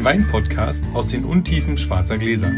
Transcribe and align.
den 0.00 0.04
Wein-Podcast 0.06 0.84
aus 0.94 1.08
den 1.08 1.26
Untiefen 1.26 1.76
schwarzer 1.76 2.16
Gläser. 2.16 2.50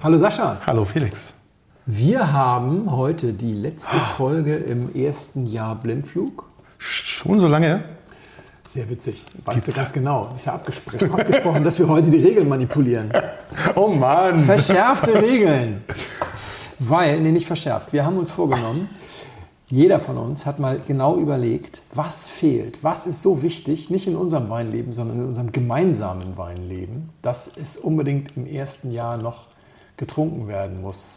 Hallo 0.00 0.16
Sascha. 0.18 0.60
Hallo 0.64 0.84
Felix. 0.84 1.32
Wir 1.86 2.32
haben 2.32 2.88
heute 2.92 3.32
die 3.32 3.52
letzte 3.52 3.96
Folge 3.96 4.54
im 4.54 4.94
ersten 4.94 5.46
Jahr 5.46 5.74
Blindflug. 5.74 6.44
Schon 6.78 7.40
so 7.40 7.48
lange? 7.48 7.82
Sehr 8.70 8.88
witzig. 8.88 9.24
Weißt 9.44 9.66
du 9.66 9.72
ganz 9.72 9.92
genau. 9.92 10.34
Ist 10.36 10.46
ja 10.46 10.54
abgesprochen, 10.54 11.10
abgesprochen, 11.10 11.64
dass 11.64 11.80
wir 11.80 11.88
heute 11.88 12.10
die 12.10 12.18
Regeln 12.18 12.48
manipulieren. 12.48 13.10
Oh 13.74 13.88
Mann. 13.88 14.44
Verschärfte 14.44 15.20
Regeln. 15.20 15.82
Weil, 16.78 17.20
nee, 17.20 17.32
nicht 17.32 17.46
verschärft. 17.46 17.92
Wir 17.92 18.04
haben 18.04 18.18
uns 18.18 18.30
vorgenommen, 18.30 18.88
jeder 19.68 19.98
von 19.98 20.16
uns 20.16 20.46
hat 20.46 20.58
mal 20.60 20.80
genau 20.86 21.16
überlegt, 21.16 21.82
was 21.92 22.28
fehlt, 22.28 22.82
was 22.84 23.06
ist 23.06 23.22
so 23.22 23.42
wichtig, 23.42 23.90
nicht 23.90 24.06
in 24.06 24.14
unserem 24.16 24.48
Weinleben, 24.48 24.92
sondern 24.92 25.18
in 25.18 25.24
unserem 25.26 25.50
gemeinsamen 25.50 26.36
Weinleben, 26.38 27.10
dass 27.22 27.50
es 27.56 27.76
unbedingt 27.76 28.36
im 28.36 28.46
ersten 28.46 28.92
Jahr 28.92 29.16
noch 29.16 29.48
getrunken 29.96 30.46
werden 30.46 30.82
muss. 30.82 31.16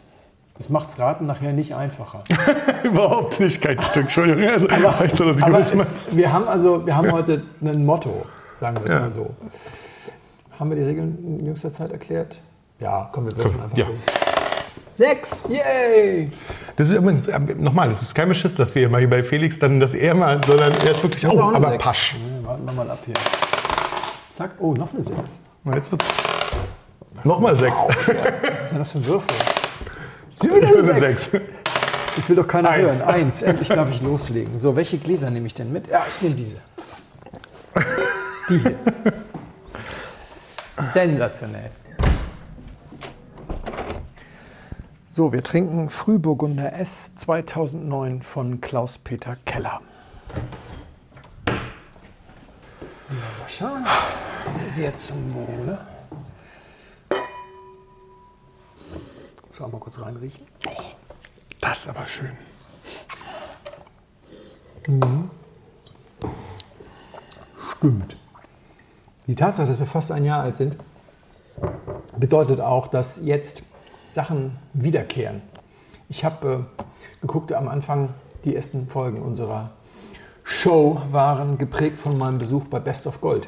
Das 0.58 0.68
macht's 0.68 0.98
Raten 0.98 1.26
nachher 1.26 1.52
nicht 1.52 1.74
einfacher. 1.74 2.24
Überhaupt 2.82 3.38
nicht, 3.40 3.60
kein 3.62 3.80
Stück, 3.80 4.02
Entschuldigung. 4.04 4.44
Also, 4.46 4.68
Aber, 4.68 5.08
so 5.14 5.24
aber 5.30 5.60
es, 5.60 6.16
wir 6.16 6.32
haben 6.32 6.48
also, 6.48 6.84
wir 6.84 6.94
haben 6.96 7.10
heute 7.12 7.42
ein 7.62 7.86
Motto, 7.86 8.26
sagen 8.56 8.76
wir 8.78 8.86
es 8.86 8.92
Ja. 8.92 9.00
mal 9.00 9.12
so. 9.12 9.30
Haben 10.58 10.70
wir 10.70 10.76
die 10.76 10.82
Regeln 10.82 11.38
in 11.40 11.46
jüngster 11.46 11.72
Zeit 11.72 11.92
erklärt? 11.92 12.42
Ja, 12.80 13.08
komm, 13.12 13.26
wir 13.26 13.32
Komm, 13.32 13.60
einfach 13.62 13.76
ja. 13.76 13.86
los. 13.86 13.96
Sechs, 14.92 15.44
yay! 15.48 16.30
Das 16.80 16.88
ist 16.88 16.96
übrigens, 16.96 17.28
äh, 17.28 17.38
nochmal, 17.58 17.90
das 17.90 18.00
ist 18.00 18.14
kein 18.14 18.26
Beschiss, 18.26 18.54
dass 18.54 18.74
wir 18.74 18.88
mal 18.88 19.00
hier 19.00 19.10
bei 19.10 19.22
Felix 19.22 19.58
dann, 19.58 19.80
dass 19.80 19.92
er 19.92 20.14
mal, 20.14 20.40
sondern 20.46 20.72
er 20.72 20.90
ist 20.92 21.02
wirklich, 21.02 21.20
Das 21.20 21.30
oh, 21.30 21.52
aber 21.52 21.72
Sechs. 21.72 21.84
Pasch. 21.84 22.16
Nee, 22.18 22.46
warten 22.46 22.64
wir 22.64 22.72
mal 22.72 22.90
ab 22.90 23.00
hier. 23.04 23.12
Zack, 24.30 24.54
oh, 24.60 24.72
noch 24.72 24.90
eine 24.94 25.02
Sechs. 25.02 25.42
Na, 25.62 25.74
Jetzt 25.74 25.92
wird's. 25.92 26.06
Nochmal 27.22 27.54
sechs. 27.54 27.76
Was 27.76 28.62
ist 28.62 28.70
denn 28.72 28.78
das 28.78 28.92
für 28.92 28.98
ein 28.98 29.06
Würfel? 29.08 29.36
Das 30.40 30.70
ist 30.70 30.88
eine 30.88 31.00
sechs. 31.00 31.30
Das 32.16 32.28
will 32.30 32.36
doch 32.36 32.48
keiner 32.48 32.70
Eins. 32.70 32.96
hören. 32.96 33.02
Eins, 33.02 33.42
endlich 33.42 33.68
darf 33.68 33.90
ich 33.90 34.00
loslegen. 34.00 34.58
So, 34.58 34.74
welche 34.74 34.96
Gläser 34.96 35.28
nehme 35.28 35.48
ich 35.48 35.52
denn 35.52 35.70
mit? 35.70 35.86
Ja, 35.86 36.06
ich 36.08 36.22
nehme 36.22 36.34
diese. 36.34 36.56
Die 38.48 38.58
hier. 38.58 38.74
Sensationell. 40.94 41.72
So, 45.12 45.32
wir 45.32 45.42
trinken 45.42 45.90
Frühburgunder 45.90 46.72
S 46.72 47.12
2009 47.16 48.22
von 48.22 48.60
Klaus-Peter 48.60 49.34
Keller. 49.44 49.80
Lieber 53.08 53.34
Sascha, 53.36 53.84
sehr 54.72 54.94
zum 54.94 55.34
Wohle. 55.34 55.84
Muss 59.48 59.60
auch 59.60 59.72
mal 59.72 59.80
kurz 59.80 60.00
reinriechen. 60.00 60.46
Das 61.60 61.80
ist 61.80 61.88
aber 61.88 62.06
schön. 62.06 62.38
Stimmt. 67.78 68.16
Die 69.26 69.34
Tatsache, 69.34 69.66
dass 69.66 69.80
wir 69.80 69.86
fast 69.86 70.12
ein 70.12 70.24
Jahr 70.24 70.42
alt 70.42 70.54
sind, 70.54 70.76
bedeutet 72.16 72.60
auch, 72.60 72.86
dass 72.86 73.18
jetzt 73.20 73.64
Sachen 74.10 74.58
wiederkehren. 74.74 75.40
Ich 76.08 76.24
habe 76.24 76.66
äh, 76.78 76.82
geguckt, 77.20 77.52
am 77.52 77.68
Anfang 77.68 78.10
die 78.44 78.56
ersten 78.56 78.88
Folgen 78.88 79.22
unserer 79.22 79.70
Show 80.42 81.00
waren 81.10 81.58
geprägt 81.58 81.98
von 81.98 82.18
meinem 82.18 82.38
Besuch 82.38 82.64
bei 82.64 82.80
Best 82.80 83.06
of 83.06 83.20
Gold 83.20 83.46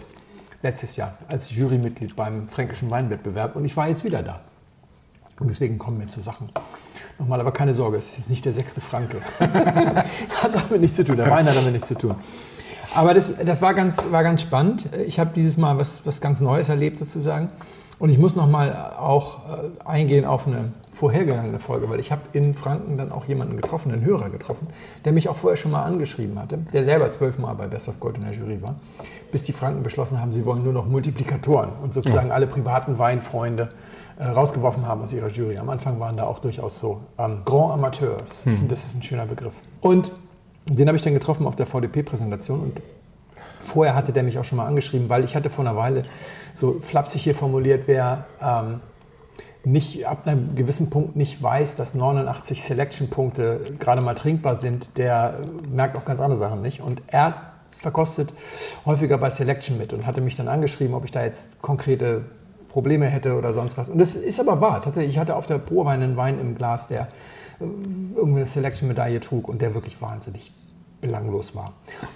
letztes 0.63 0.97
Jahr 0.97 1.19
als 1.27 1.51
Jurymitglied 1.51 2.15
beim 2.15 2.49
Fränkischen 2.49 2.91
Weinwettbewerb 2.91 3.57
und 3.57 3.65
ich 3.65 3.77
war 3.77 3.89
jetzt 3.89 4.05
wieder 4.05 4.23
da. 4.23 4.41
Und 5.41 5.49
deswegen 5.49 5.77
kommen 5.77 5.99
mir 5.99 6.07
zu 6.07 6.21
Sachen. 6.21 6.51
Nochmal, 7.19 7.41
aber 7.41 7.51
keine 7.51 7.75
Sorge, 7.75 7.97
es 7.97 8.11
ist 8.11 8.19
jetzt 8.19 8.31
nicht 8.31 8.45
der 8.45 8.53
sechste 8.53 8.81
Franke. 8.81 9.21
hat 9.41 10.55
damit 10.55 10.81
nichts 10.81 10.97
zu 10.97 11.05
tun, 11.05 11.17
der 11.17 11.29
Wein 11.29 11.47
hat 11.49 11.57
damit 11.57 11.73
nichts 11.73 11.89
zu 11.89 11.97
tun. 11.97 12.15
Aber 12.95 13.15
das, 13.15 13.33
das 13.45 13.61
war, 13.61 13.75
ganz, 13.75 14.05
war 14.11 14.23
ganz 14.23 14.43
spannend. 14.43 14.89
Ich 15.07 15.19
habe 15.19 15.31
dieses 15.35 15.57
Mal 15.57 15.79
was, 15.79 16.07
was 16.07 16.21
ganz 16.21 16.41
Neues 16.41 16.69
erlebt 16.69 16.99
sozusagen. 16.99 17.51
Und 18.03 18.09
ich 18.09 18.19
muss 18.19 18.35
nochmal 18.35 18.95
auch 18.99 19.47
äh, 19.47 19.69
eingehen 19.85 20.25
auf 20.25 20.49
eine 20.49 20.73
vorhergegangene 20.93 21.61
Folge, 21.61 21.89
weil 21.89 22.01
ich 22.01 22.11
habe 22.11 22.23
in 22.33 22.53
Franken 22.53 22.97
dann 22.97 23.13
auch 23.13 23.27
jemanden 23.27 23.57
getroffen, 23.57 23.93
einen 23.93 24.05
Hörer 24.05 24.29
getroffen, 24.29 24.67
der 25.05 25.13
mich 25.13 25.29
auch 25.29 25.37
vorher 25.37 25.57
schon 25.57 25.71
mal 25.71 25.85
angeschrieben 25.85 26.37
hatte, 26.37 26.59
der 26.73 26.83
selber 26.83 27.13
zwölfmal 27.13 27.55
bei 27.55 27.69
Best 27.69 27.89
of 27.89 28.01
Gold 28.01 28.17
in 28.17 28.25
der 28.25 28.33
Jury 28.33 28.61
war, 28.61 28.75
bis 29.31 29.45
die 29.45 29.53
Franken 29.53 29.85
beschlossen 29.85 30.21
haben, 30.21 30.33
sie 30.33 30.45
wollen 30.45 30.65
nur 30.65 30.73
noch 30.73 30.85
Multiplikatoren 30.85 31.71
und 31.81 31.95
sozusagen 31.95 32.33
alle 32.33 32.49
privaten 32.49 32.99
Weinfreunde 32.99 33.71
äh, 34.19 34.25
rausgeworfen 34.25 34.85
haben 34.85 35.03
aus 35.03 35.13
ihrer 35.13 35.29
Jury. 35.29 35.59
Am 35.59 35.71
Anfang 35.71 36.01
waren 36.01 36.17
da 36.17 36.25
auch 36.25 36.41
durchaus 36.41 36.81
so 36.81 37.03
ähm, 37.21 37.43
Grand 37.45 37.75
Amateurs. 37.75 38.33
Ich 38.45 38.55
finde, 38.57 38.75
das 38.75 38.85
ist 38.85 38.97
ein 38.97 39.03
schöner 39.05 39.27
Begriff. 39.27 39.63
Und 39.81 40.11
den 40.69 40.89
habe 40.89 40.97
ich 40.97 41.05
dann 41.05 41.15
getroffen 41.15 41.47
auf 41.47 41.55
der 41.55 41.67
VDP-Präsentation 41.67 42.59
und 42.63 42.83
vorher 43.63 43.95
hatte 43.95 44.13
der 44.13 44.23
mich 44.23 44.39
auch 44.39 44.45
schon 44.45 44.59
mal 44.59 44.67
angeschrieben, 44.67 45.09
weil 45.09 45.25
ich 45.25 45.35
hatte 45.35 45.51
vor 45.51 45.65
einer 45.65 45.77
Weile 45.77 46.05
so 46.55 46.79
flapsig 46.81 47.23
hier 47.23 47.35
formuliert, 47.35 47.85
wer 47.87 48.27
ähm, 48.41 48.81
nicht 49.65 50.07
ab 50.07 50.27
einem 50.27 50.55
gewissen 50.55 50.91
Punkt 50.91 51.17
nicht 51.17 51.43
weiß, 51.43 51.77
dass 51.77 51.95
89 51.95 52.63
Selection-Punkte 52.63 53.75
gerade 53.79 54.01
mal 54.01 54.15
trinkbar 54.15 54.57
sind, 54.57 54.99
der 54.99 55.41
merkt 55.71 55.97
auch 55.97 56.05
ganz 56.05 56.21
andere 56.21 56.39
Sachen 56.39 56.63
nicht. 56.63 56.81
Und 56.81 57.03
er 57.07 57.53
verkostet 57.79 58.33
häufiger 58.87 59.19
bei 59.19 59.31
Selection 59.31 59.79
mit 59.79 59.93
und 59.93 60.07
hatte 60.07 60.21
mich 60.21 60.37
dann 60.37 60.49
angeschrieben, 60.49 60.95
ob 60.95 61.05
ich 61.05 61.11
da 61.11 61.23
jetzt 61.23 61.61
konkrete 61.63 62.25
Probleme 62.69 63.07
hätte 63.07 63.37
oder 63.37 63.53
sonst 63.53 63.77
was. 63.77 63.89
Und 63.89 63.99
das 63.99 64.15
ist 64.15 64.41
aber 64.41 64.61
wahr. 64.61 64.81
Tatsächlich, 64.83 65.15
ich 65.15 65.19
hatte 65.19 65.37
auf 65.37 65.47
der 65.47 65.59
Prowein 65.59 66.03
einen 66.03 66.17
Wein 66.17 66.41
im 66.41 66.57
Glas, 66.57 66.89
der 66.89 67.09
äh, 67.61 67.65
irgendeine 68.17 68.47
Selection-Medaille 68.47 69.21
trug 69.21 69.49
und 69.49 69.63
der 69.63 69.75
wirklich 69.75 70.01
wahnsinnig 70.01 70.53
belanglos 71.03 71.55
war. 71.55 71.75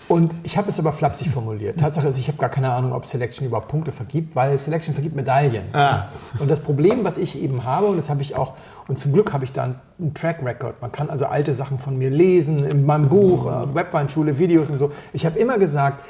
Und 0.09 0.35
ich 0.45 0.57
habe 0.57 0.71
es 0.71 0.79
aber 0.79 0.93
flapsig 0.95 1.29
formuliert. 1.29 1.79
Tatsache 1.79 2.09
ist, 2.09 2.19
ich 2.19 2.29
habe 2.29 2.39
gar 2.39 2.49
keine 2.49 2.73
Ahnung, 2.73 2.93
ob 2.93 3.05
Selection 3.05 3.47
überhaupt 3.47 3.69
Punkte 3.69 3.93
vergibt, 3.93 4.35
weil 4.35 4.59
Selection 4.59 4.95
vergibt 4.95 5.15
Medaillen. 5.15 5.65
Ah. 5.75 6.07
Und 6.39 6.49
das 6.51 6.61
Problem, 6.61 7.05
was 7.05 7.19
ich 7.19 7.43
eben 7.43 7.65
habe, 7.65 7.87
und 7.89 7.97
das 7.97 8.09
habe 8.09 8.23
ich 8.23 8.37
auch, 8.37 8.55
und 8.89 8.99
zum 8.99 9.13
Glück 9.13 9.35
habe 9.35 9.45
ich 9.45 9.53
da 9.53 9.65
einen- 9.65 10.15
Track 10.15 10.43
Record. 10.45 10.81
Man 10.83 10.93
kann 10.93 11.11
also 11.11 11.25
alte 11.27 11.53
Sachen 11.55 11.79
von 11.79 11.99
mir 11.99 12.11
lesen, 12.11 12.65
in 12.65 12.85
meinem 12.87 13.09
Buch, 13.09 13.47
äh, 13.47 13.75
Webweinschule, 13.75 14.39
Videos 14.39 14.71
und 14.71 14.79
so. 14.79 14.93
Ich 15.15 15.25
habe 15.27 15.39
immer 15.39 15.59
gesagt, 15.59 16.05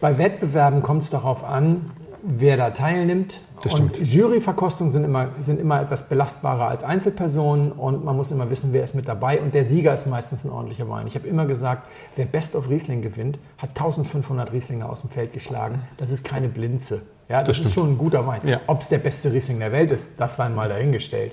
bei 0.00 0.18
Wettbewerben 0.18 0.82
kommt 0.82 1.04
es 1.04 1.10
darauf 1.10 1.44
an, 1.44 1.90
wer 2.22 2.56
da 2.56 2.70
teilnimmt. 2.70 3.40
Das 3.62 3.74
und 3.74 3.94
stimmt. 3.94 4.08
Juryverkostungen 4.08 4.92
sind 4.92 5.04
immer, 5.04 5.30
sind 5.38 5.60
immer 5.60 5.82
etwas 5.82 6.08
belastbarer 6.08 6.68
als 6.68 6.82
Einzelpersonen 6.82 7.72
und 7.72 8.04
man 8.04 8.16
muss 8.16 8.30
immer 8.30 8.50
wissen, 8.50 8.72
wer 8.72 8.82
ist 8.82 8.94
mit 8.94 9.06
dabei. 9.06 9.40
Und 9.40 9.54
der 9.54 9.64
Sieger 9.64 9.92
ist 9.92 10.06
meistens 10.06 10.44
ein 10.44 10.50
ordentlicher 10.50 10.88
Wein. 10.88 11.06
Ich 11.06 11.14
habe 11.14 11.28
immer 11.28 11.46
gesagt, 11.46 11.86
wer 12.16 12.24
Best 12.24 12.54
of 12.54 12.68
Riesling 12.68 13.02
gewinnt, 13.02 13.38
hat 13.58 13.70
1500 13.70 14.52
Rieslinge 14.52 14.88
aus 14.88 15.02
dem 15.02 15.10
Feld 15.10 15.32
geschlagen. 15.32 15.82
Das 15.98 16.10
ist 16.10 16.24
keine 16.24 16.48
Blinze. 16.48 17.02
Ja, 17.28 17.44
das, 17.44 17.60
ist 17.60 17.74
schon 17.74 17.92
ein 17.92 17.98
guter 17.98 18.26
Wein. 18.26 18.40
Ja. 18.44 18.60
Ob 18.66 18.80
es 18.80 18.88
der 18.88 18.98
beste 18.98 19.32
Riesling 19.32 19.60
der 19.60 19.70
Welt 19.70 19.92
ist, 19.92 20.10
das 20.16 20.36
sei 20.36 20.48
mal 20.48 20.68
dahingestellt. 20.68 21.32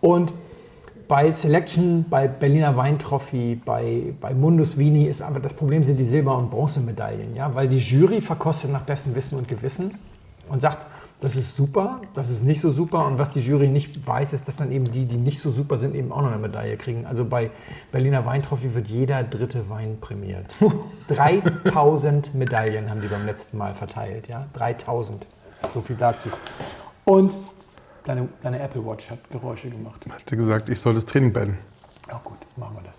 Und 0.00 0.32
bei 1.10 1.32
Selection, 1.32 2.04
bei 2.08 2.28
Berliner 2.28 2.76
Weintrophy, 2.76 3.56
bei, 3.56 4.14
bei 4.20 4.32
Mundus 4.32 4.78
Vini 4.78 5.06
ist 5.06 5.20
einfach 5.20 5.42
das 5.42 5.54
Problem 5.54 5.82
sind 5.82 5.98
die 5.98 6.04
Silber- 6.04 6.38
und 6.38 6.52
Bronzemedaillen, 6.52 7.34
ja, 7.34 7.52
weil 7.52 7.68
die 7.68 7.78
Jury 7.78 8.20
verkostet 8.20 8.70
nach 8.70 8.82
bestem 8.82 9.16
Wissen 9.16 9.36
und 9.36 9.48
Gewissen 9.48 9.92
und 10.48 10.62
sagt, 10.62 10.78
das 11.18 11.34
ist 11.34 11.56
super, 11.56 12.00
das 12.14 12.30
ist 12.30 12.44
nicht 12.44 12.60
so 12.60 12.70
super 12.70 13.06
und 13.06 13.18
was 13.18 13.30
die 13.30 13.40
Jury 13.40 13.66
nicht 13.66 14.06
weiß, 14.06 14.34
ist, 14.34 14.46
dass 14.46 14.54
dann 14.54 14.70
eben 14.70 14.84
die, 14.84 15.04
die 15.04 15.16
nicht 15.16 15.40
so 15.40 15.50
super 15.50 15.78
sind, 15.78 15.96
eben 15.96 16.12
auch 16.12 16.22
noch 16.22 16.30
eine 16.30 16.38
Medaille 16.38 16.76
kriegen. 16.76 17.04
Also 17.06 17.24
bei 17.24 17.50
Berliner 17.90 18.24
Weintrophy 18.24 18.72
wird 18.72 18.86
jeder 18.86 19.24
dritte 19.24 19.68
Wein 19.68 19.98
prämiert. 20.00 20.46
3000 21.08 22.36
Medaillen 22.36 22.88
haben 22.88 23.00
die 23.00 23.08
beim 23.08 23.26
letzten 23.26 23.58
Mal 23.58 23.74
verteilt, 23.74 24.28
ja, 24.28 24.46
3000. 24.52 25.26
So 25.74 25.80
viel 25.80 25.96
dazu. 25.96 26.28
Und 27.04 27.36
deine, 28.10 28.28
deine 28.42 28.58
Apple 28.60 28.84
Watch 28.84 29.10
hat 29.10 29.18
Geräusche 29.30 29.70
gemacht. 29.70 30.04
Hat 30.08 30.26
gesagt, 30.26 30.68
ich 30.68 30.80
soll 30.80 30.94
das 30.94 31.04
Training 31.04 31.32
beenden. 31.32 31.58
Ja 32.08 32.20
gut, 32.24 32.38
machen 32.56 32.76
wir 32.76 32.82
das. 32.82 32.98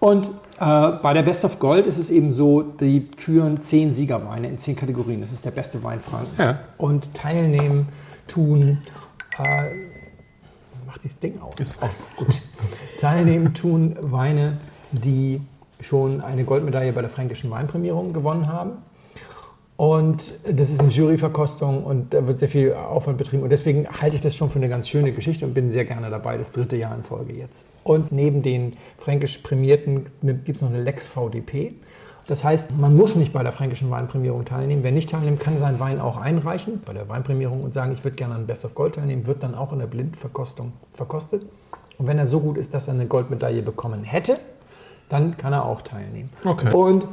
Und 0.00 0.28
äh, 0.28 0.98
bei 1.02 1.12
der 1.12 1.22
Best 1.22 1.44
of 1.44 1.58
Gold 1.58 1.86
ist 1.86 1.98
es 1.98 2.08
eben 2.08 2.32
so, 2.32 2.62
die 2.62 3.06
küren 3.08 3.60
zehn 3.60 3.92
Siegerweine 3.92 4.48
in 4.48 4.58
zehn 4.58 4.74
Kategorien. 4.74 5.20
Das 5.20 5.32
ist 5.32 5.44
der 5.44 5.50
beste 5.50 5.82
Wein 5.82 6.00
Frankens. 6.00 6.38
Ja. 6.38 6.58
Und 6.78 7.12
teilnehmen 7.12 7.88
tun, 8.26 8.80
äh, 9.38 9.68
mach 10.86 10.96
dieses 10.98 11.18
Ding 11.18 11.38
aus. 11.40 11.54
Ist 11.58 11.82
aus. 11.82 12.12
Gut. 12.16 12.40
Teilnehmen 12.98 13.52
tun 13.52 13.96
Weine, 14.00 14.58
die 14.90 15.42
schon 15.80 16.22
eine 16.22 16.44
Goldmedaille 16.44 16.92
bei 16.94 17.02
der 17.02 17.10
Fränkischen 17.10 17.50
Weinprämierung 17.50 18.14
gewonnen 18.14 18.46
haben. 18.46 18.78
Und 19.76 20.32
das 20.44 20.70
ist 20.70 20.80
eine 20.80 20.88
Juryverkostung 20.88 21.84
und 21.84 22.14
da 22.14 22.26
wird 22.26 22.38
sehr 22.38 22.48
viel 22.48 22.72
Aufwand 22.72 23.18
betrieben. 23.18 23.42
Und 23.42 23.50
deswegen 23.50 23.86
halte 24.00 24.16
ich 24.16 24.22
das 24.22 24.34
schon 24.34 24.48
für 24.48 24.58
eine 24.58 24.70
ganz 24.70 24.88
schöne 24.88 25.12
Geschichte 25.12 25.44
und 25.44 25.52
bin 25.52 25.70
sehr 25.70 25.84
gerne 25.84 26.08
dabei, 26.08 26.38
das 26.38 26.50
dritte 26.50 26.76
Jahr 26.76 26.94
in 26.94 27.02
Folge 27.02 27.34
jetzt. 27.34 27.66
Und 27.84 28.10
neben 28.10 28.42
den 28.42 28.74
fränkisch 28.96 29.38
Prämierten 29.38 30.06
gibt 30.22 30.56
es 30.56 30.62
noch 30.62 30.70
eine 30.70 30.82
Lex 30.82 31.08
VDP. 31.08 31.74
Das 32.26 32.42
heißt, 32.42 32.76
man 32.76 32.96
muss 32.96 33.16
nicht 33.16 33.32
bei 33.34 33.42
der 33.42 33.52
fränkischen 33.52 33.90
Weinprämierung 33.90 34.46
teilnehmen. 34.46 34.82
Wer 34.82 34.92
nicht 34.92 35.10
teilnimmt, 35.10 35.40
kann 35.40 35.58
seinen 35.58 35.78
Wein 35.78 36.00
auch 36.00 36.16
einreichen 36.16 36.80
bei 36.84 36.92
der 36.92 37.08
Weinprämierung 37.08 37.62
und 37.62 37.74
sagen, 37.74 37.92
ich 37.92 38.02
würde 38.02 38.16
gerne 38.16 38.34
an 38.34 38.46
Best 38.46 38.64
of 38.64 38.74
Gold 38.74 38.94
teilnehmen, 38.94 39.26
wird 39.26 39.42
dann 39.42 39.54
auch 39.54 39.72
in 39.72 39.78
der 39.78 39.86
Blindverkostung 39.86 40.72
verkostet. 40.92 41.46
Und 41.98 42.06
wenn 42.06 42.18
er 42.18 42.26
so 42.26 42.40
gut 42.40 42.56
ist, 42.56 42.74
dass 42.74 42.88
er 42.88 42.94
eine 42.94 43.06
Goldmedaille 43.06 43.62
bekommen 43.62 44.04
hätte, 44.04 44.38
dann 45.08 45.36
kann 45.36 45.52
er 45.52 45.66
auch 45.66 45.82
teilnehmen. 45.82 46.30
Okay. 46.44 46.72
Und 46.72 47.06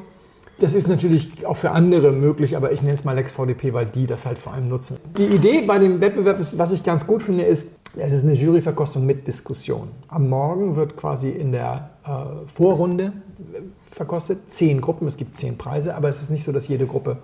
das 0.59 0.73
ist 0.73 0.88
natürlich 0.88 1.45
auch 1.45 1.57
für 1.57 1.71
andere 1.71 2.11
möglich, 2.11 2.55
aber 2.55 2.71
ich 2.71 2.81
nenne 2.81 2.94
es 2.94 3.03
mal 3.03 3.13
Lex 3.13 3.31
VDP, 3.31 3.73
weil 3.73 3.85
die 3.85 4.05
das 4.05 4.25
halt 4.25 4.38
vor 4.38 4.53
allem 4.53 4.67
nutzen. 4.67 4.97
Die 5.17 5.25
Idee 5.25 5.61
bei 5.61 5.79
dem 5.79 6.00
Wettbewerb, 6.00 6.39
ist, 6.39 6.57
was 6.57 6.71
ich 6.71 6.83
ganz 6.83 7.07
gut 7.07 7.23
finde, 7.23 7.44
ist, 7.44 7.67
es 7.95 8.13
ist 8.13 8.23
eine 8.23 8.33
Juryverkostung 8.33 9.05
mit 9.05 9.27
Diskussion. 9.27 9.89
Am 10.07 10.29
Morgen 10.29 10.75
wird 10.75 10.97
quasi 10.97 11.29
in 11.29 11.51
der 11.51 11.91
äh, 12.05 12.47
Vorrunde 12.47 13.13
äh, 13.53 13.61
verkostet, 13.91 14.51
zehn 14.51 14.81
Gruppen, 14.81 15.07
es 15.07 15.17
gibt 15.17 15.38
zehn 15.38 15.57
Preise, 15.57 15.95
aber 15.95 16.09
es 16.09 16.21
ist 16.21 16.31
nicht 16.31 16.44
so, 16.44 16.51
dass 16.51 16.67
jede 16.67 16.88
Gruppe 16.88 17.17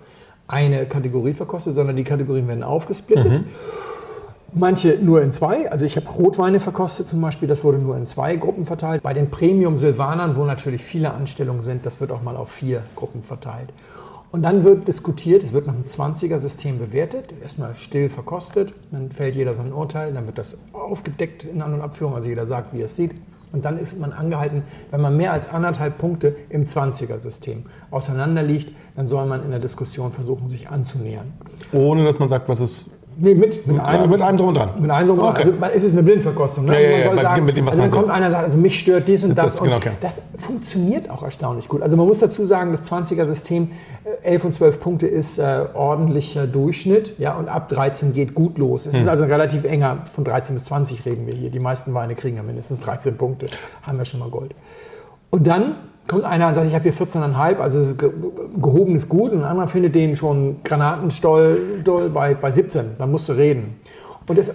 eine 0.46 0.86
Kategorie 0.86 1.32
verkostet, 1.32 1.74
sondern 1.74 1.96
die 1.96 2.04
Kategorien 2.04 2.46
werden 2.48 2.62
aufgesplittet. 2.62 3.38
Mhm. 3.38 3.44
Manche 4.52 4.98
nur 5.00 5.22
in 5.22 5.32
zwei. 5.32 5.70
Also 5.70 5.84
ich 5.84 5.96
habe 5.96 6.08
Rotweine 6.08 6.58
verkostet 6.58 7.06
zum 7.06 7.20
Beispiel, 7.20 7.46
das 7.46 7.62
wurde 7.62 7.78
nur 7.78 7.96
in 7.96 8.06
zwei 8.06 8.36
Gruppen 8.36 8.66
verteilt. 8.66 9.02
Bei 9.02 9.14
den 9.14 9.30
Premium 9.30 9.76
Silvanern, 9.76 10.36
wo 10.36 10.44
natürlich 10.44 10.82
viele 10.82 11.12
Anstellungen 11.12 11.62
sind, 11.62 11.86
das 11.86 12.00
wird 12.00 12.10
auch 12.10 12.22
mal 12.22 12.36
auf 12.36 12.50
vier 12.50 12.82
Gruppen 12.96 13.22
verteilt. 13.22 13.72
Und 14.32 14.42
dann 14.42 14.62
wird 14.62 14.86
diskutiert, 14.86 15.42
es 15.42 15.52
wird 15.52 15.66
nach 15.66 15.74
einem 15.74 15.84
20er-System 15.84 16.78
bewertet, 16.78 17.34
erstmal 17.42 17.74
still 17.74 18.08
verkostet, 18.08 18.72
dann 18.92 19.10
fällt 19.10 19.34
jeder 19.34 19.54
sein 19.54 19.72
Urteil, 19.72 20.12
dann 20.12 20.26
wird 20.26 20.38
das 20.38 20.56
aufgedeckt 20.72 21.44
in 21.44 21.62
An- 21.62 21.74
und 21.74 21.80
Abführung, 21.80 22.14
also 22.14 22.28
jeder 22.28 22.46
sagt, 22.46 22.72
wie 22.72 22.80
er 22.80 22.86
es 22.86 22.94
sieht. 22.94 23.14
Und 23.52 23.64
dann 23.64 23.78
ist 23.78 23.98
man 23.98 24.12
angehalten, 24.12 24.62
wenn 24.92 25.00
man 25.00 25.16
mehr 25.16 25.32
als 25.32 25.48
anderthalb 25.48 25.98
Punkte 25.98 26.36
im 26.48 26.64
20er-System 26.64 27.64
auseinanderliegt, 27.90 28.72
dann 28.94 29.08
soll 29.08 29.26
man 29.26 29.44
in 29.44 29.50
der 29.50 29.58
Diskussion 29.58 30.12
versuchen, 30.12 30.48
sich 30.48 30.68
anzunähern. 30.68 31.32
Ohne 31.72 32.04
dass 32.04 32.20
man 32.20 32.28
sagt, 32.28 32.48
was 32.48 32.60
es 32.60 32.86
Nee, 33.22 33.34
mit. 33.34 33.66
Mit, 33.66 33.78
einem, 33.78 34.08
mit 34.10 34.22
einem 34.22 34.38
drum 34.38 34.48
und 34.48 34.56
dran. 34.56 34.70
Mit 34.80 34.90
einem 34.90 35.08
drum 35.08 35.18
und 35.18 35.24
dran. 35.24 35.32
Okay. 35.34 35.40
Also 35.42 35.52
man- 35.60 35.70
es 35.74 35.82
ist 35.82 35.92
eine 35.92 36.02
Blindverkostung. 36.02 36.64
Ne? 36.64 36.72
Ja, 36.72 36.80
ja, 36.80 36.88
man 36.90 36.98
ja, 37.00 37.06
soll 37.06 37.16
bei- 37.16 37.22
sagen, 37.22 37.44
mit 37.44 37.56
dem, 37.58 37.68
also 37.68 37.78
dann 37.80 37.90
kommt 37.90 38.10
einer 38.10 38.26
und 38.26 38.32
sagt, 38.32 38.44
also 38.46 38.58
mich 38.58 38.78
stört 38.78 39.08
dies 39.08 39.24
und 39.24 39.36
das. 39.36 39.52
Das- 39.52 39.62
genau, 39.62 39.76
und 39.76 39.86
okay. 39.86 39.94
das 40.00 40.22
funktioniert 40.38 41.10
auch 41.10 41.22
erstaunlich 41.22 41.68
gut. 41.68 41.82
Also 41.82 41.98
man 41.98 42.06
muss 42.06 42.18
dazu 42.18 42.44
sagen, 42.46 42.70
das 42.70 42.84
20er-System, 42.90 43.72
äh, 44.22 44.26
11 44.26 44.44
und 44.46 44.54
12 44.54 44.80
Punkte 44.80 45.06
ist 45.06 45.38
äh, 45.38 45.66
ordentlicher 45.74 46.46
Durchschnitt. 46.46 47.14
Ja, 47.18 47.34
und 47.36 47.48
ab 47.48 47.68
13 47.68 48.12
geht 48.12 48.34
gut 48.34 48.56
los. 48.56 48.86
Hm. 48.86 48.92
Es 48.94 49.00
ist 49.00 49.08
also 49.08 49.24
relativ 49.24 49.64
enger, 49.64 49.98
von 50.06 50.24
13 50.24 50.54
bis 50.54 50.64
20 50.64 51.04
reden 51.04 51.26
wir 51.26 51.34
hier. 51.34 51.50
Die 51.50 51.60
meisten 51.60 51.92
Weine 51.92 52.14
kriegen 52.14 52.38
ja 52.38 52.42
mindestens 52.42 52.80
13 52.80 53.18
Punkte. 53.18 53.46
Haben 53.82 53.98
wir 53.98 54.06
schon 54.06 54.20
mal 54.20 54.30
Gold. 54.30 54.54
Und 55.28 55.46
dann 55.46 55.74
kommt 56.08 56.24
einer 56.24 56.48
und 56.48 56.54
sagt, 56.54 56.66
ich 56.66 56.74
habe 56.74 56.82
hier 56.82 56.92
14,5, 56.94 57.58
also 57.58 57.94
gehobenes 58.60 59.08
Gut. 59.08 59.32
Und 59.32 59.38
ein 59.38 59.44
anderer 59.44 59.68
findet 59.68 59.94
den 59.94 60.16
schon 60.16 60.56
Granatenstoll 60.64 61.80
doll 61.84 62.08
bei, 62.10 62.34
bei 62.34 62.50
17. 62.50 62.96
Dann 62.98 63.10
musst 63.10 63.28
du 63.28 63.32
reden. 63.32 63.76
Und 64.26 64.38
es, 64.38 64.50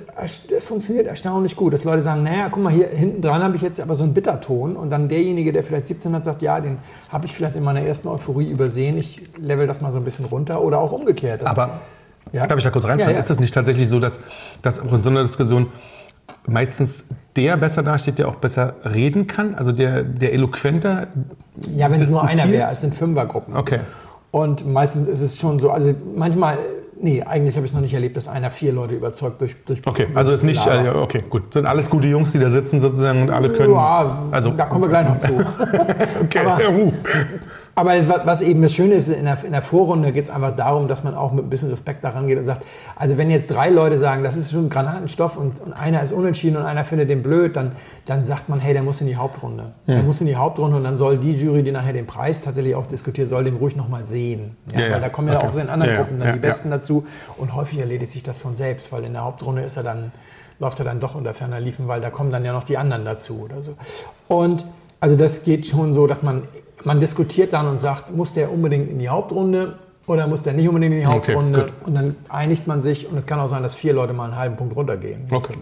es 0.55 0.65
funktioniert 0.65 1.05
erstaunlich 1.07 1.55
gut, 1.57 1.73
dass 1.73 1.83
Leute 1.83 2.01
sagen, 2.01 2.23
naja, 2.23 2.47
guck 2.49 2.63
mal, 2.63 2.71
hier 2.71 2.87
hinten 2.87 3.21
dran 3.21 3.43
habe 3.43 3.57
ich 3.57 3.61
jetzt 3.61 3.81
aber 3.81 3.93
so 3.93 4.03
einen 4.03 4.13
Bitterton. 4.13 4.77
Und 4.77 4.89
dann 4.89 5.09
derjenige, 5.09 5.51
der 5.51 5.63
vielleicht 5.63 5.87
17 5.89 6.13
hat, 6.15 6.23
sagt, 6.23 6.41
ja, 6.41 6.61
den 6.61 6.77
habe 7.09 7.25
ich 7.25 7.33
vielleicht 7.33 7.55
in 7.57 7.63
meiner 7.63 7.81
ersten 7.81 8.07
Euphorie 8.07 8.49
übersehen. 8.49 8.97
Ich 8.97 9.23
level 9.37 9.67
das 9.67 9.81
mal 9.81 9.91
so 9.91 9.97
ein 9.97 10.05
bisschen 10.05 10.25
runter. 10.25 10.61
Oder 10.61 10.79
auch 10.79 10.93
umgekehrt. 10.93 11.41
Das- 11.41 11.49
Aber 11.49 11.81
Ja. 12.31 12.47
darf 12.47 12.57
ich 12.57 12.63
da 12.63 12.69
kurz 12.69 12.85
reinfallen? 12.85 13.09
Ja, 13.09 13.15
ja. 13.15 13.19
Ist 13.19 13.29
es 13.29 13.39
nicht 13.39 13.53
tatsächlich 13.53 13.89
so, 13.89 13.99
dass, 13.99 14.19
dass 14.61 14.79
auch 14.79 14.93
in 14.93 15.01
so 15.01 15.09
einer 15.09 15.23
Diskussion 15.23 15.67
meistens 16.47 17.05
der 17.35 17.57
besser 17.57 17.83
dasteht, 17.83 18.19
der 18.19 18.27
auch 18.27 18.35
besser 18.35 18.75
reden 18.85 19.27
kann? 19.27 19.55
Also 19.55 19.71
der, 19.71 20.03
der 20.03 20.33
eloquenter 20.33 21.07
Ja, 21.75 21.91
wenn 21.91 22.01
es 22.01 22.09
nur 22.09 22.23
einer 22.23 22.49
wäre, 22.49 22.71
es 22.71 22.81
sind 22.81 22.93
Fünfergruppen. 22.95 23.55
Okay. 23.55 23.79
Und 24.31 24.65
meistens 24.71 25.07
ist 25.07 25.21
es 25.21 25.37
schon 25.37 25.59
so, 25.59 25.71
also 25.71 25.93
manchmal, 26.15 26.57
nee, 26.99 27.23
eigentlich 27.23 27.55
habe 27.55 27.65
ich 27.65 27.71
es 27.71 27.75
noch 27.75 27.81
nicht 27.81 27.93
erlebt, 27.93 28.17
dass 28.17 28.27
einer 28.27 28.51
vier 28.51 28.73
Leute 28.73 28.95
überzeugt 28.95 29.39
durch. 29.39 29.55
durch 29.65 29.81
Okay, 29.85 30.07
also 30.13 30.33
ist 30.33 30.43
nicht, 30.43 30.65
äh, 30.67 30.89
okay, 30.89 31.23
gut. 31.29 31.53
Sind 31.53 31.65
alles 31.65 31.89
gute 31.89 32.07
Jungs, 32.09 32.33
die 32.33 32.39
da 32.39 32.49
sitzen 32.49 32.79
sozusagen 32.81 33.21
und 33.21 33.29
alle 33.29 33.49
können. 33.51 33.73
Ja, 33.73 34.27
also, 34.31 34.51
da 34.51 34.65
kommen 34.65 34.83
wir 34.83 34.89
gleich 34.89 35.07
noch 35.07 35.19
zu. 35.19 35.33
okay. 36.21 36.39
aber- 36.39 36.69
uh. 36.69 36.93
Aber 37.77 37.91
was 38.25 38.39
eben 38.41 38.61
das 38.61 38.73
Schöne 38.73 38.93
ist, 38.93 39.09
in 39.09 39.25
der, 39.25 39.43
in 39.43 39.51
der 39.51 39.61
Vorrunde 39.61 40.13
geht 40.13 40.23
es 40.23 40.29
einfach 40.29 40.55
darum, 40.55 40.87
dass 40.87 41.03
man 41.03 41.13
auch 41.13 41.33
mit 41.33 41.43
ein 41.45 41.49
bisschen 41.49 41.69
Respekt 41.69 42.05
daran 42.05 42.25
geht 42.25 42.37
und 42.37 42.45
sagt, 42.45 42.63
also 42.95 43.17
wenn 43.17 43.29
jetzt 43.29 43.47
drei 43.47 43.69
Leute 43.69 43.99
sagen, 43.99 44.23
das 44.23 44.37
ist 44.37 44.53
schon 44.53 44.69
Granatenstoff 44.69 45.35
und, 45.35 45.59
und 45.59 45.73
einer 45.73 46.01
ist 46.01 46.13
unentschieden 46.13 46.55
und 46.55 46.63
einer 46.63 46.85
findet 46.85 47.09
den 47.09 47.21
blöd, 47.21 47.57
dann, 47.57 47.73
dann 48.05 48.23
sagt 48.23 48.47
man, 48.47 48.61
hey, 48.61 48.71
der 48.71 48.81
muss 48.81 49.01
in 49.01 49.07
die 49.07 49.17
Hauptrunde. 49.17 49.73
Der 49.87 50.03
muss 50.03 50.21
in 50.21 50.27
die 50.27 50.37
Hauptrunde 50.37 50.77
und 50.77 50.85
dann 50.85 50.97
soll 50.97 51.17
die 51.17 51.33
Jury, 51.35 51.63
die 51.63 51.73
nachher 51.73 51.91
den 51.91 52.07
Preis 52.07 52.39
tatsächlich 52.41 52.75
auch 52.75 52.85
diskutiert, 52.87 53.27
soll 53.27 53.43
den 53.43 53.57
ruhig 53.57 53.75
nochmal 53.75 54.05
sehen. 54.05 54.55
Ja, 54.71 54.79
Ja, 54.79 54.87
ja. 54.87 54.93
Weil 54.93 55.01
da 55.01 55.09
kommen 55.09 55.27
ja 55.27 55.37
Okay. 55.39 55.47
auch 55.47 55.55
in 55.57 55.69
anderen 55.69 55.91
Ja, 55.93 55.97
ja. 55.99 56.01
Gruppen 56.03 56.19
dann 56.19 56.27
Ja, 56.29 56.33
die 56.35 56.41
ja. 56.41 56.47
Besten 56.47 56.69
dazu 56.71 57.05
und 57.37 57.53
häufig 57.55 57.79
erledigt 57.79 58.13
sich 58.13 58.23
das 58.23 58.37
von 58.37 58.55
selbst, 58.55 58.93
weil 58.93 59.03
in 59.03 59.11
der 59.11 59.25
Hauptrunde 59.25 59.63
ist 59.63 59.75
er 59.75 59.83
dann, 59.83 60.13
läuft 60.59 60.79
er 60.79 60.85
dann 60.85 61.01
doch 61.01 61.15
unter 61.15 61.33
ferner 61.33 61.59
Liefen, 61.59 61.89
weil 61.89 61.99
da 61.99 62.09
kommen 62.09 62.31
dann 62.31 62.45
ja 62.45 62.53
noch 62.53 62.63
die 62.63 62.77
anderen 62.77 63.03
dazu 63.03 63.41
oder 63.43 63.61
so. 63.61 63.73
Und 64.29 64.65
also 65.01 65.17
das 65.17 65.43
geht 65.43 65.65
schon 65.67 65.93
so, 65.93 66.07
dass 66.07 66.23
man, 66.23 66.43
man 66.85 66.99
diskutiert 66.99 67.53
dann 67.53 67.67
und 67.67 67.79
sagt, 67.79 68.15
muss 68.15 68.33
der 68.33 68.51
unbedingt 68.51 68.89
in 68.89 68.99
die 68.99 69.09
Hauptrunde 69.09 69.77
oder 70.07 70.27
muss 70.27 70.43
der 70.43 70.53
nicht 70.53 70.67
unbedingt 70.67 70.93
in 70.93 70.99
die 71.01 71.07
Okay, 71.07 71.33
Hauptrunde? 71.33 71.61
gut. 71.61 71.71
und 71.87 71.95
dann 71.95 72.15
einigt 72.29 72.67
man 72.67 72.81
sich 72.83 73.09
und 73.09 73.17
es 73.17 73.25
kann 73.25 73.39
auch 73.39 73.47
sein, 73.49 73.63
dass 73.63 73.73
vier 73.75 73.93
Leute 73.93 74.13
mal 74.13 74.25
einen 74.25 74.35
halben 74.35 74.55
Punkt 74.55 74.75
runtergehen. 74.75 75.21
Okay. 75.31 75.55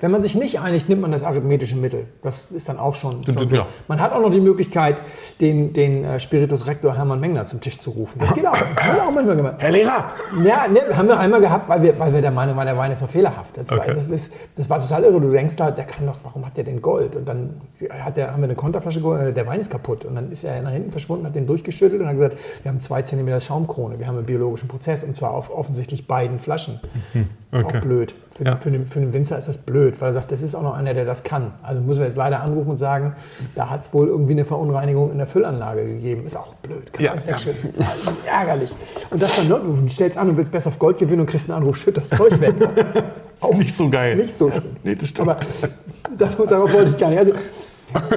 Wenn 0.00 0.10
man 0.10 0.22
sich 0.22 0.34
nicht 0.34 0.58
einigt, 0.60 0.88
nimmt 0.88 1.02
man 1.02 1.12
das 1.12 1.22
arithmetische 1.22 1.76
Mittel. 1.76 2.06
Das 2.22 2.44
ist 2.50 2.68
dann 2.68 2.78
auch 2.78 2.94
schon, 2.94 3.24
schon 3.26 3.48
ja. 3.50 3.66
Man 3.88 4.00
hat 4.00 4.12
auch 4.12 4.20
noch 4.20 4.30
die 4.30 4.40
Möglichkeit, 4.40 4.96
den, 5.40 5.72
den 5.72 6.04
äh, 6.04 6.18
Spiritus 6.20 6.66
Rector 6.66 6.96
Hermann 6.96 7.20
Mengner 7.20 7.44
zum 7.44 7.60
Tisch 7.60 7.78
zu 7.78 7.90
rufen. 7.90 8.18
Das 8.20 8.32
geht 8.34 8.46
auch. 8.46 8.56
Haben 8.56 8.96
wir 8.96 9.02
auch 9.06 9.10
manchmal 9.12 9.36
gemacht. 9.36 9.54
Herr 9.58 9.70
Lehrer! 9.72 10.04
Ja, 10.44 10.66
ne, 10.68 10.80
haben 10.96 11.08
wir 11.08 11.18
einmal 11.18 11.40
gehabt, 11.40 11.68
weil 11.68 11.82
wir, 11.82 11.98
weil 11.98 12.12
wir 12.14 12.22
der 12.22 12.30
Meinung 12.30 12.56
waren, 12.56 12.66
der 12.66 12.76
Wein 12.78 12.92
ist 12.92 13.02
noch 13.02 13.08
fehlerhaft. 13.10 13.56
Das, 13.56 13.70
war, 13.70 13.78
Okay. 13.80 13.92
das, 13.94 14.08
ist, 14.08 14.30
das 14.56 14.68
war 14.70 14.80
total 14.80 15.04
irre. 15.04 15.20
Du 15.20 15.30
denkst 15.30 15.56
da, 15.56 15.70
der 15.70 15.84
kann 15.84 16.06
doch, 16.06 16.16
warum 16.22 16.44
hat 16.46 16.56
der 16.56 16.64
denn 16.64 16.80
Gold? 16.80 17.16
Und 17.16 17.26
dann 17.28 17.60
hat 18.02 18.16
der, 18.16 18.32
haben 18.32 18.40
wir 18.40 18.44
eine 18.44 18.54
Konterflasche 18.54 19.00
geholt, 19.00 19.20
äh, 19.20 19.32
der 19.32 19.46
Wein 19.46 19.60
ist 19.60 19.70
kaputt. 19.70 20.04
Und 20.04 20.14
dann 20.14 20.30
ist 20.32 20.44
er 20.44 20.62
nach 20.62 20.70
hinten 20.70 20.90
verschwunden, 20.90 21.26
hat 21.26 21.34
den 21.34 21.46
durchgeschüttelt 21.46 22.00
und 22.00 22.06
hat 22.08 22.14
gesagt, 22.14 22.38
wir 22.62 22.70
haben 22.70 22.80
zwei 22.80 23.02
Zentimeter 23.02 23.40
Schaumkrone, 23.40 23.89
wir 23.98 24.06
haben 24.06 24.16
einen 24.16 24.26
biologischen 24.26 24.68
Prozess 24.68 25.02
und 25.02 25.16
zwar 25.16 25.32
auf 25.32 25.50
offensichtlich 25.50 26.06
beiden 26.06 26.38
Flaschen. 26.38 26.80
Ist 27.12 27.14
Mhm. 27.14 27.28
Okay. 27.66 27.78
auch 27.78 27.80
blöd. 27.80 28.14
Für, 28.36 28.44
Ja. 28.44 28.56
für, 28.56 28.70
den, 28.70 28.86
für 28.86 29.00
den 29.00 29.12
Winzer 29.12 29.36
ist 29.36 29.48
das 29.48 29.58
blöd, 29.58 30.00
weil 30.00 30.10
er 30.10 30.14
sagt, 30.14 30.30
das 30.32 30.40
ist 30.40 30.54
auch 30.54 30.62
noch 30.62 30.74
einer, 30.74 30.94
der 30.94 31.04
das 31.04 31.24
kann. 31.24 31.50
Also 31.62 31.82
müssen 31.82 31.98
wir 32.00 32.06
jetzt 32.06 32.16
leider 32.16 32.40
anrufen 32.42 32.70
und 32.70 32.78
sagen, 32.78 33.14
da 33.54 33.68
hat 33.70 33.82
es 33.82 33.92
wohl 33.92 34.06
irgendwie 34.08 34.32
eine 34.32 34.44
Verunreinigung 34.44 35.10
in 35.10 35.18
der 35.18 35.26
Füllanlage 35.26 35.84
gegeben. 35.84 36.24
Ist 36.26 36.36
auch 36.36 36.54
blöd. 36.54 36.92
Kann 36.92 37.04
Ja, 37.04 37.10
alles 37.12 37.24
ja. 37.24 37.30
wegschütten. 37.30 37.70
Ist 37.70 37.78
halt 37.80 37.98
ärgerlich. 38.26 38.72
Und 39.10 39.20
das 39.20 39.34
dann, 39.36 39.48
du 39.48 39.88
stellst 39.88 40.16
an 40.16 40.28
und 40.30 40.36
willst 40.36 40.52
besser 40.52 40.68
auf 40.68 40.78
Gold 40.78 40.98
gewinnen 40.98 41.20
und 41.22 41.26
kriegst 41.26 41.50
einen 41.50 41.58
Anruf, 41.60 41.76
schütt 41.76 41.96
das 41.96 42.08
Zeug 42.10 42.40
weg. 42.40 42.54
Auch 43.40 43.54
nicht 43.56 43.76
so 43.76 43.90
geil. 43.90 44.16
Nicht 44.16 44.32
so 44.36 44.50
schön. 44.50 44.62
Nee, 44.84 44.94
das 44.94 45.08
stimmt. 45.08 45.28
Aber 45.28 45.40
darauf, 46.16 46.46
darauf 46.46 46.72
wollte 46.72 46.90
ich 46.90 46.96
gar 46.96 47.08
nicht. 47.10 47.18
Also, 47.18 47.32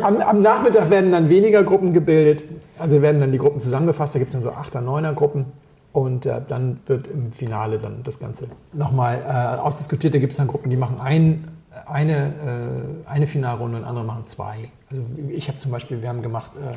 am, 0.04 0.18
am 0.18 0.42
Nachmittag 0.42 0.90
werden 0.92 1.12
dann 1.12 1.28
weniger 1.30 1.64
Gruppen 1.64 1.94
gebildet. 1.94 2.44
Also 2.78 3.02
werden 3.02 3.20
dann 3.22 3.32
die 3.32 3.38
Gruppen 3.40 3.60
zusammengefasst. 3.60 4.14
Da 4.16 4.20
gibt 4.20 4.30
es 4.30 4.34
dann 4.34 4.44
so 4.44 4.52
8er, 4.52 4.82
9er 4.84 5.14
Gruppen. 5.14 5.46
Und 5.94 6.26
äh, 6.26 6.42
dann 6.48 6.80
wird 6.88 7.08
im 7.08 7.32
Finale 7.32 7.80
dann 7.80 8.02
das 8.04 8.20
Ganze 8.20 8.48
nochmal 8.74 9.22
äh, 9.22 9.60
ausdiskutiert. 9.62 10.14
Da 10.14 10.18
gibt 10.18 10.32
es 10.32 10.38
dann 10.38 10.48
Gruppen, 10.48 10.70
die 10.70 10.76
machen 10.76 11.00
ein, 11.00 11.48
eine, 11.86 12.94
äh, 13.06 13.08
eine 13.08 13.28
Finalrunde 13.28 13.78
und 13.78 13.86
andere 13.86 14.04
machen 14.04 14.24
zwei. 14.26 14.56
Also 14.90 15.04
ich 15.30 15.48
habe 15.48 15.60
zum 15.60 15.72
Beispiel, 15.72 16.02
wir 16.02 16.10
haben 16.10 16.24
gemacht 16.24 16.52
äh, 16.56 16.76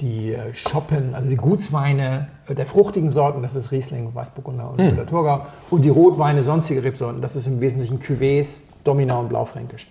die 0.00 0.32
äh, 0.32 0.54
Schoppen, 0.54 1.14
also 1.14 1.28
die 1.28 1.36
Gutsweine 1.36 2.28
äh, 2.46 2.54
der 2.54 2.66
fruchtigen 2.66 3.10
Sorten, 3.10 3.42
das 3.42 3.56
ist 3.56 3.72
Riesling, 3.72 4.14
Weißburgunder 4.14 4.70
und 4.70 4.78
Müller-Thurgau. 4.78 5.46
Und 5.70 5.84
die 5.84 5.88
Rotweine, 5.88 6.42
sonstige 6.42 6.84
Rebsorten, 6.84 7.20
das 7.20 7.34
ist 7.34 7.48
im 7.48 7.60
Wesentlichen 7.60 7.98
Cuvées, 7.98 8.60
Domina 8.84 9.16
und 9.18 9.28
Blaufränkisch. 9.28 9.88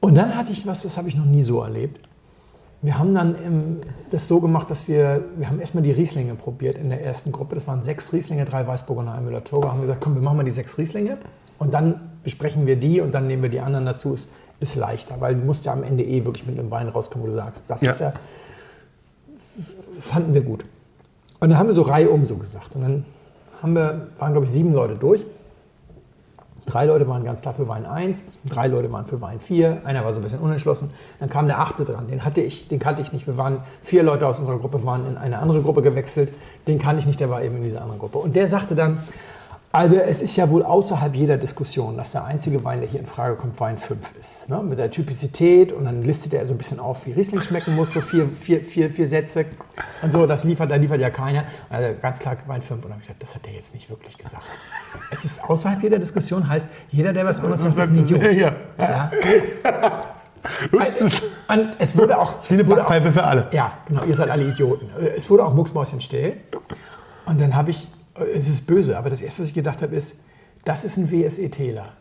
Und 0.00 0.16
dann 0.16 0.36
hatte 0.36 0.52
ich 0.52 0.66
was, 0.66 0.82
das 0.82 0.96
habe 0.96 1.08
ich 1.08 1.16
noch 1.16 1.24
nie 1.24 1.42
so 1.42 1.62
erlebt. 1.62 2.07
Wir 2.80 2.98
haben 2.98 3.12
dann 3.12 3.34
ähm, 3.44 3.80
das 4.10 4.28
so 4.28 4.40
gemacht, 4.40 4.70
dass 4.70 4.86
wir, 4.86 5.24
wir 5.36 5.48
haben 5.48 5.58
erstmal 5.58 5.82
die 5.82 5.90
Rieslinge 5.90 6.34
probiert 6.34 6.76
in 6.78 6.90
der 6.90 7.04
ersten 7.04 7.32
Gruppe. 7.32 7.56
Das 7.56 7.66
waren 7.66 7.82
sechs 7.82 8.12
Rieslinge, 8.12 8.44
drei 8.44 8.66
Weißburgunder, 8.66 9.12
ein 9.12 9.24
Müller-Thurgau. 9.24 9.68
Haben 9.68 9.80
gesagt, 9.80 10.00
komm, 10.00 10.14
wir 10.14 10.22
machen 10.22 10.36
mal 10.36 10.44
die 10.44 10.52
sechs 10.52 10.78
Rieslinge 10.78 11.18
und 11.58 11.74
dann 11.74 12.12
besprechen 12.22 12.66
wir 12.66 12.76
die 12.76 13.00
und 13.00 13.12
dann 13.12 13.26
nehmen 13.26 13.42
wir 13.42 13.50
die 13.50 13.60
anderen 13.60 13.84
dazu. 13.86 14.14
Ist, 14.14 14.28
ist 14.60 14.76
leichter, 14.76 15.20
weil 15.20 15.34
du 15.34 15.44
musst 15.44 15.64
ja 15.64 15.72
am 15.72 15.82
Ende 15.82 16.04
eh 16.04 16.24
wirklich 16.24 16.46
mit 16.46 16.58
einem 16.58 16.70
Wein 16.70 16.88
rauskommen, 16.88 17.24
wo 17.26 17.30
du 17.30 17.34
sagst, 17.36 17.64
das 17.68 17.80
Ja. 17.80 17.90
ist 17.92 18.00
ja, 18.00 18.12
fanden 20.00 20.34
wir 20.34 20.42
gut. 20.42 20.64
Und 21.40 21.50
dann 21.50 21.58
haben 21.58 21.68
wir 21.68 21.74
so 21.74 21.82
Reihe 21.82 22.10
um 22.10 22.24
so 22.24 22.36
gesagt. 22.36 22.74
Und 22.74 22.82
dann 22.82 23.04
haben 23.62 23.74
wir, 23.74 24.08
waren 24.18 24.32
glaube 24.32 24.46
ich 24.46 24.52
sieben 24.52 24.72
Leute 24.72 24.94
durch. 24.94 25.24
Drei 26.68 26.86
Leute 26.86 27.08
waren 27.08 27.24
ganz 27.24 27.40
klar 27.40 27.54
für 27.54 27.66
Wein 27.68 27.86
1, 27.86 28.24
drei 28.44 28.66
Leute 28.66 28.92
waren 28.92 29.06
für 29.06 29.20
Wein 29.20 29.40
4, 29.40 29.82
einer 29.84 30.04
war 30.04 30.12
so 30.12 30.20
ein 30.20 30.22
bisschen 30.22 30.40
unentschlossen. 30.40 30.90
Dann 31.18 31.28
kam 31.28 31.46
der 31.46 31.60
achte 31.60 31.84
dran, 31.84 32.08
den 32.08 32.24
hatte 32.24 32.40
ich, 32.40 32.68
den 32.68 32.78
kannte 32.78 33.02
ich 33.02 33.12
nicht. 33.12 33.26
Wir 33.26 33.36
waren, 33.36 33.62
vier 33.80 34.02
Leute 34.02 34.26
aus 34.26 34.38
unserer 34.38 34.58
Gruppe 34.58 34.84
waren 34.84 35.06
in 35.06 35.16
eine 35.16 35.38
andere 35.38 35.62
Gruppe 35.62 35.82
gewechselt, 35.82 36.32
den 36.66 36.78
kannte 36.78 37.00
ich 37.00 37.06
nicht, 37.06 37.20
der 37.20 37.30
war 37.30 37.42
eben 37.42 37.56
in 37.56 37.62
dieser 37.62 37.80
anderen 37.80 37.98
Gruppe. 37.98 38.18
Und 38.18 38.36
der 38.36 38.48
sagte 38.48 38.74
dann, 38.74 38.98
also 39.70 39.96
es 39.96 40.22
ist 40.22 40.34
ja 40.36 40.48
wohl 40.48 40.62
außerhalb 40.62 41.14
jeder 41.14 41.36
Diskussion, 41.36 41.96
dass 41.96 42.12
der 42.12 42.24
einzige 42.24 42.64
Wein, 42.64 42.80
der 42.80 42.88
hier 42.88 43.00
in 43.00 43.06
Frage 43.06 43.36
kommt, 43.36 43.60
Wein 43.60 43.76
5 43.76 44.14
ist. 44.18 44.48
Ne? 44.48 44.62
Mit 44.62 44.78
der 44.78 44.90
Typizität 44.90 45.72
und 45.72 45.84
dann 45.84 46.02
listet 46.02 46.32
er 46.32 46.46
so 46.46 46.54
ein 46.54 46.58
bisschen 46.58 46.80
auf, 46.80 47.04
wie 47.06 47.12
Riesling 47.12 47.42
schmecken 47.42 47.76
muss, 47.76 47.92
so 47.92 48.00
vier, 48.00 48.28
vier, 48.28 48.64
vier, 48.64 48.90
vier 48.90 49.06
Sätze 49.06 49.44
und 50.00 50.12
so, 50.12 50.26
das 50.26 50.42
liefert, 50.42 50.70
da 50.70 50.76
liefert 50.76 51.00
ja 51.00 51.10
keiner. 51.10 51.44
Also 51.68 51.90
ganz 52.00 52.18
klar 52.18 52.36
Wein 52.46 52.62
5 52.62 52.76
und 52.76 52.84
dann 52.84 52.92
habe 52.92 53.02
ich 53.02 53.08
gesagt, 53.08 53.22
das 53.22 53.34
hat 53.34 53.46
er 53.46 53.52
jetzt 53.52 53.74
nicht 53.74 53.90
wirklich 53.90 54.16
gesagt. 54.16 54.44
Es 55.10 55.24
ist 55.26 55.44
außerhalb 55.44 55.82
jeder 55.82 55.98
Diskussion, 55.98 56.48
heißt, 56.48 56.66
jeder, 56.90 57.12
der 57.12 57.26
was 57.26 57.40
anderes 57.40 57.62
sagt, 57.62 57.78
ist 57.78 57.88
ein 57.88 57.98
Idiot. 57.98 58.22
Ja. 58.22 58.52
ja. 58.78 59.10
Und 61.48 61.72
es 61.78 61.96
wurde 61.96 62.18
auch. 62.18 62.38
Es 62.40 62.50
eine 62.50 62.64
Backpfeife 62.64 63.12
für 63.12 63.24
alle. 63.24 63.48
Ja, 63.52 63.72
genau, 63.86 64.04
ihr 64.04 64.14
seid 64.14 64.30
alle 64.30 64.44
Idioten. 64.44 64.88
Es 65.16 65.28
wurde 65.28 65.44
auch 65.44 65.52
mucksmäuschenstill. 65.52 66.36
Und 67.26 67.40
dann 67.40 67.54
habe 67.54 67.70
ich 67.70 67.88
es 68.34 68.48
ist 68.48 68.66
böse, 68.66 68.96
aber 68.98 69.10
das 69.10 69.20
Erste, 69.20 69.42
was 69.42 69.48
ich 69.48 69.54
gedacht 69.54 69.82
habe, 69.82 69.94
ist, 69.94 70.16
das 70.64 70.84
ist 70.84 70.96
ein 70.96 71.10
WSE-Täler. 71.10 71.92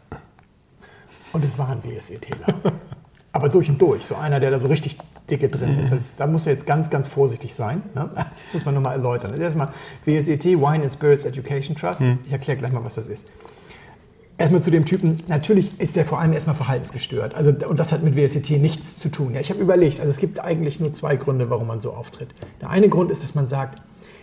Und 1.33 1.43
es 1.43 1.57
war 1.57 1.69
ein 1.69 1.83
WSE-Täler. 1.83 2.47
aber 3.37 3.49
durch 3.49 3.69
und 3.69 3.81
durch. 3.81 4.03
So 4.03 4.15
einer, 4.15 4.39
der 4.39 4.51
da 4.51 4.59
so 4.59 4.67
richtig 4.67 4.97
dicke 5.29 5.49
drin 5.49 5.77
ist. 5.79 5.91
Also, 5.91 6.03
da 6.17 6.27
muss 6.27 6.45
er 6.45 6.53
jetzt 6.53 6.65
ganz, 6.65 6.89
ganz 6.89 7.07
vorsichtig 7.07 7.53
sein. 7.53 7.83
Ne? 7.93 8.09
Muss 8.53 8.65
man 8.65 8.73
nochmal 8.73 8.93
erläutern. 8.93 9.31
Also 9.31 9.43
erstmal 9.43 9.69
WSET, 10.05 10.45
Wine 10.45 10.83
and 10.83 10.91
Spirits 10.91 11.23
Education 11.23 11.75
Trust. 11.75 12.01
Mhm. 12.01 12.19
Ich 12.25 12.31
erkläre 12.31 12.57
gleich 12.57 12.71
mal, 12.71 12.83
was 12.83 12.95
das 12.95 13.07
ist. 13.07 13.27
Erstmal 14.39 14.61
zu 14.61 14.69
dem 14.69 14.85
Typen, 14.85 15.23
natürlich 15.27 15.79
ist 15.79 15.95
der 15.95 16.05
vor 16.05 16.19
allem 16.19 16.31
erstmal 16.31 16.55
verhaltensgestört. 16.55 17.33
Also, 17.33 17.51
und 17.51 17.79
das 17.79 17.91
hat 17.91 18.03
mit 18.03 18.15
WSET 18.15 18.49
nichts 18.61 18.97
zu 18.97 19.09
tun. 19.09 19.33
Ja, 19.33 19.41
ich 19.41 19.49
habe 19.49 19.59
überlegt, 19.59 19.99
also 19.99 20.11
es 20.11 20.17
gibt 20.17 20.39
eigentlich 20.39 20.79
nur 20.79 20.93
zwei 20.93 21.15
Gründe, 21.15 21.49
warum 21.49 21.67
man 21.67 21.81
so 21.81 21.91
auftritt. 21.91 22.29
Der 22.61 22.69
eine 22.69 22.87
Grund 22.87 23.11
ist, 23.11 23.23
dass 23.23 23.33
man 23.33 23.47
sagt, 23.47 23.81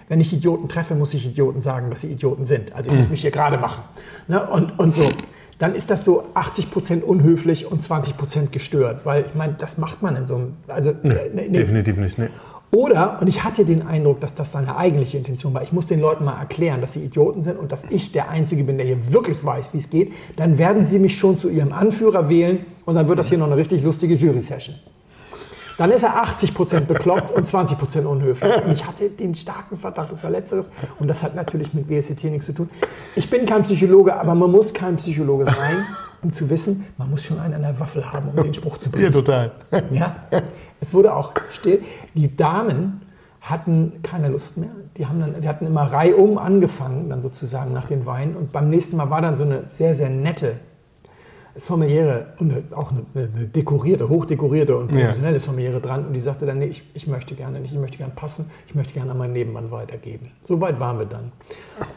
wenn 0.09 0.21
ich 0.21 0.33
Idioten 0.33 0.69
treffe, 0.69 0.95
muss 0.95 1.15
ich 1.15 1.27
Idioten 1.27 1.63
sagen, 1.63 1.91
dass 1.91 2.03
sie 2.03 2.09
Idioten 2.09 2.45
sind. 2.45 2.75
Also 2.75 2.89
ich 2.89 2.95
mhm. 2.95 3.01
muss 3.01 3.11
mich 3.11 3.21
hier 3.21 3.31
gerade 3.31 3.59
machen. 3.59 3.83
Ne? 4.29 4.45
Und, 4.47 4.79
und 4.79 4.95
so. 4.95 5.11
Dann 5.59 5.75
ist 5.75 5.89
das 5.91 6.05
so 6.05 6.25
80 6.35 6.71
Prozent 6.71 7.05
unhöflich 7.05 7.71
und 7.71 7.83
20 7.83 8.17
Prozent 8.17 8.53
gestört. 8.53 9.07
Weil 9.07 9.25
ich 9.27 9.35
meine, 9.35 9.55
das 9.55 9.79
macht 9.79 10.03
man 10.03 10.17
in 10.17 10.27
so 10.27 10.35
einem. 10.35 10.57
Also, 10.67 10.93
nee, 11.03 11.15
nee, 11.33 11.47
nee. 11.49 11.59
Definitiv 11.59 11.97
nicht. 11.97 12.19
Nee. 12.19 12.29
Oder, 12.75 13.19
und 13.21 13.29
ich 13.29 13.45
hatte 13.45 13.65
den 13.65 13.87
Eindruck, 13.87 14.19
dass 14.21 14.35
das 14.35 14.51
seine 14.51 14.77
eigentliche 14.77 15.17
Intention 15.17 15.55
war, 15.55 15.63
ich 15.63 15.73
muss 15.73 15.87
den 15.87 16.01
Leuten 16.01 16.25
mal 16.25 16.37
erklären, 16.37 16.81
dass 16.81 16.95
sie 16.95 17.05
Idioten 17.05 17.45
sind 17.45 17.57
und 17.57 17.71
dass 17.71 17.85
ich 17.89 18.11
der 18.11 18.31
Einzige 18.31 18.65
bin, 18.65 18.79
der 18.79 18.87
hier 18.87 19.13
wirklich 19.13 19.45
weiß, 19.45 19.73
wie 19.75 19.79
es 19.79 19.91
geht, 19.91 20.13
dann 20.35 20.59
werden 20.59 20.85
sie 20.85 20.99
mich 20.99 21.17
schon 21.17 21.39
zu 21.39 21.49
ihrem 21.51 21.73
Anführer 21.73 22.29
wählen 22.29 22.67
und 22.85 22.97
dann 22.97 23.07
wird 23.07 23.21
das 23.21 23.29
hier 23.29 23.39
noch 23.39 23.47
eine 23.47 23.57
richtig 23.57 23.85
lustige 23.85 24.17
Jury-Session 24.17 24.75
dann 25.77 25.91
ist 25.91 26.03
er 26.03 26.25
80% 26.25 26.81
bekloppt 26.81 27.31
und 27.31 27.47
20% 27.47 28.05
unhöflich. 28.05 28.65
Und 28.65 28.71
ich 28.73 28.87
hatte 28.87 29.11
den 29.11 29.35
starken 29.35 29.77
Verdacht, 29.77 30.13
das 30.13 30.23
war 30.23 30.31
letzteres. 30.31 30.69
Und 30.99 31.09
das 31.09 31.23
hat 31.23 31.35
natürlich 31.35 31.75
mit 31.75 31.89
WSCT 31.89 32.25
nichts 32.25 32.47
zu 32.47 32.55
tun. 32.55 32.71
Ich 33.17 33.29
bin 33.29 33.47
kein 33.47 33.63
Psychologe, 33.65 34.15
aber 34.15 34.35
man 34.35 34.51
muss 34.51 34.73
kein 34.73 34.97
Psychologe 34.97 35.47
sein, 35.47 35.85
um 36.23 36.33
zu 36.33 36.49
wissen, 36.49 36.87
man 36.97 37.11
muss 37.11 37.25
schon 37.25 37.39
einen 37.39 37.55
an 37.55 37.63
der 37.63 37.79
Waffel 37.79 38.13
haben, 38.13 38.31
um 38.35 38.43
den 38.43 38.55
Spruch 38.55 38.79
zu 38.79 38.91
bringen. 38.91 39.07
Ja, 39.07 39.11
total. 39.11 39.53
Ja, 39.91 40.17
es 40.81 40.95
wurde 40.95 41.15
auch 41.15 41.33
still. 41.51 41.83
Die 42.15 42.35
Damen 42.35 43.03
hatten 43.41 44.01
keine 44.03 44.29
Lust 44.29 44.57
mehr. 44.57 44.71
Die, 44.97 45.07
haben 45.07 45.21
dann, 45.21 45.41
die 45.41 45.49
hatten 45.49 45.67
immer 45.67 45.83
reihum 45.83 46.39
angefangen, 46.39 47.11
dann 47.11 47.21
sozusagen 47.21 47.73
nach 47.73 47.85
den 47.85 48.07
Weinen. 48.07 48.37
Und 48.37 48.53
beim 48.53 48.71
nächsten 48.71 48.97
Mal 48.97 49.11
war 49.11 49.21
dann 49.21 49.37
so 49.37 49.45
eine 49.45 49.65
sehr, 49.69 49.95
sehr 49.95 50.09
nette 50.09 50.61
Sommeliere 51.57 52.27
und 52.41 52.53
auch 52.75 52.91
eine, 52.91 53.05
eine, 53.15 53.47
dekorierte, 53.47 54.09
hochdekorierte 54.09 54.77
und 54.77 54.89
professionelle 54.89 55.37
ja. 55.37 55.41
Sommeliere 55.41 55.81
dran 55.81 56.05
und 56.07 56.13
die 56.13 56.21
sagte 56.21 56.47
dann, 56.47 56.59
nee, 56.59 56.67
ich, 56.67 56.83
ich 56.95 57.07
möchte 57.07 57.37
gerne 57.37 57.61
nicht, 57.61 57.73
ich 57.73 57.79
möchte 57.79 57.97
gerne 57.97 58.13
passen, 58.15 58.51
ich 58.67 58.75
möchte 58.75 58.95
gerne 58.95 59.13
an 59.13 59.19
meinen 59.19 59.35
Nebenmann 59.35 59.71
weitergeben. 59.71 60.33
So 60.43 60.61
weit 60.61 60.81
waren 60.81 60.99
wir 60.99 61.07
dann. 61.07 61.31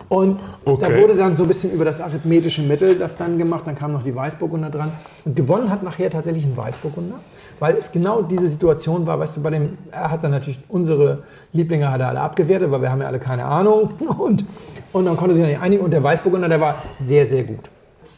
Und 0.10 0.40
okay. 0.64 0.86
da 0.88 1.02
wurde 1.02 1.16
dann 1.16 1.36
so 1.36 1.44
ein 1.44 1.48
bisschen 1.48 1.72
über 1.72 1.86
das 1.86 2.00
arithmetische 2.00 2.62
Mittel 2.62 3.00
das 3.00 3.18
dann 3.18 3.40
gemacht, 3.40 3.66
dann 3.66 3.74
kam 3.74 3.94
noch 3.94 4.04
die 4.04 4.14
Weißburgunder 4.14 4.70
dran 4.70 4.92
und 5.26 5.36
gewonnen 5.36 5.72
hat 5.72 5.82
nachher 5.82 6.12
tatsächlich 6.12 6.46
ein 6.46 6.56
Weißburgunder, 6.56 7.16
weil 7.60 7.78
es 7.78 7.92
genau 7.92 8.22
diese 8.22 8.48
Situation 8.48 9.08
war, 9.08 9.20
weißt 9.20 9.38
du, 9.38 9.42
bei 9.42 9.50
dem, 9.50 9.78
er 9.92 10.12
hat 10.12 10.24
dann 10.24 10.32
natürlich 10.32 10.60
unsere 10.70 11.24
Lieblinge 11.52 11.90
hat 11.92 12.00
er 12.02 12.10
alle 12.10 12.20
abgewertet, 12.20 12.70
weil 12.70 12.84
wir 12.84 12.92
haben 12.92 13.02
ja 13.02 13.08
alle 13.08 13.20
keine 13.20 13.46
Ahnung 13.46 13.90
und, 14.20 14.46
und 14.94 15.06
dann 15.06 15.18
konnte 15.18 15.36
sich 15.36 15.44
nicht 15.44 15.60
einigen 15.60 15.84
und 15.84 15.90
der 15.90 16.04
Weißburgunder, 16.04 16.48
der 16.48 16.62
war 16.62 16.84
sehr, 17.00 17.26
sehr 17.26 17.44
gut 17.44 17.72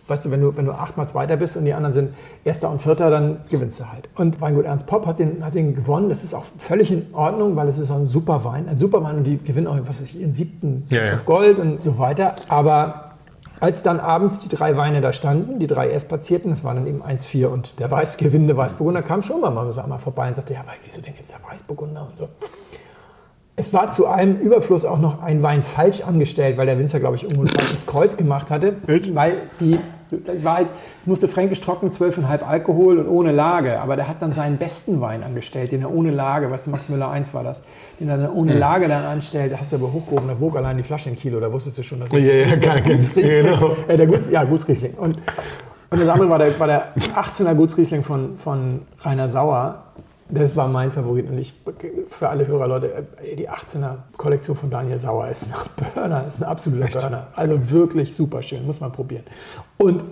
weißt 0.07 0.25
du, 0.25 0.31
wenn 0.31 0.41
du, 0.41 0.55
wenn 0.55 0.65
du 0.65 0.71
achtmal 0.71 1.07
Zweiter 1.07 1.37
bist 1.37 1.57
und 1.57 1.65
die 1.65 1.73
anderen 1.73 1.93
sind 1.93 2.13
Erster 2.43 2.69
und 2.69 2.81
Vierter, 2.81 3.09
dann 3.09 3.41
gewinnst 3.49 3.79
du 3.79 3.91
halt. 3.91 4.09
Und 4.15 4.41
Weingut 4.41 4.65
Ernst 4.65 4.85
Popp 4.85 5.05
hat 5.05 5.19
den, 5.19 5.43
hat 5.45 5.55
den 5.55 5.75
gewonnen. 5.75 6.09
Das 6.09 6.23
ist 6.23 6.33
auch 6.33 6.45
völlig 6.57 6.91
in 6.91 7.13
Ordnung, 7.13 7.55
weil 7.55 7.67
es 7.67 7.77
ist 7.77 7.91
auch 7.91 7.97
ein 7.97 8.07
super 8.07 8.43
Wein. 8.43 8.67
Ein 8.67 8.77
super 8.77 9.03
Wein 9.03 9.17
und 9.17 9.23
die 9.23 9.37
gewinnen 9.37 9.67
auch, 9.67 9.77
was 9.81 10.01
weiß 10.01 10.01
ich, 10.01 10.19
ihren 10.19 10.33
siebten 10.33 10.85
ja, 10.89 11.05
ja. 11.05 11.13
auf 11.15 11.25
Gold 11.25 11.59
und 11.59 11.81
so 11.81 11.97
weiter. 11.97 12.35
Aber 12.47 13.09
als 13.59 13.83
dann 13.83 13.99
abends 13.99 14.39
die 14.39 14.49
drei 14.49 14.77
Weine 14.77 15.01
da 15.01 15.11
standen, 15.11 15.59
die 15.59 15.67
drei 15.67 15.89
Erstplatzierten, 15.89 16.51
das 16.51 16.63
waren 16.63 16.77
dann 16.77 16.87
eben 16.87 17.03
1-4 17.03 17.47
und 17.47 17.79
der 17.79 17.91
weiß, 17.91 18.17
gewinnende 18.17 18.55
Weißburgunder 18.55 19.01
kam 19.01 19.21
schon 19.21 19.41
mal, 19.41 19.49
mal 19.49 19.71
so 19.73 19.81
einmal 19.81 19.99
vorbei 19.99 20.29
und 20.29 20.35
sagte, 20.35 20.53
ja, 20.53 20.61
aber 20.61 20.71
wieso 20.83 21.01
denn 21.01 21.13
jetzt 21.17 21.31
der 21.31 21.39
Weißburgunder 21.49 22.07
und 22.07 22.17
so. 22.17 22.29
Es 23.59 23.73
war 23.73 23.89
zu 23.89 24.07
allem 24.07 24.37
Überfluss 24.37 24.85
auch 24.85 24.99
noch 24.99 25.21
ein 25.21 25.43
Wein 25.43 25.63
falsch 25.63 25.99
angestellt, 25.99 26.55
weil 26.55 26.65
der 26.65 26.79
Winzer, 26.79 27.01
glaube 27.01 27.17
ich, 27.17 27.23
irgendwo 27.23 27.41
ein 27.41 27.49
falsches 27.49 27.85
Kreuz 27.85 28.15
gemacht 28.15 28.49
hatte. 28.51 28.75
Weil 29.15 29.33
die, 29.59 29.77
war 30.43 30.55
halt, 30.55 30.67
es 31.01 31.07
musste 31.07 31.27
fränkisch 31.27 31.59
trocken, 31.59 31.89
12,5 31.89 32.41
Alkohol 32.41 32.99
und 32.99 33.09
ohne 33.09 33.33
Lage. 33.33 33.81
Aber 33.81 33.97
der 33.97 34.07
hat 34.07 34.21
dann 34.21 34.31
seinen 34.31 34.55
besten 34.55 35.01
Wein 35.01 35.23
angestellt, 35.23 35.73
den 35.73 35.81
er 35.81 35.91
ohne 35.91 36.09
Lage, 36.09 36.49
weißt 36.49 36.67
du, 36.67 36.71
Max 36.71 36.87
Müller 36.87 37.11
1 37.11 37.33
war 37.33 37.43
das, 37.43 37.61
den 37.99 38.07
er 38.07 38.17
dann 38.17 38.31
ohne 38.31 38.53
Lage 38.53 38.87
dann 38.87 39.03
anstellt. 39.03 39.51
Da 39.51 39.57
hast 39.59 39.73
du 39.73 39.75
aber 39.75 39.91
hochgehoben, 39.91 40.29
da 40.29 40.39
wog 40.39 40.55
allein 40.55 40.77
die 40.77 40.83
Flasche 40.83 41.09
in 41.09 41.17
Kilo, 41.17 41.41
da 41.41 41.51
wusstest 41.51 41.79
du 41.79 41.83
schon, 41.83 41.99
dass 41.99 42.13
ja, 42.13 42.19
ja, 42.19 42.55
der 42.55 42.81
Gutsriesling, 42.81 43.43
genau. 43.43 43.75
äh, 43.89 43.97
der 43.97 44.07
Guts, 44.07 44.29
ja, 44.31 44.45
Gutsriesling. 44.45 44.93
Und, 44.93 45.17
und 45.89 45.99
das 45.99 46.07
andere 46.07 46.29
war 46.29 46.39
der, 46.39 46.57
war 46.57 46.67
der 46.67 46.93
18er 46.95 47.55
Gutsriesling 47.55 48.03
von, 48.03 48.37
von 48.37 48.83
Rainer 49.03 49.27
Sauer 49.27 49.83
das 50.29 50.55
war 50.55 50.67
mein 50.67 50.91
Favorit 50.91 51.29
und 51.29 51.37
ich 51.37 51.53
für 52.07 52.29
alle 52.29 52.45
Hörer, 52.45 52.67
Leute, 52.67 53.07
die 53.37 53.49
18er 53.49 53.97
Kollektion 54.15 54.55
von 54.55 54.69
Daniel 54.69 54.99
Sauer 54.99 55.27
ist 55.27 55.47
ein 55.47 55.53
Burner, 55.93 56.25
ist 56.27 56.41
ein 56.41 56.43
absoluter 56.43 56.85
Echt? 56.85 56.99
Burner. 56.99 57.27
Also 57.35 57.71
wirklich 57.71 58.13
super 58.13 58.41
schön, 58.43 58.65
muss 58.65 58.79
man 58.79 58.91
probieren. 58.91 59.23
Und 59.77 60.03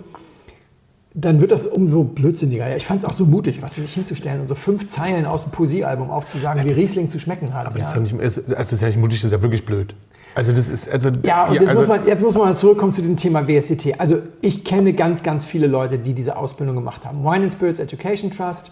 dann 1.14 1.40
wird 1.40 1.50
das 1.50 1.66
umso 1.66 2.04
blödsinniger. 2.04 2.76
Ich 2.76 2.86
fand 2.86 3.02
es 3.02 3.08
auch 3.08 3.12
so 3.12 3.26
mutig, 3.26 3.62
was 3.62 3.74
sich 3.74 3.92
hinzustellen 3.92 4.40
und 4.40 4.48
so 4.48 4.54
fünf 4.54 4.88
Zeilen 4.88 5.24
aus 5.24 5.44
dem 5.44 5.52
Poesiealbum 5.52 6.10
aufzusagen, 6.10 6.62
ja, 6.62 6.68
wie 6.68 6.80
Riesling 6.80 7.08
zu 7.08 7.18
schmecken 7.18 7.54
hat. 7.54 7.66
Aber 7.66 7.78
ja. 7.78 7.84
das, 7.84 7.90
ist 7.90 7.96
ja 7.96 8.00
nicht, 8.00 8.20
also 8.20 8.42
das 8.42 8.72
ist 8.72 8.80
ja 8.80 8.88
nicht 8.88 8.98
mutig, 8.98 9.18
das 9.18 9.26
ist 9.26 9.32
ja 9.32 9.42
wirklich 9.42 9.64
blöd. 9.64 9.94
Also 10.34 10.52
das 10.52 10.68
ist 10.68 10.88
also 10.88 11.10
ja 11.24 11.46
und 11.46 11.54
jetzt, 11.54 11.68
also 11.68 11.80
muss 11.80 11.88
man, 11.88 12.06
jetzt 12.06 12.22
muss 12.22 12.34
man 12.34 12.54
zurückkommen 12.54 12.92
zu 12.92 13.02
dem 13.02 13.16
Thema 13.16 13.48
WSCT. 13.48 13.98
Also 13.98 14.18
ich 14.40 14.62
kenne 14.62 14.92
ganz 14.92 15.22
ganz 15.22 15.44
viele 15.44 15.66
Leute, 15.66 15.98
die 15.98 16.14
diese 16.14 16.36
Ausbildung 16.36 16.76
gemacht 16.76 17.04
haben. 17.04 17.24
Wine 17.24 17.44
and 17.44 17.52
Spirits 17.52 17.80
Education 17.80 18.30
Trust, 18.30 18.70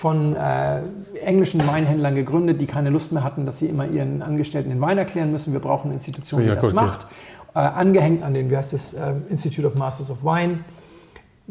von 0.00 0.34
äh, 0.34 0.80
englischen 1.22 1.66
Weinhändlern 1.66 2.14
gegründet, 2.14 2.58
die 2.58 2.66
keine 2.66 2.88
Lust 2.88 3.12
mehr 3.12 3.22
hatten, 3.22 3.44
dass 3.44 3.58
sie 3.58 3.66
immer 3.66 3.86
ihren 3.86 4.22
Angestellten 4.22 4.70
den 4.70 4.80
Wein 4.80 4.96
erklären 4.96 5.30
müssen. 5.30 5.52
Wir 5.52 5.60
brauchen 5.60 5.88
eine 5.88 5.94
Institution, 5.94 6.40
die 6.40 6.46
das 6.46 6.72
macht. 6.72 7.06
Äh, 7.54 7.58
angehängt 7.58 8.22
an 8.22 8.32
den, 8.32 8.48
wie 8.48 8.56
heißt 8.56 8.72
das, 8.72 8.94
äh, 8.94 9.12
Institute 9.28 9.66
of 9.66 9.74
Masters 9.74 10.10
of 10.10 10.24
Wine. 10.24 10.60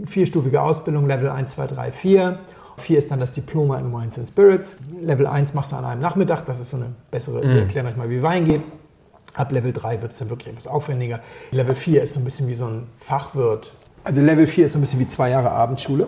Vierstufige 0.04 0.64
Ausbildung, 0.64 1.06
Level 1.06 1.30
1, 1.30 1.52
2, 1.52 1.68
3, 1.68 1.92
4. 1.92 2.40
4 2.78 2.98
ist 2.98 3.12
dann 3.12 3.20
das 3.20 3.34
Diploma 3.34 3.78
in 3.78 3.94
Wines 3.94 4.18
and 4.18 4.28
Spirits. 4.28 4.80
Level 5.00 5.28
1 5.28 5.54
machst 5.54 5.72
du 5.72 5.76
an 5.76 5.86
einem 5.86 6.02
Nachmittag, 6.02 6.44
das 6.46 6.60
ist 6.60 6.72
so 6.72 6.78
eine 6.78 6.88
bessere, 7.12 7.46
mhm. 7.46 7.54
wir 7.54 7.62
erklären 7.62 7.86
euch 7.86 7.98
mal, 7.98 8.10
wie 8.10 8.24
Wein 8.24 8.46
geht. 8.46 8.62
Ab 9.36 9.52
Level 9.52 9.74
3 9.74 10.02
wird 10.02 10.14
es 10.14 10.18
dann 10.18 10.32
wirklich 10.32 10.50
etwas 10.50 10.66
aufwendiger. 10.66 11.20
Level 11.52 11.76
4 11.76 12.02
ist 12.02 12.14
so 12.14 12.20
ein 12.20 12.24
bisschen 12.24 12.48
wie 12.48 12.56
so 12.56 12.66
ein 12.66 12.88
Fachwirt. 12.98 13.74
Also 14.04 14.22
Level 14.22 14.48
4 14.48 14.66
ist 14.66 14.72
so 14.72 14.80
ein 14.80 14.82
bisschen 14.82 15.00
wie 15.00 15.08
zwei 15.08 15.30
Jahre 15.30 15.52
Abendschule. 15.52 16.08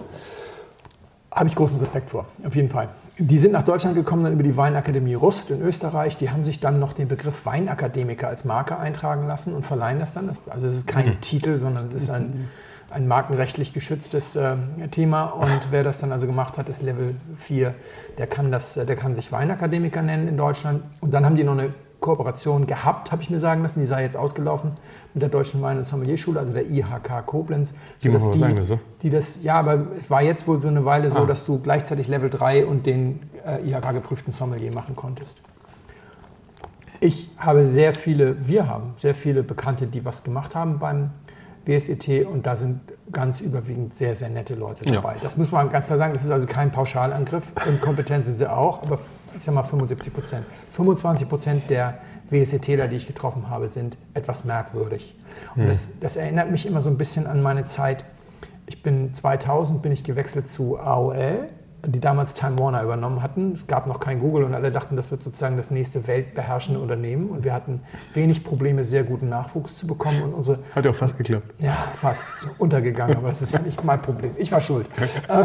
Habe 1.33 1.47
ich 1.47 1.55
großen 1.55 1.79
Respekt 1.79 2.09
vor, 2.09 2.25
auf 2.45 2.55
jeden 2.55 2.69
Fall. 2.69 2.89
Die 3.17 3.37
sind 3.37 3.53
nach 3.53 3.63
Deutschland 3.63 3.95
gekommen 3.95 4.23
dann 4.25 4.33
über 4.33 4.43
die 4.43 4.57
Weinakademie 4.57 5.13
Rust 5.13 5.49
in 5.49 5.61
Österreich. 5.61 6.17
Die 6.17 6.29
haben 6.29 6.43
sich 6.43 6.59
dann 6.59 6.79
noch 6.79 6.91
den 6.91 7.07
Begriff 7.07 7.45
Weinakademiker 7.45 8.27
als 8.27 8.43
Marke 8.43 8.77
eintragen 8.77 9.27
lassen 9.27 9.53
und 9.53 9.63
verleihen 9.63 9.99
das 9.99 10.13
dann. 10.13 10.29
Also 10.49 10.67
es 10.67 10.75
ist 10.75 10.87
kein 10.87 11.05
mhm. 11.05 11.21
Titel, 11.21 11.57
sondern 11.57 11.85
es 11.85 11.93
ist 11.93 12.09
ein, 12.09 12.49
ein 12.89 13.07
markenrechtlich 13.07 13.71
geschütztes 13.71 14.35
äh, 14.35 14.57
Thema. 14.89 15.25
Und 15.25 15.71
wer 15.71 15.83
das 15.83 15.99
dann 15.99 16.11
also 16.11 16.27
gemacht 16.27 16.57
hat, 16.57 16.67
ist 16.67 16.81
Level 16.81 17.15
4. 17.37 17.75
Der 18.17 18.27
kann, 18.27 18.51
das, 18.51 18.73
der 18.73 18.95
kann 18.97 19.15
sich 19.15 19.31
Weinakademiker 19.31 20.01
nennen 20.01 20.27
in 20.27 20.35
Deutschland. 20.35 20.83
Und 20.99 21.13
dann 21.13 21.25
haben 21.25 21.35
die 21.35 21.45
noch 21.45 21.57
eine 21.57 21.73
Kooperation 22.01 22.65
gehabt, 22.65 23.11
habe 23.11 23.21
ich 23.21 23.29
mir 23.29 23.39
sagen 23.39 23.61
lassen. 23.61 23.79
Die 23.79 23.85
sei 23.85 24.01
jetzt 24.01 24.17
ausgelaufen 24.17 24.71
mit 25.13 25.21
der 25.21 25.29
Deutschen 25.29 25.61
Wein- 25.61 25.77
und 25.77 25.85
Sommelierschule, 25.85 26.39
also 26.39 26.51
der 26.51 26.69
IHK 26.69 27.25
Koblenz. 27.25 27.73
Die 28.03 28.09
muss 28.09 28.25
man 28.25 28.37
sagen, 28.37 28.63
so? 28.63 28.79
Die 29.03 29.09
das, 29.09 29.41
ja, 29.43 29.57
aber 29.59 29.85
es 29.97 30.09
war 30.09 30.21
jetzt 30.21 30.47
wohl 30.47 30.59
so 30.59 30.67
eine 30.67 30.83
Weile 30.83 31.11
so, 31.11 31.19
ah. 31.19 31.25
dass 31.25 31.45
du 31.45 31.59
gleichzeitig 31.59 32.07
Level 32.07 32.29
3 32.29 32.65
und 32.65 32.85
den 32.85 33.21
äh, 33.45 33.69
IHK-geprüften 33.69 34.33
Sommelier 34.33 34.73
machen 34.73 34.95
konntest. 34.95 35.37
Ich 36.99 37.31
habe 37.37 37.65
sehr 37.65 37.93
viele, 37.93 38.47
wir 38.47 38.67
haben 38.67 38.93
sehr 38.97 39.15
viele 39.15 39.43
Bekannte, 39.43 39.87
die 39.87 40.03
was 40.03 40.23
gemacht 40.23 40.55
haben 40.55 40.79
beim 40.79 41.11
WSET 41.65 42.25
und 42.25 42.45
da 42.45 42.55
sind 42.55 42.79
ganz 43.11 43.41
überwiegend 43.41 43.93
sehr, 43.95 44.15
sehr 44.15 44.29
nette 44.29 44.55
Leute 44.55 44.85
Ja. 44.85 44.95
dabei. 44.95 45.15
Das 45.21 45.37
muss 45.37 45.51
man 45.51 45.69
ganz 45.69 45.87
klar 45.87 45.97
sagen, 45.97 46.13
das 46.13 46.23
ist 46.23 46.31
also 46.31 46.47
kein 46.47 46.71
Pauschalangriff 46.71 47.51
und 47.67 47.81
kompetent 47.81 48.25
sind 48.25 48.37
sie 48.37 48.49
auch, 48.51 48.81
aber 48.83 48.99
ich 49.35 49.43
sag 49.43 49.53
mal 49.53 49.63
75 49.63 50.13
Prozent. 50.13 50.45
25 50.69 51.27
Prozent 51.29 51.69
der 51.69 51.99
WSETler, 52.29 52.87
die 52.87 52.95
ich 52.95 53.07
getroffen 53.07 53.49
habe, 53.49 53.67
sind 53.67 53.97
etwas 54.13 54.45
merkwürdig. 54.45 55.15
Und 55.55 55.67
das, 55.67 55.87
das 55.99 56.15
erinnert 56.15 56.49
mich 56.51 56.65
immer 56.65 56.81
so 56.81 56.89
ein 56.89 56.97
bisschen 56.97 57.27
an 57.27 57.41
meine 57.41 57.65
Zeit. 57.65 58.05
Ich 58.67 58.81
bin 58.83 59.11
2000 59.11 59.81
bin 59.81 59.91
ich 59.91 60.03
gewechselt 60.03 60.47
zu 60.47 60.79
AOL, 60.79 61.47
die 61.85 61.99
damals 61.99 62.33
Time 62.33 62.59
Warner 62.59 62.83
übernommen 62.83 63.21
hatten. 63.23 63.53
Es 63.53 63.67
gab 63.67 63.87
noch 63.87 63.99
kein 63.99 64.19
Google 64.19 64.43
und 64.43 64.53
alle 64.53 64.71
dachten, 64.71 64.95
das 64.95 65.09
wird 65.11 65.23
sozusagen 65.23 65.57
das 65.57 65.71
nächste 65.71 66.07
weltbeherrschende 66.07 66.79
Unternehmen. 66.79 67.29
Und 67.29 67.43
wir 67.43 67.53
hatten 67.53 67.81
wenig 68.13 68.43
Probleme, 68.43 68.85
sehr 68.85 69.03
guten 69.03 69.29
Nachwuchs 69.29 69.77
zu 69.77 69.87
bekommen. 69.87 70.21
Und 70.21 70.33
unsere 70.33 70.59
Hat 70.75 70.85
ja 70.85 70.91
auch 70.91 70.95
fast 70.95 71.17
geklappt. 71.17 71.53
ja, 71.59 71.75
fast. 71.95 72.37
So 72.39 72.49
untergegangen, 72.57 73.17
aber 73.17 73.29
das 73.29 73.41
ist 73.41 73.53
ja 73.53 73.59
nicht 73.59 73.83
mein 73.83 74.01
Problem. 74.01 74.31
Ich 74.37 74.51
war 74.51 74.61
schuld. 74.61 74.87
Äh, 75.27 75.43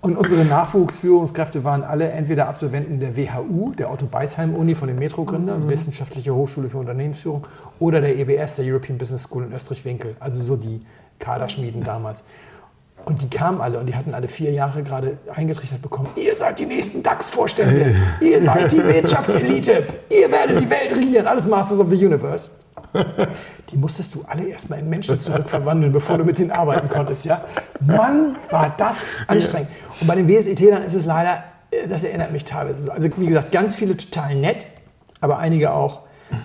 Und 0.00 0.18
unsere 0.18 0.44
Nachwuchsführungskräfte 0.44 1.64
waren 1.64 1.82
alle 1.82 2.10
entweder 2.10 2.46
Absolventen 2.46 3.00
der 3.00 3.16
WHU, 3.16 3.72
der 3.72 3.90
Otto 3.90 4.04
Beisheim 4.04 4.54
Uni 4.54 4.74
von 4.74 4.86
den 4.88 4.98
Metro-Gründern, 4.98 5.66
Wissenschaftliche 5.66 6.34
Hochschule 6.34 6.68
für 6.68 6.76
Unternehmensführung, 6.76 7.46
oder 7.78 8.02
der 8.02 8.14
EBS, 8.18 8.56
der 8.56 8.66
European 8.66 8.98
Business 8.98 9.22
School 9.22 9.44
in 9.44 9.54
Österreich-Winkel. 9.54 10.14
Also 10.20 10.42
so 10.42 10.56
die 10.56 10.82
Kaderschmieden 11.20 11.82
damals. 11.84 12.22
Und 13.04 13.20
die 13.20 13.28
kamen 13.28 13.60
alle 13.60 13.78
und 13.78 13.86
die 13.86 13.94
hatten 13.94 14.14
alle 14.14 14.28
vier 14.28 14.52
Jahre 14.52 14.82
gerade 14.82 15.18
eingetrichtert 15.34 15.82
bekommen. 15.82 16.08
Ihr 16.16 16.34
seid 16.34 16.58
die 16.58 16.64
nächsten 16.64 17.02
DAX-Vorstände. 17.02 17.96
Ihr 18.20 18.40
seid 18.40 18.72
die 18.72 18.78
Wirtschaftselite. 18.84 19.86
Ihr 20.10 20.30
werdet 20.30 20.60
die 20.60 20.70
Welt 20.70 20.92
regieren. 20.92 21.26
Alles 21.26 21.46
Masters 21.46 21.80
of 21.80 21.90
the 21.90 22.06
Universe. 22.06 22.50
Die 23.70 23.76
musstest 23.76 24.14
du 24.14 24.24
alle 24.26 24.46
erstmal 24.46 24.78
in 24.78 24.88
Menschen 24.88 25.18
zurückverwandeln, 25.18 25.92
bevor 25.92 26.16
du 26.16 26.24
mit 26.24 26.38
denen 26.38 26.50
arbeiten 26.50 26.88
konntest. 26.88 27.24
Ja? 27.24 27.44
Mann, 27.80 28.36
war 28.50 28.74
das 28.76 28.96
anstrengend. 29.26 29.68
Und 30.00 30.06
bei 30.06 30.14
den 30.14 30.28
WSET-Lern 30.28 30.82
ist 30.82 30.94
es 30.94 31.04
leider, 31.04 31.44
äh, 31.70 31.88
das 31.88 32.04
erinnert 32.04 32.32
mich 32.32 32.44
teilweise 32.44 32.82
so. 32.82 32.90
Also 32.90 33.08
wie 33.16 33.26
gesagt, 33.26 33.50
ganz 33.50 33.74
viele 33.74 33.96
total 33.96 34.36
nett, 34.36 34.68
aber 35.20 35.38
einige 35.38 35.72
auch, 35.72 36.00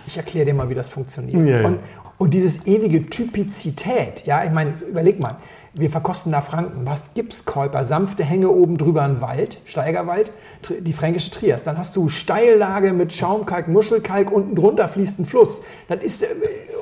ich 0.08 0.18
erkläre 0.18 0.48
dir 0.48 0.54
mal, 0.54 0.70
wie 0.70 0.76
das 0.76 0.90
funktioniert. 0.90 1.48
Ja. 1.48 1.68
Und, 1.68 1.80
und 2.18 2.34
dieses 2.34 2.66
ewige 2.66 3.06
Typizität, 3.06 4.26
ja, 4.26 4.44
ich 4.44 4.52
meine, 4.52 4.74
überleg 4.88 5.20
mal, 5.20 5.38
wir 5.80 5.90
verkosten 5.90 6.32
nach 6.32 6.44
Franken, 6.44 6.86
du 6.86 6.92
hast 6.92 7.14
Gipskäuper, 7.16 7.84
sanfte 7.84 8.24
Hänge 8.24 8.50
oben 8.50 8.78
drüber 8.78 9.04
ein 9.04 9.22
Wald, 9.22 9.60
Steigerwald, 9.66 10.32
die 10.80 10.94
fränkische 10.94 11.32
Trias. 11.32 11.64
Dann 11.64 11.78
hast 11.78 11.96
du 11.96 12.10
Steillage 12.10 12.94
mit 12.94 13.14
Schaumkalk, 13.14 13.68
Muschelkalk, 13.68 14.32
unten 14.32 14.56
drunter 14.56 14.88
fließt 14.88 15.20
ein 15.20 15.26
Fluss. 15.26 15.62
Dann 15.88 16.02
ist, 16.02 16.24
äh, 16.24 16.28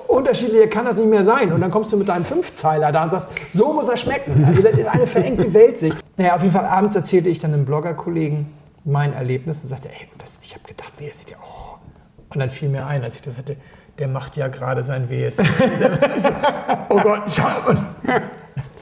unterschiedlicher 0.07 0.67
kann 0.67 0.85
das 0.85 0.97
nicht 0.97 1.09
mehr 1.09 1.23
sein. 1.23 1.51
Und 1.51 1.61
dann 1.61 1.71
kommst 1.71 1.93
du 1.93 1.97
mit 1.97 2.09
deinem 2.09 2.25
Fünfzeiler 2.25 2.91
da 2.91 3.03
und 3.03 3.11
sagst, 3.11 3.29
so 3.53 3.73
muss 3.73 3.89
er 3.89 3.97
schmecken. 3.97 4.43
Also 4.45 4.61
das 4.61 4.73
ist 4.73 4.87
eine 4.87 5.07
verengte 5.07 5.53
Weltsicht. 5.53 5.97
Naja, 6.17 6.35
auf 6.35 6.41
jeden 6.41 6.53
Fall 6.53 6.65
abends 6.65 6.95
erzählte 6.95 7.29
ich 7.29 7.39
dann 7.39 7.53
einem 7.53 7.65
Bloggerkollegen 7.65 8.47
mein 8.83 9.13
Erlebnis 9.13 9.61
und 9.63 9.69
sagte, 9.69 9.89
ey, 9.89 10.07
das, 10.17 10.39
ich 10.41 10.53
habe 10.55 10.65
gedacht, 10.67 10.93
wer 10.97 11.13
sieht 11.13 11.31
ja, 11.31 11.37
oh. 11.43 11.75
Und 12.33 12.39
dann 12.39 12.49
fiel 12.49 12.69
mir 12.69 12.85
ein, 12.87 13.03
als 13.03 13.15
ich 13.15 13.21
das 13.21 13.37
hatte, 13.37 13.57
der 13.99 14.07
macht 14.07 14.37
ja 14.37 14.47
gerade 14.47 14.83
sein 14.83 15.09
WS. 15.09 15.37
Oh 16.89 16.99
Gott, 17.01 17.23
schau. 17.29 17.73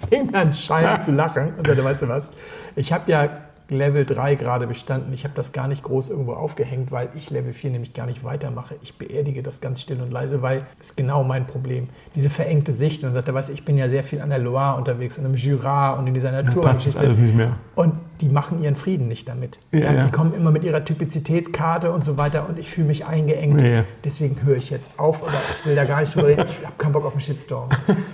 Fing 0.10 0.34
an 0.34 0.54
schallend 0.54 1.04
zu 1.04 1.12
lachen 1.12 1.54
und 1.58 1.68
sagte, 1.68 1.84
weißt 1.84 2.02
du 2.04 2.08
was, 2.08 2.30
ich 2.76 2.92
habe 2.94 3.12
ja 3.12 3.30
Level 3.70 4.06
3 4.06 4.36
gerade 4.36 4.68
bestanden. 4.68 5.12
Ich 5.14 5.24
habe 5.24 5.34
das 5.36 5.52
gar 5.52 5.68
nicht 5.68 5.84
groß 5.84 6.10
irgendwo 6.10 6.34
aufgehängt, 6.34 6.92
weil 6.92 7.10
ich 7.16 7.32
Level 7.32 7.52
4 7.52 7.72
nämlich 7.72 7.94
gar 7.94 8.06
nicht 8.06 8.24
weitermache. 8.24 8.76
Ich 8.84 8.98
beerdige 8.98 9.42
das 9.42 9.60
ganz 9.60 9.82
still 9.82 10.02
und 10.02 10.12
leise, 10.12 10.42
weil 10.42 10.66
das 10.78 10.88
ist 10.88 10.98
genau 10.98 11.24
mein 11.24 11.48
Problem. 11.48 11.90
Diese 12.14 12.30
verengte 12.30 12.74
Sicht. 12.74 13.04
Und 13.04 13.10
dann 13.10 13.16
sagt 13.16 13.28
er, 13.28 13.34
weißt 13.34 13.50
du, 13.50 13.54
ich 13.54 13.66
bin 13.66 13.78
ja 13.78 13.90
sehr 13.90 14.04
viel 14.04 14.22
an 14.22 14.30
der 14.30 14.40
Loire 14.40 14.78
unterwegs 14.78 15.18
und 15.18 15.26
im 15.26 15.36
Jura 15.36 15.92
und 15.92 16.06
in 16.08 16.14
dieser 16.14 16.32
Passt 16.44 16.86
das 16.86 16.96
alles 16.98 17.18
nicht 17.18 17.36
mehr. 17.36 17.58
Und 17.76 17.94
die 18.22 18.30
machen 18.30 18.62
ihren 18.62 18.76
Frieden 18.76 19.08
nicht 19.08 19.28
damit. 19.28 19.60
Ja, 19.72 19.80
Ja, 19.80 19.94
ja. 19.94 20.06
Die 20.06 20.12
kommen 20.12 20.34
immer 20.34 20.52
mit 20.52 20.64
ihrer 20.64 20.84
Typizitätskarte 20.84 21.92
und 21.92 22.04
so 22.04 22.18
weiter 22.18 22.48
und 22.48 22.58
ich 22.60 22.70
fühle 22.70 22.88
mich 22.88 23.06
eingeengt. 23.06 23.62
Ja, 23.62 23.68
ja. 23.68 23.84
Deswegen 24.04 24.42
höre 24.44 24.58
ich 24.58 24.70
jetzt 24.70 24.92
auf, 24.98 25.24
aber 25.24 25.38
ich 25.58 25.66
will 25.66 25.76
da 25.76 25.86
gar 25.86 26.02
nicht 26.02 26.16
drüber 26.16 26.28
reden. 26.28 26.46
Ich 26.48 26.66
habe 26.66 26.76
keinen 26.78 26.94
Bock 26.94 27.06
auf 27.06 27.14
einen 27.14 27.22
Shitstorm. 27.22 27.70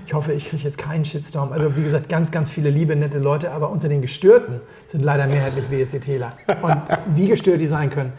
Ich 0.06 0.14
hoffe, 0.14 0.34
ich 0.34 0.50
kriege 0.50 0.64
jetzt 0.64 0.78
keinen 0.78 1.06
Shitstorm. 1.06 1.54
Also 1.54 1.76
wie 1.76 1.84
gesagt, 1.84 2.10
ganz, 2.10 2.32
ganz 2.32 2.50
viele 2.50 2.70
liebe, 2.70 2.96
nette 2.96 3.20
Leute, 3.20 3.52
aber 3.52 3.70
unter 3.70 3.90
den 3.90 4.02
Gestörten 4.02 4.62
sind 4.88 5.02
leider 5.04 5.28
mehrheitlich 5.28 5.70
WSETler. 5.70 6.34
Und 6.62 6.78
wie 7.16 7.28
gestört 7.28 7.62
die 7.62 7.68
sein 7.68 7.90
können, 7.90 8.14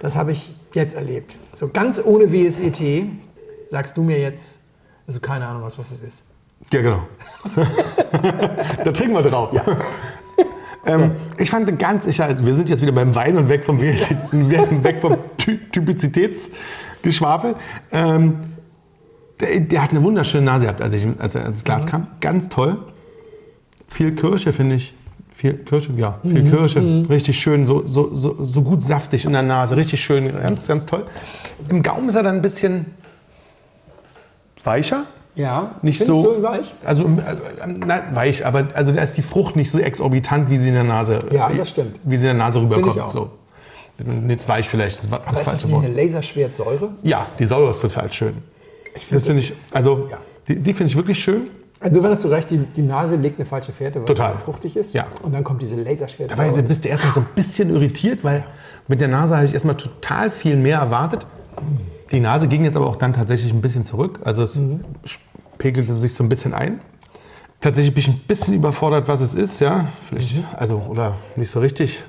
das 0.00 0.16
habe 0.16 0.32
ich 0.32 0.54
jetzt 0.74 0.94
erlebt. 0.94 1.38
So 1.54 1.68
ganz 1.68 2.00
ohne 2.04 2.32
WSET 2.32 3.06
sagst 3.70 3.96
du 3.96 4.02
mir 4.02 4.18
jetzt, 4.20 4.58
also 5.06 5.20
keine 5.20 5.46
Ahnung, 5.46 5.62
was, 5.62 5.78
was 5.78 5.90
das 5.90 6.00
ist. 6.00 6.24
Ja, 6.72 6.82
genau. 6.82 7.02
da 8.84 8.92
trinken 8.92 9.14
wir 9.14 9.22
drauf. 9.22 9.50
Ähm, 10.86 11.12
ich 11.38 11.50
fand 11.50 11.78
ganz, 11.78 12.06
ich, 12.06 12.22
also 12.22 12.44
wir 12.44 12.54
sind 12.54 12.68
jetzt 12.68 12.82
wieder 12.82 12.92
beim 12.92 13.14
Wein 13.14 13.36
und 13.36 13.48
weg 13.48 13.64
vom, 13.64 13.80
weg 13.80 15.00
vom 15.00 15.16
Ty 15.36 15.58
Typizitätsgeschwafel. 15.72 17.56
Ähm, 17.90 18.40
der, 19.40 19.60
der 19.60 19.82
hat 19.82 19.90
eine 19.90 20.02
wunderschöne 20.02 20.44
Nase 20.44 20.66
gehabt, 20.66 20.82
als, 20.82 20.92
ich, 20.94 21.06
als 21.18 21.34
er 21.34 21.46
ins 21.46 21.64
Glas 21.64 21.86
kam. 21.86 22.08
Ganz 22.20 22.48
toll. 22.48 22.78
Viel 23.88 24.14
Kirsche, 24.14 24.52
finde 24.52 24.76
ich. 24.76 24.94
Viel 25.34 25.54
Kirsche, 25.54 25.90
ja, 25.96 26.20
viel 26.22 26.48
Kirsche. 26.48 27.04
Richtig 27.10 27.40
schön, 27.40 27.66
so, 27.66 27.84
so, 27.86 28.14
so, 28.14 28.44
so 28.44 28.62
gut 28.62 28.82
saftig 28.82 29.24
in 29.24 29.32
der 29.32 29.42
Nase. 29.42 29.76
Richtig 29.76 30.02
schön, 30.02 30.32
ganz, 30.32 30.68
ganz 30.68 30.86
toll. 30.86 31.06
Im 31.68 31.82
Gaumen 31.82 32.08
ist 32.08 32.14
er 32.14 32.22
dann 32.22 32.36
ein 32.36 32.42
bisschen 32.42 32.86
weicher. 34.62 35.06
Ja, 35.36 35.74
Nicht 35.82 36.00
so, 36.00 36.36
weich? 36.42 36.72
Also, 36.84 37.04
also 37.04 37.42
na, 37.66 38.02
weich, 38.12 38.46
aber 38.46 38.68
also 38.74 38.92
da 38.92 39.02
ist 39.02 39.16
die 39.16 39.22
Frucht 39.22 39.56
nicht 39.56 39.70
so 39.70 39.78
exorbitant, 39.80 40.48
wie 40.48 40.58
sie 40.58 40.68
in 40.68 40.74
der 40.74 40.84
Nase, 40.84 41.18
Ja, 41.32 41.48
das 41.50 41.70
stimmt. 41.70 41.96
wie 42.04 42.16
sie 42.16 42.28
in 42.28 42.36
der 42.36 42.44
Nase 42.46 42.60
rüberkommt. 42.62 43.10
So. 43.10 43.30
Jetzt 44.28 44.48
weich 44.48 44.68
vielleicht, 44.68 44.98
das, 44.98 45.06
Aber 45.12 45.26
ist 45.26 45.32
das 45.32 45.40
falsche 45.42 45.66
nicht 45.66 45.74
Wort. 45.74 45.84
eine 45.84 45.94
Laserschwertsäure? 45.94 46.90
Ja, 47.02 47.26
die 47.38 47.46
Säure 47.46 47.70
ist 47.70 47.80
total 47.80 48.12
schön. 48.12 48.34
Ich 48.94 49.08
Das 49.08 49.26
finde 49.26 49.40
ich, 49.40 49.52
also 49.72 50.08
ja. 50.10 50.18
die, 50.48 50.56
die 50.56 50.72
finde 50.72 50.90
ich 50.90 50.96
wirklich 50.96 51.18
schön. 51.18 51.48
Insofern 51.82 52.12
hast 52.12 52.24
du 52.24 52.28
recht, 52.28 52.50
die, 52.50 52.58
die 52.58 52.82
Nase 52.82 53.16
legt 53.16 53.38
eine 53.38 53.46
falsche 53.46 53.72
Fährte, 53.72 53.98
weil 53.98 54.06
Total. 54.06 54.36
sie 54.36 54.42
fruchtig 54.42 54.76
ist. 54.76 54.94
Ja. 54.94 55.06
Und 55.22 55.32
dann 55.34 55.44
kommt 55.44 55.60
diese 55.62 55.76
Laserschwertsäure. 55.76 56.48
Dabei 56.50 56.62
bist 56.62 56.84
du 56.84 56.88
erstmal 56.88 57.12
so 57.12 57.20
ein 57.20 57.26
bisschen 57.34 57.70
irritiert, 57.70 58.24
weil 58.24 58.44
mit 58.88 59.00
der 59.00 59.08
Nase 59.08 59.36
habe 59.36 59.46
ich 59.46 59.52
erstmal 59.52 59.76
total 59.76 60.30
viel 60.30 60.56
mehr 60.56 60.78
erwartet. 60.78 61.26
Die 62.12 62.20
Nase 62.20 62.48
ging 62.48 62.64
jetzt 62.64 62.76
aber 62.76 62.86
auch 62.86 62.96
dann 62.96 63.12
tatsächlich 63.12 63.52
ein 63.52 63.60
bisschen 63.60 63.84
zurück. 63.84 64.20
Also 64.24 64.42
es 64.42 64.56
Mhm. 64.56 64.84
pegelte 65.58 65.94
sich 65.94 66.14
so 66.14 66.22
ein 66.22 66.28
bisschen 66.28 66.52
ein. 66.54 66.80
Tatsächlich 67.60 67.94
bin 67.94 68.00
ich 68.02 68.08
ein 68.08 68.18
bisschen 68.26 68.54
überfordert, 68.54 69.08
was 69.08 69.20
es 69.20 69.34
ist, 69.34 69.60
ja. 69.60 69.88
Vielleicht, 70.02 70.36
Mhm. 70.36 70.44
also, 70.56 70.78
oder 70.88 71.16
nicht 71.36 71.50
so 71.50 71.60
richtig. 71.60 72.02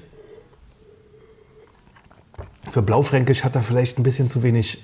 Für 2.72 2.82
Blaufränkisch 2.82 3.44
hat 3.44 3.56
er 3.56 3.64
vielleicht 3.64 3.98
ein 3.98 4.04
bisschen 4.04 4.28
zu 4.28 4.44
wenig 4.44 4.80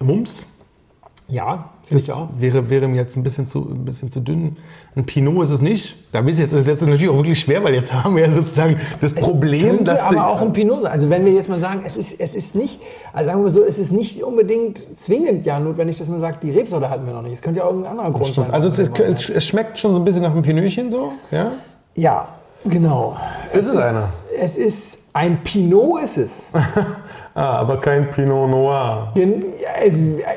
Mums. 0.00 0.44
Ja, 1.30 1.70
finde 1.84 2.02
ich 2.02 2.12
auch. 2.12 2.28
wäre, 2.38 2.70
wäre 2.70 2.88
mir 2.88 2.96
jetzt 2.96 3.16
ein 3.16 3.22
bisschen, 3.22 3.46
zu, 3.46 3.68
ein 3.70 3.84
bisschen 3.84 4.10
zu 4.10 4.20
dünn. 4.20 4.56
Ein 4.96 5.04
Pinot 5.04 5.42
ist 5.44 5.50
es 5.50 5.60
nicht. 5.60 5.96
Da 6.12 6.20
ist 6.20 6.38
jetzt, 6.38 6.52
das 6.52 6.60
ist 6.62 6.66
jetzt 6.66 6.80
natürlich 6.82 7.08
auch 7.08 7.16
wirklich 7.16 7.40
schwer, 7.40 7.62
weil 7.64 7.74
jetzt 7.74 7.92
haben 8.04 8.16
wir 8.16 8.26
ja 8.26 8.32
sozusagen 8.32 8.80
das 9.00 9.14
Problem, 9.14 9.76
Könnte 9.76 9.84
dass 9.84 10.00
aber 10.00 10.28
auch 10.28 10.40
ein 10.40 10.52
Pinot 10.52 10.82
sein. 10.82 10.92
Also 10.92 11.10
wenn 11.10 11.24
wir 11.24 11.32
jetzt 11.32 11.48
mal 11.48 11.58
sagen, 11.58 11.82
es 11.84 11.96
ist, 11.96 12.18
es 12.18 12.34
ist 12.34 12.54
nicht, 12.54 12.80
also 13.12 13.30
sagen 13.30 13.42
wir 13.42 13.50
so, 13.50 13.64
es 13.64 13.78
ist 13.78 13.92
nicht 13.92 14.22
unbedingt 14.22 14.86
zwingend 14.98 15.46
ja 15.46 15.60
notwendig, 15.60 15.96
dass 15.98 16.08
man 16.08 16.20
sagt, 16.20 16.42
die 16.42 16.50
Rebsorte 16.50 16.90
hatten 16.90 17.06
wir 17.06 17.12
noch 17.12 17.22
nicht. 17.22 17.34
Es 17.34 17.42
könnte 17.42 17.58
ja 17.58 17.64
auch 17.64 17.70
irgendein 17.70 17.92
anderer 17.92 18.12
Grund 18.12 18.34
sein. 18.34 18.50
Also 18.50 18.68
es, 18.68 18.78
es, 18.78 18.88
es, 18.98 19.28
es 19.28 19.44
schmeckt 19.44 19.78
schon 19.78 19.92
so 19.92 20.00
ein 20.00 20.04
bisschen 20.04 20.22
nach 20.22 20.32
einem 20.32 20.42
Pinötchen 20.42 20.90
so, 20.90 21.12
ja? 21.30 21.52
Ja, 21.94 22.28
genau. 22.64 23.16
Ist 23.52 23.70
es 23.70 23.76
einer? 23.76 24.08
Es 24.38 24.56
ist 24.56 24.98
ein 25.12 25.42
Pinot, 25.42 26.02
ist 26.02 26.18
es. 26.18 26.52
Ah, 27.32 27.58
aber 27.58 27.80
kein 27.80 28.10
Pinot 28.10 28.50
Noir. 28.50 29.12
In, 29.14 29.40
es, 29.80 29.96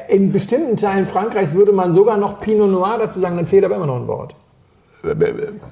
in 0.10 0.32
bestimmten 0.32 0.78
Teilen 0.78 1.08
Frankreichs 1.08 1.56
würde 1.56 1.72
man 1.72 1.96
sogar 1.96 2.18
noch 2.18 2.40
Pinot 2.40 2.70
Noir 2.70 2.98
dazu 3.00 3.20
sagen, 3.20 3.36
dann 3.36 3.48
fehlt 3.48 3.66
aber 3.66 3.78
immer 3.78 3.88
noch 3.88 3.96
ein 3.96 4.08
Wort. 4.08 4.36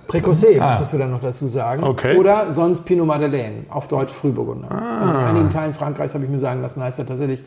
Précossé 0.07 0.59
müsstest 0.59 0.93
du 0.93 0.97
dann 0.97 1.11
noch 1.11 1.21
dazu 1.21 1.47
sagen. 1.47 1.83
Ah. 1.83 1.89
Okay. 1.89 2.17
Oder 2.17 2.51
sonst 2.51 2.83
Pinot 2.83 3.05
Madeleine, 3.05 3.65
auf 3.69 3.87
Deutsch 3.87 4.11
Frühburgunder. 4.11 4.69
Ah. 4.71 5.03
Und 5.03 5.09
in 5.09 5.15
einigen 5.15 5.49
Teilen 5.49 5.73
Frankreichs 5.73 6.15
habe 6.15 6.25
ich 6.25 6.29
mir 6.29 6.39
sagen 6.39 6.61
lassen, 6.61 6.83
heißt 6.83 6.99
er 6.99 7.05
tatsächlich 7.05 7.43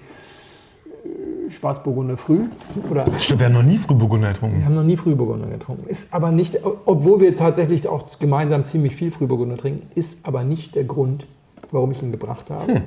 Schwarzburgunder 1.51 2.17
früh. 2.17 2.47
Oder 2.91 3.07
Stimmt, 3.19 3.41
wir 3.41 3.47
haben 3.47 3.53
noch 3.53 3.63
nie 3.63 3.79
Frühburgunder 3.79 4.33
getrunken. 4.33 4.59
wir 4.59 4.65
haben 4.65 4.75
noch 4.75 4.83
nie 4.83 4.97
Frühburgunder 4.97 5.49
getrunken. 5.49 5.89
Ist 5.89 6.13
aber 6.13 6.31
nicht, 6.33 6.59
obwohl 6.85 7.21
wir 7.21 7.37
tatsächlich 7.37 7.87
auch 7.89 8.07
gemeinsam 8.19 8.65
ziemlich 8.65 8.95
viel 8.97 9.11
Frühburgunder 9.11 9.57
trinken, 9.57 9.89
ist 9.95 10.19
aber 10.23 10.45
nicht 10.45 10.75
der 10.75 10.85
Grund, 10.85 11.27
warum 11.71 11.91
ich 11.93 12.03
ihn 12.03 12.13
gebracht 12.13 12.51
habe. 12.51 12.83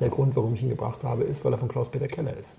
Der 0.00 0.08
Grund, 0.10 0.36
warum 0.36 0.54
ich 0.54 0.62
ihn 0.62 0.68
gebracht 0.68 1.04
habe, 1.04 1.22
ist, 1.24 1.44
weil 1.44 1.52
er 1.52 1.58
von 1.58 1.68
Klaus-Peter 1.68 2.06
Keller 2.06 2.36
ist. 2.38 2.58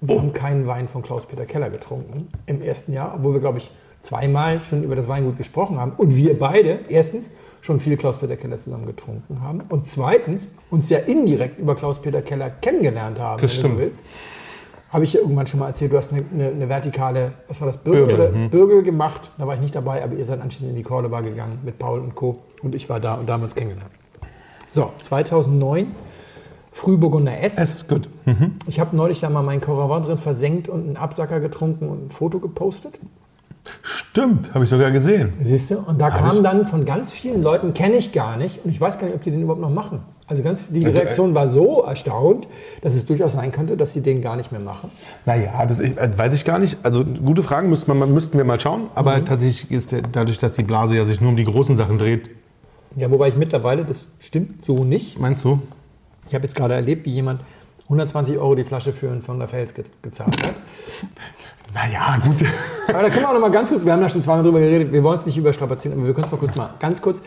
Und 0.00 0.08
wir 0.08 0.18
haben 0.18 0.32
keinen 0.32 0.66
Wein 0.66 0.88
von 0.88 1.02
Klaus-Peter 1.02 1.44
Keller 1.46 1.70
getrunken 1.70 2.28
im 2.46 2.62
ersten 2.62 2.92
Jahr, 2.92 3.14
obwohl 3.16 3.34
wir, 3.34 3.40
glaube 3.40 3.58
ich, 3.58 3.70
zweimal 4.00 4.64
schon 4.64 4.82
über 4.82 4.96
das 4.96 5.06
Weingut 5.06 5.36
gesprochen 5.38 5.78
haben. 5.78 5.92
Und 5.96 6.16
wir 6.16 6.36
beide, 6.36 6.80
erstens, 6.88 7.30
schon 7.60 7.78
viel 7.78 7.96
Klaus-Peter 7.96 8.36
Keller 8.36 8.58
zusammen 8.58 8.86
getrunken 8.86 9.42
haben. 9.42 9.60
Und 9.68 9.86
zweitens, 9.86 10.48
uns 10.70 10.90
ja 10.90 10.98
indirekt 10.98 11.60
über 11.60 11.76
Klaus-Peter 11.76 12.20
Keller 12.22 12.50
kennengelernt 12.50 13.20
haben, 13.20 13.40
Das 13.40 13.52
wenn 13.52 13.58
stimmt. 13.60 13.74
du 13.74 13.78
willst. 13.78 14.06
Habe 14.92 15.04
ich 15.04 15.14
ja 15.14 15.20
irgendwann 15.20 15.46
schon 15.46 15.60
mal 15.60 15.68
erzählt, 15.68 15.90
du 15.90 15.96
hast 15.96 16.12
eine, 16.12 16.22
eine, 16.32 16.48
eine 16.48 16.68
vertikale, 16.68 17.32
was 17.48 17.60
war 17.60 17.66
das, 17.66 17.78
Bürgel, 17.78 18.16
Bürgel, 18.16 18.34
hm. 18.34 18.50
Bürgel 18.50 18.82
gemacht. 18.82 19.30
Da 19.38 19.46
war 19.46 19.54
ich 19.54 19.60
nicht 19.60 19.74
dabei, 19.74 20.04
aber 20.04 20.14
ihr 20.14 20.26
seid 20.26 20.40
anschließend 20.42 20.70
in 20.70 20.76
die 20.76 20.82
Cordoba 20.82 21.22
gegangen 21.22 21.60
mit 21.64 21.78
Paul 21.78 22.00
und 22.00 22.14
Co. 22.14 22.42
Und 22.62 22.74
ich 22.74 22.90
war 22.90 23.00
da 23.00 23.14
und 23.14 23.26
da 23.26 23.32
haben 23.32 23.40
wir 23.40 23.46
uns 23.46 23.54
kennengelernt. 23.54 23.90
So, 24.70 24.92
2009, 25.00 25.86
Frühburgunder 26.72 27.40
S. 27.40 27.58
Es 27.58 27.70
ist 27.70 27.88
gut. 27.88 28.08
Ich 28.66 28.80
habe 28.80 28.94
neulich 28.94 29.20
da 29.20 29.30
mal 29.30 29.42
meinen 29.42 29.60
Coravin 29.60 30.04
drin 30.06 30.18
versenkt 30.18 30.68
und 30.68 30.86
einen 30.86 30.96
Absacker 30.96 31.40
getrunken 31.40 31.88
und 31.88 32.06
ein 32.06 32.10
Foto 32.10 32.38
gepostet. 32.38 32.98
Stimmt, 33.82 34.54
habe 34.54 34.64
ich 34.64 34.70
sogar 34.70 34.90
gesehen. 34.90 35.32
Siehst 35.40 35.70
du? 35.70 35.78
Und 35.78 36.00
da 36.00 36.12
Hab 36.12 36.18
kam 36.18 36.36
ich. 36.36 36.42
dann 36.42 36.66
von 36.66 36.84
ganz 36.84 37.12
vielen 37.12 37.42
Leuten, 37.42 37.72
kenne 37.72 37.96
ich 37.96 38.12
gar 38.12 38.36
nicht, 38.36 38.64
und 38.64 38.70
ich 38.70 38.80
weiß 38.80 38.98
gar 38.98 39.06
nicht, 39.06 39.16
ob 39.16 39.22
die 39.22 39.30
den 39.30 39.42
überhaupt 39.42 39.60
noch 39.60 39.70
machen. 39.70 40.00
Also 40.32 40.42
ganz, 40.42 40.68
die 40.70 40.82
Also, 40.86 40.96
äh, 40.96 41.02
Reaktion 41.02 41.34
war 41.34 41.46
so 41.50 41.82
erstaunt, 41.82 42.48
dass 42.80 42.94
es 42.94 43.04
durchaus 43.04 43.34
sein 43.34 43.52
könnte, 43.52 43.76
dass 43.76 43.92
sie 43.92 44.00
den 44.00 44.22
gar 44.22 44.34
nicht 44.34 44.50
mehr 44.50 44.62
machen. 44.62 44.90
Naja, 45.26 45.66
das 45.66 45.78
ich, 45.78 45.94
äh, 45.98 46.16
weiß 46.16 46.32
ich 46.32 46.46
gar 46.46 46.58
nicht. 46.58 46.78
Also 46.82 47.04
gute 47.04 47.42
Fragen 47.42 47.68
müssten 47.68 47.92
wir, 47.94 48.06
müssten 48.06 48.38
wir 48.38 48.44
mal 48.46 48.58
schauen. 48.58 48.86
Aber 48.94 49.22
tatsächlich 49.26 49.70
ist 49.70 49.94
dadurch, 50.12 50.38
dass 50.38 50.54
die 50.54 50.62
Blase 50.62 50.96
ja 50.96 51.04
sich 51.04 51.20
nur 51.20 51.28
um 51.28 51.36
die 51.36 51.44
großen 51.44 51.76
Sachen 51.76 51.98
dreht, 51.98 52.30
Ja, 52.96 53.10
wobei 53.10 53.28
ich 53.28 53.36
mittlerweile, 53.36 53.84
das 53.84 54.06
stimmt 54.20 54.64
so 54.64 54.84
nicht. 54.84 55.20
meinst 55.20 55.44
du? 55.44 55.60
Ich 56.28 56.34
habe 56.34 56.44
jetzt 56.44 56.54
gerade 56.56 56.72
erlebt, 56.72 57.04
wie 57.04 57.10
jemand 57.10 57.42
120 57.84 58.38
Euro 58.38 58.54
die 58.54 58.64
Flasche 58.64 58.94
für 58.94 59.10
einen 59.10 59.20
von 59.20 59.38
der 59.38 59.48
Fels 59.48 59.74
ge 59.74 59.84
gezahlt 60.00 60.34
hat. 60.46 60.54
Naja, 61.74 62.18
gut. 62.22 62.44
Aber 62.88 63.02
da 63.02 63.08
können 63.08 63.22
wir 63.22 63.28
auch 63.30 63.34
noch 63.34 63.40
mal 63.40 63.50
ganz 63.50 63.70
kurz, 63.70 63.84
wir 63.84 63.92
haben 63.92 64.02
da 64.02 64.08
schon 64.08 64.22
zweimal 64.22 64.42
drüber 64.44 64.60
geredet, 64.60 64.92
wir 64.92 65.02
wollen 65.02 65.18
es 65.18 65.26
nicht 65.26 65.38
überstrapazieren, 65.38 65.96
aber 65.96 66.06
wir 66.06 66.14
können 66.14 66.26
es 66.26 66.32
mal 66.32 66.38
kurz 66.38 66.54
mal, 66.54 66.74
ganz 66.78 67.00
kurz. 67.00 67.22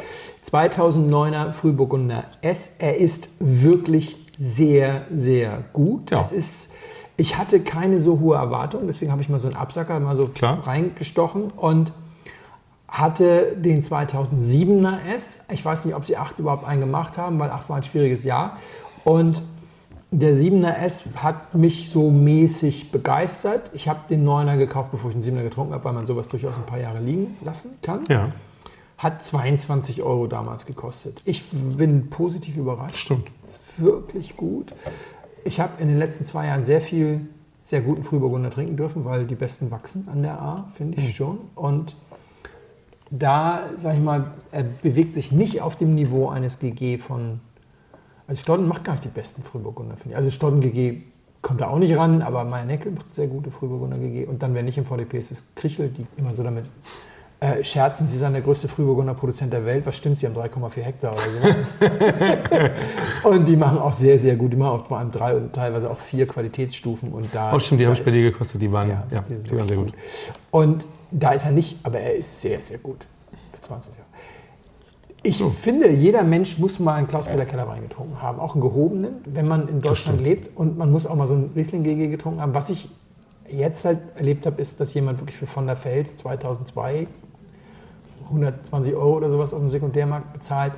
2009er 0.50 1.52
Frühburgunder 1.52 2.26
S, 2.42 2.72
er 2.78 2.98
ist 2.98 3.30
wirklich 3.40 4.18
sehr, 4.38 5.04
sehr 5.14 5.64
gut. 5.74 6.12
Ja. 6.12 6.22
Es 6.22 6.32
ist, 6.32 6.70
ich 7.18 7.38
hatte 7.38 7.62
keine 7.62 8.00
so 8.00 8.20
hohe 8.20 8.36
Erwartung, 8.36 8.88
deswegen 8.88 9.12
habe 9.12 9.22
ich 9.22 9.30
mal 9.30 9.40
so 9.40 9.48
einen 9.48 9.56
Absacker 9.56 10.00
mal 10.00 10.16
so 10.16 10.28
Klar. 10.28 10.68
reingestochen 10.68 11.52
und 11.56 11.94
hatte 12.88 13.56
den 13.58 13.82
2007er 13.82 15.00
S. 15.14 15.42
Ich 15.52 15.66
weiß 15.66 15.86
nicht, 15.86 15.96
ob 15.96 16.06
sie 16.06 16.18
8 16.18 16.40
überhaupt 16.40 16.68
einen 16.68 16.82
gemacht 16.82 17.18
haben, 17.18 17.40
weil 17.40 17.50
8 17.50 17.70
war 17.70 17.78
ein 17.78 17.84
schwieriges 17.84 18.24
Jahr. 18.24 18.58
Und 19.04 19.42
der 20.20 20.34
7er 20.34 20.78
S 20.78 21.06
hat 21.18 21.56
mich 21.56 21.90
so 21.90 22.10
mäßig 22.10 22.92
begeistert. 22.92 23.72
Ich 23.74 23.88
habe 23.88 24.02
den 24.10 24.26
9er 24.26 24.58
gekauft, 24.58 24.92
bevor 24.92 25.12
ich 25.12 25.18
den 25.18 25.24
7er 25.24 25.44
getrunken 25.44 25.74
habe, 25.74 25.84
weil 25.84 25.94
man 25.94 26.08
sowas 26.08 26.28
durchaus 26.28 26.56
ein 26.56 26.66
paar 26.66 26.80
Jahre 26.80 27.00
liegen 27.00 27.38
lassen 27.44 27.72
kann. 27.82 28.06
Ja, 28.10 28.32
Hat 28.98 29.24
22 29.24 30.02
Euro 30.04 30.28
damals 30.28 30.66
gekostet. 30.66 31.22
Ich 31.26 31.44
bin 31.52 32.10
positiv 32.10 32.56
überrascht. 32.58 32.98
stimmt. 32.98 33.30
Ist 33.46 33.82
wirklich 33.82 34.38
gut. 34.38 34.74
Ich 35.44 35.60
habe 35.60 35.82
in 35.82 35.90
den 35.90 35.98
letzten 35.98 36.26
zwei 36.26 36.48
Jahren 36.48 36.64
sehr 36.64 36.82
viel, 36.82 37.28
sehr 37.64 37.82
guten 37.82 38.04
Frühburgunder 38.04 38.50
trinken 38.52 38.78
dürfen, 38.78 39.06
weil 39.06 39.26
die 39.26 39.36
besten 39.36 39.70
wachsen 39.70 40.08
an 40.10 40.22
der 40.22 40.42
A, 40.42 40.68
finde 40.76 41.00
ich 41.00 41.16
schon. 41.16 41.40
Und 41.56 41.96
da, 43.12 43.70
sag 43.78 43.96
ich 43.96 44.02
mal, 44.02 44.32
er 44.52 44.64
bewegt 44.64 45.14
sich 45.14 45.32
nicht 45.32 45.62
auf 45.62 45.76
dem 45.76 45.94
Niveau 45.94 46.30
eines 46.30 46.60
GG 46.60 46.98
von. 47.00 47.42
Also 48.28 48.42
Stodden 48.42 48.68
macht 48.68 48.84
gar 48.84 48.94
nicht 48.94 49.06
die 49.06 49.10
besten 49.10 49.44
Frühburgunder, 49.44 49.96
finde 49.96 50.14
ich. 50.14 50.18
Also 50.18 50.32
Stodden 50.32 50.62
GG 50.62 51.02
kommt 51.42 51.62
da 51.62 51.68
auch 51.68 51.78
nicht 51.78 51.96
ran, 51.96 52.22
aber 52.22 52.44
Meiernecke 52.44 52.90
macht 52.90 53.14
sehr 53.14 53.28
gute 53.28 53.52
Frühburgunder 53.52 53.98
GG. 53.98 54.26
Und 54.26 54.42
dann, 54.42 54.56
wenn 54.56 54.66
nicht 54.66 54.78
im 54.78 54.86
VDP 54.86 55.20
ist, 55.20 55.32
ist 55.32 55.56
Krichel, 55.56 55.90
die 55.90 56.08
immer 56.18 56.36
so 56.36 56.42
damit 56.42 56.66
äh, 57.40 57.64
scherzen, 57.64 58.08
sie 58.08 58.18
seien 58.18 58.34
der 58.34 58.42
größte 58.42 58.68
Frühburgunder 58.68 59.14
Produzent 59.14 59.54
der 59.54 59.66
Welt. 59.66 59.86
Was 59.86 59.98
stimmt, 59.98 60.20
sie 60.20 60.26
haben 60.26 60.36
3,4 60.36 60.82
Hektar 60.82 61.14
oder 61.14 61.22
sowas. 61.22 62.72
und 63.24 63.48
die 63.48 63.56
machen 63.58 63.78
auch 63.78 63.94
sehr, 63.94 64.18
sehr 64.18 64.36
gut. 64.36 64.54
Die 64.54 64.58
machen 64.58 64.80
auch 64.80 64.86
vor 64.86 64.98
allem 64.98 65.12
drei 65.12 65.36
und 65.36 65.54
teilweise 65.54 65.92
auch 65.92 65.98
vier 65.98 66.26
Qualitätsstufen. 66.28 67.12
Und 67.12 67.28
da 67.34 67.54
Oh, 67.54 67.60
stimmt, 67.60 67.82
die 67.82 67.84
da 67.84 67.90
habe 67.92 68.00
ich 68.00 68.06
bei 68.06 68.12
dir 68.12 68.32
gekostet. 68.32 68.62
Die 68.62 68.72
waren, 68.72 68.90
ja, 68.90 69.04
ja, 69.12 69.22
die 69.22 69.36
sind 69.36 69.52
die 69.52 69.58
waren 69.58 69.68
sehr 69.68 69.78
wirklich 69.78 69.94
gut. 69.94 70.04
Und 70.50 70.88
da 71.12 71.34
ist 71.34 71.46
er 71.46 71.52
nicht, 71.52 71.78
aber 71.84 72.00
er 72.00 72.16
ist 72.16 72.42
sehr, 72.42 72.62
sehr 72.62 72.78
gut. 72.78 73.06
Für 73.52 73.62
20 73.62 73.92
Jahre. 73.92 74.05
Ich 75.26 75.44
finde, 75.44 75.90
jeder 75.90 76.24
Mensch 76.24 76.60
muss 76.60 76.80
mal 76.80 76.94
einen 76.94 77.08
Klaus-Peter 77.08 77.46
Kellerwein 77.46 77.82
getrunken 77.82 78.22
haben, 78.22 78.40
auch 78.40 78.54
einen 78.54 78.62
gehobenen, 78.62 79.16
wenn 79.26 79.48
man 79.48 79.68
in 79.68 79.80
Deutschland 79.80 80.22
lebt. 80.22 80.56
Und 80.56 80.78
man 80.78 80.92
muss 80.92 81.08
auch 81.08 81.16
mal 81.16 81.28
so 81.28 81.34
einen 81.34 81.52
Riesling 81.56 81.82
GG 81.84 82.10
getrunken 82.10 82.42
haben. 82.42 82.54
Was 82.54 82.70
ich 82.70 82.90
jetzt 83.50 83.86
halt 83.86 84.00
erlebt 84.16 84.46
habe, 84.46 84.62
ist, 84.62 84.80
dass 84.80 84.94
jemand 84.94 85.20
wirklich 85.20 85.36
für 85.36 85.48
von 85.48 85.66
der 85.66 85.76
Fels 85.76 86.18
2002 86.18 87.08
120 88.26 88.94
Euro 88.96 89.18
oder 89.18 89.30
sowas 89.30 89.54
auf 89.54 89.60
dem 89.60 89.70
Sekundärmarkt 89.70 90.34
bezahlt. 90.34 90.74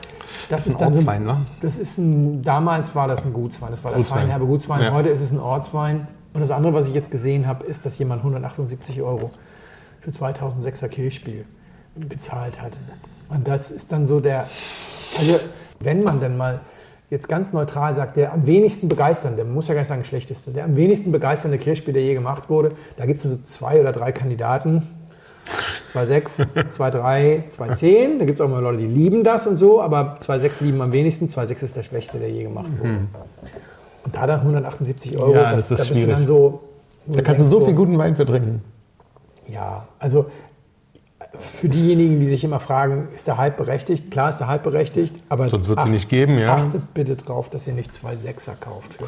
Das, 0.50 0.68
ist 0.68 0.82
ein 0.82 0.88
Ortswein, 0.88 1.24
ne? 1.24 1.46
Das 1.62 1.78
ist 1.78 1.98
ein, 1.98 2.42
damals 2.42 2.94
war 2.96 3.08
das 3.08 3.26
ein 3.26 3.34
Gutswein. 3.34 3.72
Das 3.72 3.84
war 3.84 3.92
der 3.92 4.00
Gutswein. 4.00 4.20
feinherbe 4.20 4.46
Gutswein. 4.46 4.82
Ja. 4.82 4.94
Heute 4.94 5.10
ist 5.10 5.22
es 5.22 5.32
ein 5.32 5.40
Ortswein. 5.40 6.08
Und 6.34 6.42
das 6.42 6.52
andere, 6.52 6.74
was 6.74 6.88
ich 6.88 6.94
jetzt 6.94 7.12
gesehen 7.12 7.48
habe, 7.48 7.66
ist, 7.66 7.86
dass 7.86 7.98
jemand 8.00 8.22
178 8.22 9.02
Euro 9.02 9.30
für 10.00 10.12
2006er 10.12 10.88
Kirchspiel 10.88 11.46
bezahlt 12.08 12.62
hat. 12.62 12.80
Und 13.30 13.48
das 13.48 13.72
ist 13.72 13.92
dann 13.92 14.08
so 14.08 14.20
der, 14.20 14.48
also 15.18 15.40
wenn 15.80 16.04
man 16.04 16.20
dann 16.22 16.38
mal 16.38 16.60
jetzt 17.10 17.30
ganz 17.30 17.54
neutral 17.54 17.96
sagt, 17.96 18.18
der 18.18 18.34
am 18.34 18.46
wenigsten 18.46 18.88
begeisternde, 18.88 19.44
man 19.44 19.54
muss 19.54 19.68
ja 19.68 19.74
gar 19.74 19.82
nicht 19.82 19.88
sagen 19.88 20.04
schlechteste, 20.06 20.52
der 20.52 20.66
am 20.66 20.76
wenigsten 20.76 21.12
begeisternde 21.12 21.58
Kirchspiel, 21.58 21.94
der 21.94 22.04
je 22.04 22.14
gemacht 22.14 22.50
wurde, 22.50 22.72
da 22.98 23.06
gibt 23.06 23.24
es 23.24 23.30
so 23.30 23.38
zwei 23.44 23.80
oder 23.80 23.92
drei 23.92 24.12
Kandidaten. 24.12 24.88
2,6, 25.94 26.46
2,3, 26.78 27.44
2,10. 27.58 28.20
Da 28.20 28.26
gibt 28.26 28.38
es 28.38 28.42
auch 28.42 28.50
mal 28.50 28.62
Leute, 28.62 28.80
die 28.80 28.86
lieben 28.88 29.24
das 29.24 29.48
und 29.48 29.56
so, 29.56 29.82
aber 29.82 30.18
2,6 30.22 30.62
lieben 30.64 30.82
am 30.82 30.92
wenigsten. 30.92 31.28
2,6 31.30 31.64
ist 31.64 31.76
der 31.78 31.84
schwächste, 31.84 32.20
der 32.20 32.30
je 32.30 32.44
gemacht 32.44 32.70
wurde. 32.78 33.00
Und 34.04 34.16
da 34.16 34.28
dann 34.28 34.42
178 34.42 35.18
Euro, 35.18 35.30
Mhm. 35.32 35.36
Ja, 35.38 35.54
das, 35.54 35.70
das 35.70 35.72
ist 35.72 35.72
da 35.72 35.76
bist 35.76 35.90
du 35.92 35.96
schwierig. 35.96 36.16
dann 36.16 36.26
so. 36.26 36.62
Da 37.06 37.22
kannst 37.22 37.42
du 37.42 37.46
so 37.48 37.64
viel 37.66 37.74
guten 37.74 37.98
Wein 37.98 38.18
für 38.18 38.26
trinken. 38.26 38.62
Ja, 39.48 39.88
also 40.00 40.26
für 41.38 41.70
diejenigen, 41.70 42.20
die 42.20 42.28
sich 42.28 42.44
immer 42.44 42.60
fragen, 42.60 43.08
ist 43.14 43.28
der 43.28 43.38
Hype 43.38 43.58
berechtigt? 43.58 44.12
Klar 44.12 44.30
ist 44.30 44.38
der 44.40 44.48
Hype 44.48 44.64
berechtigt, 44.64 45.16
aber 45.30 45.50
Sonst 45.50 45.68
wird's 45.70 45.82
ihn 45.84 45.86
acht- 45.88 45.92
nicht 45.94 46.10
geben, 46.10 46.38
ja. 46.38 46.56
achtet 46.56 46.94
bitte 46.94 47.16
drauf, 47.16 47.50
dass 47.50 47.68
ihr 47.68 47.74
nicht 47.74 47.94
zwei 47.94 48.16
Sechser 48.16 48.56
kauft. 48.60 48.94
Für. 48.94 49.08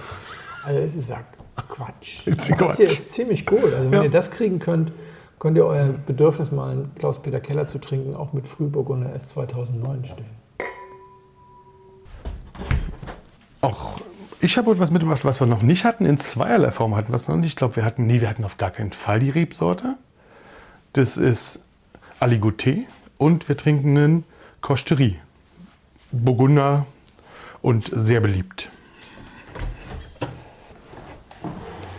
Also 0.65 0.79
das 0.81 0.95
ist 0.95 1.09
ja 1.09 1.21
Quatsch. 1.67 2.21
Das 2.25 2.45
hier 2.47 2.55
Quatsch. 2.55 2.79
ist 2.79 3.11
ziemlich 3.11 3.45
gut. 3.45 3.73
Also 3.73 3.91
wenn 3.91 3.99
Ja. 3.99 4.03
ihr 4.03 4.11
das 4.11 4.31
kriegen 4.31 4.59
könnt, 4.59 4.91
könnt 5.39 5.57
ihr 5.57 5.65
euer 5.65 5.89
Bedürfnis 6.05 6.51
mal 6.51 6.71
einen 6.71 6.91
Klaus-Peter 6.95 7.39
Keller 7.39 7.65
zu 7.67 7.79
trinken, 7.79 8.15
auch 8.15 8.33
mit 8.33 8.45
Frühburgunder 8.47 9.13
S 9.15 9.27
2009 9.27 10.05
stellen. 10.05 10.29
Auch 13.61 13.99
ich 14.41 14.57
habe 14.57 14.67
heute 14.69 14.79
was 14.79 14.89
mitgebracht, 14.91 15.25
was 15.25 15.41
wir 15.41 15.47
noch 15.47 15.61
nicht 15.61 15.83
hatten, 15.83 16.05
in 16.05 16.17
zweierlei 16.17 16.71
Form 16.71 16.95
hatten 16.95 17.09
wir 17.09 17.17
es 17.17 17.27
noch 17.27 17.35
nicht. 17.35 17.47
Ich 17.49 17.55
glaube, 17.57 17.75
wir 17.75 17.83
hatten, 17.83 18.07
nee, 18.07 18.21
wir 18.21 18.29
hatten 18.29 18.45
auf 18.45 18.57
gar 18.57 18.71
keinen 18.71 18.93
Fall 18.93 19.19
die 19.19 19.29
Rebsorte. 19.29 19.97
Das 20.93 21.17
ist 21.17 21.59
Aligoté 22.19 22.85
und 23.17 23.47
wir 23.47 23.55
trinken 23.55 23.97
einen 23.97 24.23
Costerie. 24.61 25.15
Burgunder 26.11 26.85
und 27.61 27.89
sehr 27.93 28.19
beliebt. 28.19 28.69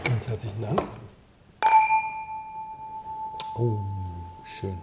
Ganz 0.04 0.28
herzlichen 0.28 0.60
Dank. 0.60 0.82
Oh, 3.56 3.78
schön. 4.44 4.76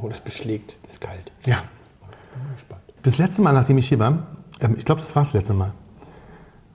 Oh, 0.00 0.08
das 0.08 0.20
beschlägt, 0.20 0.76
das 0.82 0.94
ist 0.94 1.00
kalt. 1.00 1.32
Ja. 1.44 1.64
Bin 2.34 2.54
gespannt. 2.54 2.82
Das 3.02 3.18
letzte 3.18 3.42
Mal, 3.42 3.52
nachdem 3.52 3.78
ich 3.78 3.88
hier 3.88 3.98
war, 3.98 4.26
ähm, 4.60 4.76
ich 4.78 4.84
glaube, 4.84 5.00
das 5.00 5.14
war 5.16 5.22
das 5.22 5.32
letzte 5.32 5.54
Mal, 5.54 5.72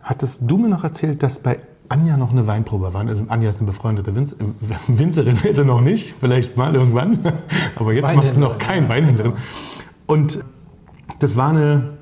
hattest 0.02 0.40
du 0.42 0.58
mir 0.58 0.70
noch 0.70 0.84
erzählt, 0.84 1.24
dass 1.24 1.40
bei 1.40 1.60
Anja 1.89 2.17
noch 2.17 2.32
eine 2.32 2.48
Weinprobe 2.48 2.93
war. 2.93 3.08
Also 3.08 3.24
Anja 3.28 3.50
ist 3.50 3.60
eine 3.60 3.67
befreundete 3.67 4.15
Winz 4.15 4.34
äh, 4.34 4.45
Winzerin, 4.88 5.38
ist 5.43 5.56
sie 5.56 5.65
noch 5.65 5.82
nicht, 5.82 6.15
vielleicht 6.19 6.58
mal 6.58 6.74
irgendwann. 6.76 7.19
Aber 7.76 7.93
jetzt 7.93 8.13
macht 8.13 8.32
sie 8.32 8.39
noch 8.39 8.58
kein 8.58 8.84
ja. 8.84 8.89
Weinhändlerin. 8.89 9.34
Und 10.08 10.43
das 11.19 11.38
war 11.38 11.50
eine, 11.50 11.98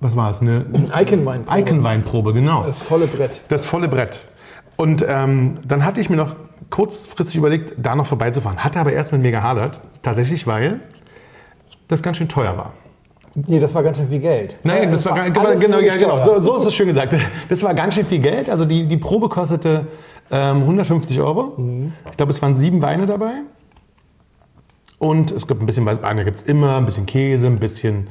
was 0.00 0.16
war 0.16 0.30
es? 0.30 0.40
Eine 0.40 0.64
Eichenwein. 0.92 1.48
Eichenweinprobe, 1.48 2.32
genau. 2.32 2.64
Das 2.64 2.78
volle 2.78 3.06
Brett. 3.06 3.42
Das 3.48 3.64
volle 3.64 3.88
Brett. 3.88 4.20
Und 4.76 5.04
ähm, 5.06 5.58
dann 5.66 5.84
hatte 5.84 6.00
ich 6.00 6.10
mir 6.10 6.16
noch 6.16 6.34
kurzfristig 6.70 7.36
überlegt, 7.36 7.74
da 7.76 7.94
noch 7.94 8.06
vorbeizufahren. 8.06 8.64
Hatte 8.64 8.80
aber 8.80 8.92
erst 8.92 9.12
mit 9.12 9.22
mir 9.22 9.30
gehadert. 9.30 9.80
Tatsächlich, 10.02 10.46
weil 10.46 10.80
das 11.88 12.02
ganz 12.02 12.16
schön 12.16 12.28
teuer 12.28 12.56
war. 12.56 12.72
Nee, 13.34 13.60
das 13.60 13.74
war 13.74 13.82
ganz 13.82 13.96
schön 13.96 14.08
viel 14.08 14.18
Geld. 14.18 14.56
Nein, 14.62 14.84
Ja, 14.84 14.90
das, 14.90 15.06
war, 15.06 15.14
gar- 15.30 15.44
alles 15.46 15.60
genau, 15.60 15.78
ja, 15.78 15.96
genau. 15.96 16.22
So, 16.24 16.42
so 16.42 16.56
ist 16.58 16.66
es 16.66 16.74
schön 16.74 16.86
gesagt. 16.86 17.14
Das 17.48 17.62
war 17.62 17.72
ganz 17.74 17.94
schön 17.94 18.04
viel 18.04 18.18
Geld. 18.18 18.50
Also 18.50 18.64
die, 18.64 18.84
die 18.86 18.96
Probe 18.98 19.28
kostete 19.28 19.86
ähm, 20.30 20.58
150 20.62 21.18
Euro. 21.20 21.56
Ich 22.10 22.16
glaube, 22.16 22.32
es 22.32 22.42
waren 22.42 22.54
sieben 22.54 22.82
Weine 22.82 23.06
dabei. 23.06 23.32
Und 24.98 25.30
es 25.32 25.46
gibt 25.46 25.60
ein 25.60 25.66
bisschen, 25.66 25.88
Anja 25.88 26.24
gibt 26.24 26.38
es 26.38 26.42
immer 26.44 26.76
ein 26.76 26.84
bisschen 26.84 27.06
Käse, 27.06 27.46
ein 27.48 27.58
bisschen 27.58 28.08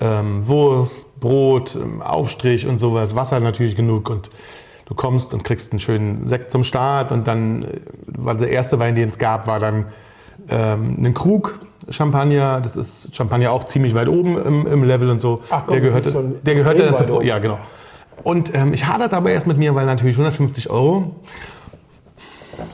ähm, 0.00 0.46
Wurst, 0.46 1.20
Brot, 1.20 1.74
ähm, 1.74 2.00
Aufstrich 2.00 2.66
und 2.66 2.78
sowas. 2.78 3.14
Wasser 3.14 3.40
natürlich 3.40 3.76
genug. 3.76 4.08
Und 4.08 4.30
du 4.86 4.94
kommst 4.94 5.34
und 5.34 5.44
kriegst 5.44 5.72
einen 5.72 5.80
schönen 5.80 6.24
Sekt 6.26 6.50
zum 6.52 6.64
Start. 6.64 7.12
Und 7.12 7.26
dann 7.26 7.64
äh, 7.64 7.80
war 8.06 8.34
der 8.36 8.50
erste 8.50 8.78
Wein, 8.78 8.94
den 8.94 9.08
es 9.10 9.18
gab, 9.18 9.46
war 9.46 9.60
dann 9.60 9.86
ähm, 10.48 10.96
ein 11.04 11.12
Krug 11.14 11.58
Champagner. 11.90 12.60
Das 12.60 12.76
ist 12.76 13.14
Champagner 13.14 13.52
auch 13.52 13.64
ziemlich 13.64 13.94
weit 13.94 14.08
oben 14.08 14.38
im, 14.38 14.66
im 14.66 14.84
Level 14.84 15.10
und 15.10 15.20
so. 15.20 15.40
Ach 15.50 15.64
komm, 15.66 15.74
der 15.74 15.80
gehörte, 15.80 16.08
ist 16.08 16.12
schon 16.12 16.34
der 16.42 16.54
gehörte 16.54 16.92
weit 16.92 17.10
oben. 17.10 17.26
Ja, 17.26 17.38
genau. 17.38 17.58
Und 18.22 18.54
ähm, 18.54 18.74
ich 18.74 18.86
haderte 18.86 19.16
aber 19.16 19.30
erst 19.30 19.46
mit 19.46 19.58
mir, 19.58 19.74
weil 19.74 19.86
natürlich 19.86 20.16
150 20.16 20.68
Euro. 20.70 21.16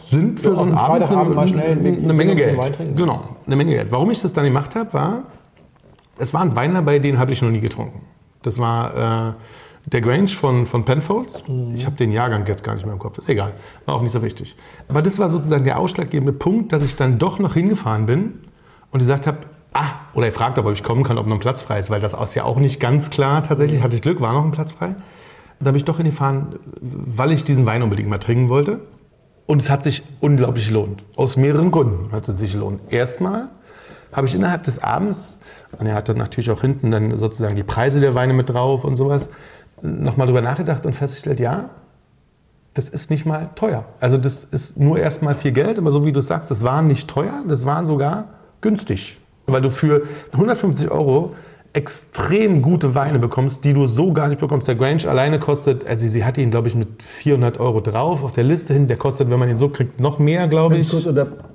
sind 0.00 0.40
für 0.40 0.50
Ja, 0.50 0.54
so 0.56 0.62
einen 0.62 0.74
Abend 0.74 1.10
eine, 1.10 1.24
mal 1.30 1.46
schnell 1.46 1.72
ein 1.72 1.78
eine, 1.78 1.90
bisschen 1.92 2.16
Menge 2.16 2.34
Geld. 2.34 2.58
Genau, 2.96 3.36
eine 3.46 3.56
Menge 3.56 3.72
Geld. 3.72 3.92
Warum 3.92 4.10
ich 4.10 4.20
das 4.20 4.32
dann 4.32 4.44
gemacht 4.44 4.74
habe, 4.74 4.92
war, 4.92 5.22
es 6.18 6.34
war 6.34 6.40
ein 6.40 6.56
Wein 6.56 6.74
dabei, 6.74 6.98
den 6.98 7.18
habe 7.18 7.32
ich 7.32 7.42
noch 7.42 7.50
nie 7.50 7.60
getrunken. 7.60 8.00
Das 8.42 8.58
war 8.58 9.30
äh, 9.30 9.90
der 9.90 10.00
Grange 10.00 10.28
von, 10.28 10.66
von 10.66 10.84
Penfolds. 10.84 11.44
Ich 11.74 11.86
habe 11.86 11.96
den 11.96 12.10
Jahrgang 12.10 12.44
jetzt 12.46 12.64
gar 12.64 12.74
nicht 12.74 12.84
mehr 12.84 12.94
im 12.94 12.98
Kopf. 12.98 13.18
Ist 13.18 13.28
egal, 13.28 13.52
war 13.84 13.94
auch 13.94 14.02
nicht 14.02 14.12
so 14.12 14.22
wichtig. 14.22 14.56
Aber 14.88 15.02
das 15.02 15.18
war 15.18 15.28
sozusagen 15.28 15.64
der 15.64 15.78
ausschlaggebende 15.78 16.32
Punkt, 16.32 16.72
dass 16.72 16.82
ich 16.82 16.96
dann 16.96 17.18
doch 17.18 17.38
noch 17.38 17.54
hingefahren 17.54 18.06
bin 18.06 18.40
und 18.90 18.98
gesagt 19.00 19.26
habe, 19.26 19.38
ah, 19.74 19.90
oder 20.14 20.26
gefragt 20.28 20.58
habe, 20.58 20.68
ob 20.68 20.74
ich 20.74 20.82
kommen 20.82 21.02
kann, 21.02 21.18
ob 21.18 21.26
noch 21.26 21.36
ein 21.36 21.40
Platz 21.40 21.62
frei 21.62 21.78
ist, 21.78 21.90
weil 21.90 22.00
das 22.00 22.14
ist 22.14 22.34
ja 22.34 22.44
auch 22.44 22.58
nicht 22.58 22.80
ganz 22.80 23.10
klar. 23.10 23.42
Tatsächlich 23.42 23.82
hatte 23.82 23.96
ich 23.96 24.02
Glück, 24.02 24.20
war 24.20 24.32
noch 24.32 24.44
ein 24.44 24.52
Platz 24.52 24.72
frei. 24.72 24.94
Da 25.60 25.70
bin 25.70 25.76
ich 25.76 25.84
doch 25.84 25.96
hingefahren, 25.96 26.56
weil 26.80 27.32
ich 27.32 27.44
diesen 27.44 27.66
Wein 27.66 27.82
unbedingt 27.82 28.08
mal 28.08 28.18
trinken 28.18 28.48
wollte. 28.48 28.80
Und 29.46 29.62
es 29.62 29.70
hat 29.70 29.82
sich 29.82 30.02
unglaublich 30.20 30.68
gelohnt. 30.68 31.04
Aus 31.14 31.36
mehreren 31.36 31.70
Gründen 31.70 32.10
hat 32.12 32.28
es 32.28 32.38
sich 32.38 32.52
gelohnt. 32.52 32.80
Erstmal 32.90 33.48
habe 34.12 34.26
ich 34.26 34.34
innerhalb 34.34 34.64
des 34.64 34.82
Abends, 34.82 35.38
und 35.78 35.86
er 35.86 35.94
hatte 35.94 36.14
natürlich 36.14 36.50
auch 36.50 36.60
hinten 36.60 36.90
dann 36.90 37.16
sozusagen 37.16 37.54
die 37.54 37.62
Preise 37.62 38.00
der 38.00 38.14
Weine 38.14 38.32
mit 38.32 38.50
drauf 38.50 38.84
und 38.84 38.96
sowas, 38.96 39.28
nochmal 39.82 40.26
drüber 40.26 40.40
nachgedacht 40.40 40.86
und 40.86 40.94
festgestellt, 40.94 41.38
ja, 41.38 41.70
das 42.74 42.88
ist 42.88 43.10
nicht 43.10 43.24
mal 43.24 43.50
teuer. 43.54 43.84
Also 44.00 44.18
das 44.18 44.44
ist 44.44 44.76
nur 44.76 44.98
erstmal 44.98 45.34
viel 45.34 45.52
Geld, 45.52 45.78
aber 45.78 45.92
so 45.92 46.04
wie 46.04 46.12
du 46.12 46.20
sagst, 46.20 46.50
das 46.50 46.62
war 46.62 46.82
nicht 46.82 47.08
teuer, 47.08 47.42
das 47.46 47.64
war 47.64 47.86
sogar 47.86 48.35
günstig. 48.60 49.18
Weil 49.46 49.62
du 49.62 49.70
für 49.70 50.02
150 50.32 50.90
Euro 50.90 51.34
extrem 51.76 52.62
gute 52.62 52.94
Weine 52.94 53.18
bekommst, 53.18 53.64
die 53.66 53.74
du 53.74 53.86
so 53.86 54.14
gar 54.14 54.28
nicht 54.28 54.40
bekommst. 54.40 54.66
Der 54.66 54.76
Grange 54.76 55.06
alleine 55.06 55.38
kostet, 55.38 55.86
also 55.86 56.08
sie 56.08 56.24
hatte 56.24 56.40
ihn, 56.40 56.50
glaube 56.50 56.68
ich, 56.68 56.74
mit 56.74 57.02
400 57.02 57.60
Euro 57.60 57.80
drauf 57.80 58.24
auf 58.24 58.32
der 58.32 58.44
Liste 58.44 58.72
hin. 58.72 58.88
Der 58.88 58.96
kostet, 58.96 59.28
wenn 59.28 59.38
man 59.38 59.50
ihn 59.50 59.58
so 59.58 59.68
kriegt, 59.68 60.00
noch 60.00 60.18
mehr, 60.18 60.48
glaube 60.48 60.78
ich 60.78 60.88
kurz 60.88 61.04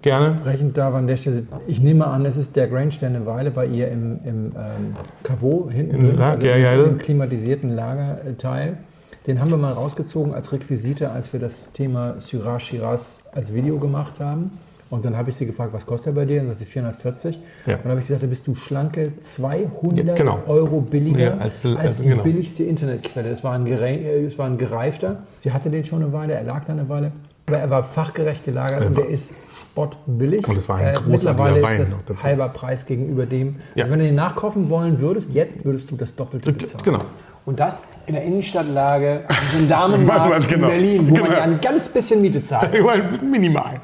Gerne. 0.03 0.31
unterbrechend 0.31 0.77
darf 0.77 0.93
an 0.93 1.07
der 1.07 1.17
Stelle, 1.17 1.47
ich 1.65 1.81
nehme 1.81 2.05
an, 2.05 2.23
es 2.25 2.37
ist 2.37 2.55
der 2.55 2.67
Grange, 2.67 2.91
der 3.01 3.09
eine 3.09 3.25
Weile 3.25 3.49
bei 3.49 3.65
ihr 3.65 3.87
im, 3.89 4.19
im 4.23 4.51
ähm, 4.55 4.95
Caveau 5.23 5.69
hinten 5.71 5.95
Im 5.95 6.07
drin 6.09 6.21
also 6.21 6.45
ja, 6.45 6.55
ja. 6.55 6.83
im 6.83 6.99
klimatisierten 6.99 7.71
Lagerteil. 7.71 8.77
Den 9.25 9.39
haben 9.39 9.49
wir 9.49 9.57
mal 9.57 9.73
rausgezogen 9.73 10.35
als 10.35 10.51
Requisite, 10.51 11.11
als 11.11 11.33
wir 11.33 11.39
das 11.39 11.71
Thema 11.71 12.15
Syrah 12.19 12.59
Shiraz 12.59 13.19
als 13.31 13.53
Video 13.55 13.79
gemacht 13.79 14.19
haben. 14.19 14.51
Und 14.91 15.03
dann 15.05 15.17
habe 15.17 15.29
ich 15.31 15.35
sie 15.37 15.45
gefragt, 15.47 15.73
was 15.73 15.85
kostet 15.87 16.07
er 16.07 16.13
bei 16.13 16.25
dir? 16.25 16.41
Und 16.41 16.49
das 16.49 16.61
ist 16.61 16.69
440. 16.69 17.39
Ja. 17.65 17.75
Und 17.77 17.85
dann 17.85 17.91
habe 17.91 18.01
ich 18.01 18.07
gesagt, 18.07 18.21
da 18.21 18.27
bist 18.27 18.45
du 18.45 18.53
schlanke 18.53 19.13
200 19.19 20.05
Ja, 20.05 20.13
genau. 20.15 20.39
Euro 20.45 20.81
billiger 20.81 21.19
Ja, 21.19 21.33
als, 21.37 21.65
als- 21.65 21.77
als- 21.77 21.97
die 21.97 22.09
genau. 22.09 22.21
billigste 22.23 22.63
Internetquelle. 22.65 23.29
Das 23.29 23.43
war, 23.43 23.53
ein 23.53 23.65
äh, 23.65 24.23
es 24.25 24.37
war 24.37 24.45
ein 24.47 24.57
gereifter. 24.59 25.23
Sie 25.39 25.51
hatte 25.51 25.69
den 25.71 25.83
schon 25.85 26.03
eine 26.03 26.13
Weile, 26.13 26.33
er 26.33 26.43
lag 26.43 26.65
da 26.65 26.73
eine 26.73 26.87
Weile. 26.89 27.11
Aber 27.47 27.57
er 27.57 27.69
war 27.69 27.83
fachgerecht 27.83 28.43
gelagert 28.43 28.85
und 28.85 28.97
der 28.97 29.07
ist 29.09 29.33
spottbillig. 29.71 30.47
Und 30.47 30.57
es 30.57 30.67
war 30.69 30.77
ein 30.77 30.83
großartiger 30.95 31.09
Mittlerweile 31.09 31.63
Wein 31.63 31.81
ist 31.81 31.97
das 32.05 32.23
halber 32.23 32.49
Preis 32.49 32.85
gegenüber 32.85 33.25
dem. 33.25 33.55
Ja. 33.75 33.83
Also 33.85 33.93
wenn 33.93 33.99
du 33.99 34.05
den 34.05 34.15
nachkaufen 34.15 34.69
wollen 34.69 34.99
würdest, 34.99 35.33
jetzt 35.33 35.65
würdest 35.65 35.89
du 35.89 35.95
das 35.95 36.15
Doppelte 36.15 36.51
bezahlen. 36.51 36.83
Genau. 36.83 36.99
Und 37.45 37.59
das 37.59 37.81
in 38.05 38.13
der 38.13 38.23
Innenstadtlage, 38.23 39.21
so 39.51 39.57
ein 39.57 39.67
Damenmarkt 39.67 40.47
Genau. 40.47 40.67
in 40.67 40.71
Berlin, 40.73 41.09
wo 41.09 41.13
man 41.15 41.23
Genau. 41.23 41.35
ja 41.35 41.41
ein 41.41 41.59
ganz 41.59 41.89
bisschen 41.89 42.21
Miete 42.21 42.43
zahlt. 42.43 42.71
Minimal. 43.23 43.79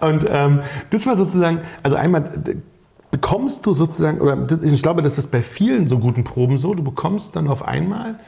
Und 0.00 0.26
ähm, 0.28 0.60
das 0.90 1.06
war 1.06 1.16
sozusagen, 1.16 1.60
also 1.82 1.96
einmal 1.96 2.24
bekommst 3.10 3.64
du 3.66 3.72
sozusagen, 3.72 4.20
oder 4.20 4.36
ich 4.62 4.82
glaube, 4.82 5.02
das 5.02 5.18
ist 5.18 5.30
bei 5.30 5.42
vielen 5.42 5.86
so 5.88 5.98
guten 5.98 6.24
Proben 6.24 6.58
so, 6.58 6.74
du 6.74 6.82
bekommst 6.84 7.36
dann 7.36 7.48
auf 7.48 7.66
einmal 7.66 8.18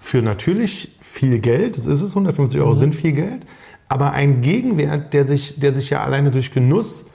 für 0.00 0.22
natürlich 0.22 0.96
viel 1.00 1.38
Geld, 1.40 1.76
das 1.76 1.86
ist 1.86 2.02
es, 2.02 2.10
150 2.10 2.60
Euro 2.60 2.74
sind 2.74 2.94
viel 2.94 3.12
Geld, 3.12 3.46
aber 3.88 4.12
ein 4.12 4.40
Gegenwert, 4.40 5.14
der 5.14 5.24
sich, 5.24 5.58
der 5.58 5.74
sich 5.74 5.90
ja 5.90 6.00
alleine 6.04 6.30
durch 6.30 6.52
Genuss 6.52 7.06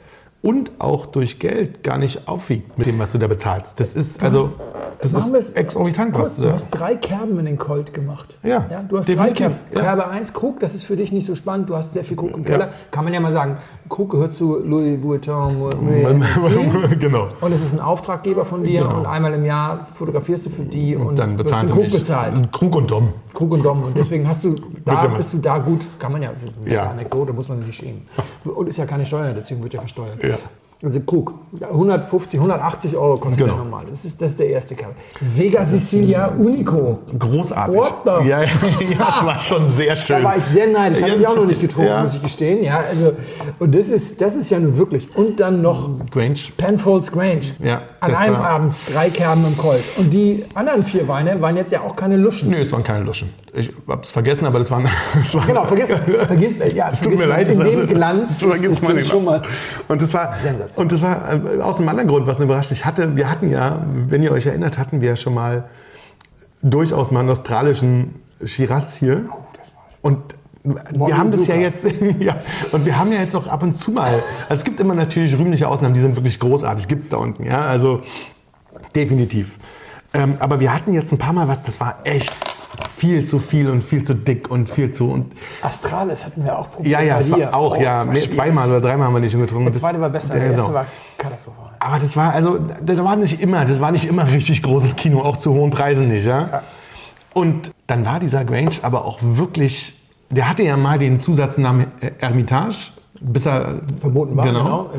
und 0.41 0.71
auch 0.77 1.07
durch 1.07 1.39
Geld 1.39 1.83
gar 1.83 1.97
nicht 1.97 2.27
aufwiegt 2.27 2.77
mit 2.77 2.85
dem, 2.85 2.99
was 2.99 3.11
du 3.13 3.17
da 3.17 3.27
bezahlst. 3.27 3.79
Das 3.79 3.93
ist 3.93 4.21
also, 4.21 4.53
das 5.01 5.13
ist 5.13 5.57
exorbitant, 5.57 6.15
was 6.15 6.35
du 6.35 6.43
Du 6.43 6.47
da. 6.49 6.53
hast 6.53 6.67
drei 6.69 6.95
Kerben 6.95 7.39
in 7.39 7.45
den 7.45 7.57
Colt 7.57 7.93
gemacht. 7.95 8.37
Ja, 8.43 8.59
du 8.87 8.99
hast 8.99 9.07
definitiv, 9.07 9.37
drei 9.37 9.47
Kerben. 9.47 9.55
ja. 9.73 9.81
Kerbe 9.81 10.07
1, 10.07 10.33
Krug, 10.33 10.59
das 10.59 10.75
ist 10.75 10.83
für 10.83 10.95
dich 10.97 11.11
nicht 11.11 11.25
so 11.25 11.33
spannend. 11.33 11.69
Du 11.69 11.75
hast 11.75 11.93
sehr 11.93 12.03
viel 12.03 12.15
Krug 12.15 12.35
im 12.35 12.45
Keller. 12.45 12.69
Kann 12.91 13.03
man 13.05 13.13
ja 13.13 13.19
mal 13.21 13.33
sagen, 13.33 13.57
Krug 13.87 14.11
gehört 14.11 14.33
zu 14.33 14.57
Louis 14.63 15.01
Vuitton. 15.01 15.55
Genau. 16.99 17.27
Und 17.41 17.51
es 17.51 17.61
ist 17.61 17.73
ein 17.73 17.79
Auftraggeber 17.79 18.45
von 18.45 18.63
dir 18.63 18.81
Genau. 18.83 18.99
und 18.99 19.05
einmal 19.05 19.33
im 19.33 19.45
Jahr 19.45 19.85
fotografierst 19.85 20.45
du 20.47 20.49
für 20.49 20.63
die 20.63 20.95
und, 20.95 21.07
Und 21.07 21.19
dann 21.19 21.37
bezahlen 21.37 21.69
Krug 21.69 21.91
bezahlt. 21.91 22.51
Krug 22.51 22.75
und 22.75 22.89
Dom. 22.89 23.09
Krug 23.33 23.51
und 23.51 23.63
Dom. 23.63 23.83
Und 23.83 23.95
deswegen 23.95 24.27
hast 24.27 24.43
du 24.43 24.55
da, 24.85 25.05
bist 25.07 25.33
du 25.33 25.37
da 25.37 25.57
gut, 25.59 25.87
kann 25.99 26.11
man 26.11 26.21
ja, 26.23 26.29
eine 26.65 26.73
Ja. 26.73 26.89
Anekdote, 26.89 27.33
muss 27.33 27.47
man 27.49 27.59
sich 27.59 27.67
nicht 27.67 27.77
schämen. 27.77 28.07
Und 28.43 28.67
ist 28.67 28.77
ja 28.77 28.85
keine 28.85 29.05
Steuer, 29.05 29.33
deswegen 29.33 29.61
wird 29.61 29.73
ja 29.73 29.79
versteuert. 29.79 30.23
Ja. 30.23 30.37
Also 30.85 30.99
Krug, 30.99 31.33
150, 31.67 32.39
180 32.39 32.95
Euro 32.95 33.17
kostet 33.17 33.39
Genau. 33.39 33.55
der 33.55 33.63
normal. 33.65 33.85
Das 33.89 34.05
ist, 34.05 34.21
das 34.21 34.31
ist 34.31 34.39
der 34.39 34.49
erste 34.49 34.75
Kerl. 34.75 34.91
Vega 35.19 35.65
Sicilia 35.65 36.27
Unico. 36.27 36.99
Großartig. 37.17 37.75
What 37.75 37.95
the- 38.05 38.27
Ja, 38.29 38.41
ja, 38.43 38.47
ja, 38.47 39.15
es 39.19 39.25
war 39.25 39.39
schon 39.39 39.71
sehr 39.71 39.95
schön. 39.95 40.17
Da 40.21 40.23
war 40.23 40.37
ich 40.37 40.43
sehr 40.43 40.67
neidisch. 40.67 40.99
Ja, 40.99 41.07
Habe 41.07 41.13
das 41.13 41.21
ich 41.21 41.27
auch 41.27 41.35
noch 41.37 41.43
nicht 41.45 41.55
ich. 41.55 41.61
getrunken, 41.61 41.89
Ja. 41.89 42.01
muss 42.03 42.13
ich 42.15 42.21
gestehen. 42.21 42.63
Ja, 42.63 42.81
also, 42.87 43.13
und 43.57 43.73
das 43.73 43.87
ist, 43.87 44.21
das 44.21 44.35
ist 44.35 44.51
ja 44.51 44.59
nun 44.59 44.77
wirklich. 44.77 45.07
Und 45.15 45.39
dann 45.39 45.63
noch 45.63 45.89
Grange. 46.11 46.35
Penfolds 46.55 47.11
Grange. 47.11 47.41
Ja, 47.63 47.81
An 47.99 48.11
das 48.11 48.19
einem 48.19 48.35
war- 48.35 48.45
Abend 48.45 48.73
drei 48.93 49.09
Kerben 49.09 49.43
im 49.47 49.57
Colt. 49.57 49.83
Und 49.97 50.13
die 50.13 50.45
anderen 50.53 50.83
vier 50.83 51.07
Weine 51.07 51.41
waren 51.41 51.57
jetzt 51.57 51.71
ja 51.71 51.81
auch 51.81 51.95
keine 51.95 52.15
Luschen. 52.17 52.51
Nö, 52.51 52.57
es 52.57 52.71
waren 52.71 52.83
keine 52.83 53.03
Luschen. 53.05 53.33
Ich 53.57 53.71
hab's 53.87 54.11
vergessen, 54.11 54.45
aber 54.45 54.59
das 54.59 54.69
waren. 54.69 54.85
Das 55.17 55.33
waren 55.33 55.47
Genau, 55.47 55.63
vergiss, 55.65 55.87
vergiss, 56.27 56.55
ja, 56.75 56.89
Es 56.91 57.01
tut 57.01 57.17
mir 57.17 57.25
leid. 57.25 57.49
In 57.49 57.57
das- 57.59 57.69
dem 57.69 57.87
Glanz 57.87 58.29
das 58.29 58.49
vergisst 58.49 58.65
ist 58.73 58.83
das 58.83 58.89
immer. 58.91 59.03
schon 59.03 59.25
mal. 59.25 59.41
Und 59.87 60.01
das 60.01 60.13
war, 60.13 60.35
Sensation. 60.43 60.74
Und 60.75 60.91
das 60.91 61.01
war 61.01 61.33
äh, 61.33 61.61
aus 61.61 61.79
einem 61.79 61.89
anderen 61.89 62.07
Grund, 62.07 62.27
was 62.27 62.39
mir 62.39 62.45
überrascht. 62.45 62.71
Ich 62.71 62.85
hatte, 62.85 63.15
wir 63.15 63.29
hatten 63.29 63.49
ja, 63.49 63.85
wenn 64.07 64.23
ihr 64.23 64.31
euch 64.31 64.45
erinnert, 64.45 64.77
hatten 64.77 65.01
wir 65.01 65.09
ja 65.09 65.15
schon 65.15 65.33
mal 65.33 65.65
durchaus 66.61 67.11
mal 67.11 67.21
einen 67.21 67.29
australischen 67.29 68.15
Shiraz 68.43 68.95
hier. 68.95 69.25
Oh, 69.31 69.37
das 69.57 69.73
war 69.73 69.83
Und 70.01 70.35
wir 70.63 70.97
Morgen 70.97 71.17
haben 71.17 71.31
das 71.31 71.45
ja 71.47 71.55
jetzt, 71.55 71.83
ja, 72.19 72.35
und 72.71 72.85
wir 72.85 72.97
haben 72.97 73.11
ja 73.11 73.19
jetzt 73.19 73.35
auch 73.35 73.47
ab 73.47 73.61
und 73.61 73.75
zu 73.75 73.91
mal, 73.91 74.13
also 74.13 74.23
es 74.49 74.63
gibt 74.63 74.79
immer 74.79 74.95
natürlich 74.95 75.37
rühmliche 75.37 75.67
Ausnahmen, 75.67 75.93
die 75.93 76.01
sind 76.01 76.15
wirklich 76.15 76.39
großartig, 76.39 76.87
gibt 76.87 77.03
es 77.03 77.09
da 77.09 77.17
unten, 77.17 77.43
ja, 77.43 77.61
also 77.61 78.01
definitiv. 78.95 79.59
Ähm, 80.13 80.37
aber 80.39 80.59
wir 80.59 80.73
hatten 80.73 80.93
jetzt 80.93 81.11
ein 81.11 81.19
paar 81.19 81.33
Mal 81.33 81.47
was, 81.47 81.63
das 81.63 81.79
war 81.79 81.99
echt 82.03 82.54
viel 82.95 83.25
zu 83.25 83.39
viel 83.39 83.69
und 83.69 83.81
viel 83.83 84.03
zu 84.03 84.13
dick 84.13 84.49
und 84.49 84.69
viel 84.69 84.91
zu, 84.91 85.09
und 85.09 85.31
Astralis 85.61 86.25
hatten 86.25 86.43
wir 86.43 86.57
auch 86.57 86.69
probiert. 86.71 86.91
ja, 86.93 87.01
ja, 87.01 87.19
bei 87.19 87.41
war 87.43 87.53
auch, 87.55 87.77
Oh, 87.77 87.81
ja, 87.81 88.05
das 88.05 88.07
war 88.23 88.29
zweimal 88.29 88.69
oder 88.69 88.81
dreimal 88.81 89.07
haben 89.07 89.13
wir 89.13 89.19
nicht 89.19 89.31
schon 89.31 89.41
getrunken. 89.41 89.65
Der 89.65 89.73
Das- 89.73 89.81
zweite 89.81 89.99
war 90.01 90.09
besser, 90.09 90.33
Ja, 90.35 90.39
der 90.39 90.49
erste 90.51 90.61
genau. 90.63 90.73
war 90.73 90.85
katastrophal. 91.17 91.71
Aber 91.79 91.99
das 91.99 92.15
war, 92.15 92.33
also, 92.33 92.57
da 92.83 93.03
war 93.03 93.15
nicht 93.15 93.41
immer, 93.41 93.65
das 93.65 93.81
war 93.81 93.91
nicht 93.91 94.05
immer 94.05 94.27
richtig 94.27 94.63
großes 94.63 94.95
Kino, 94.95 95.21
auch 95.21 95.37
zu 95.37 95.53
hohen 95.53 95.71
Preisen 95.71 96.07
nicht, 96.09 96.25
ja. 96.25 96.61
Und 97.33 97.71
dann 97.87 98.05
war 98.05 98.19
dieser 98.19 98.45
Grange 98.45 98.71
aber 98.81 99.05
auch 99.05 99.19
wirklich, 99.21 99.93
der 100.29 100.49
hatte 100.49 100.63
ja 100.63 100.77
mal 100.77 100.97
den 100.97 101.19
Zusatznamen 101.19 101.87
Hermitage, 102.19 102.91
bis 103.21 103.45
er 103.45 103.81
Verboten 103.99 104.35
war, 104.37 104.45
genau. 104.45 104.89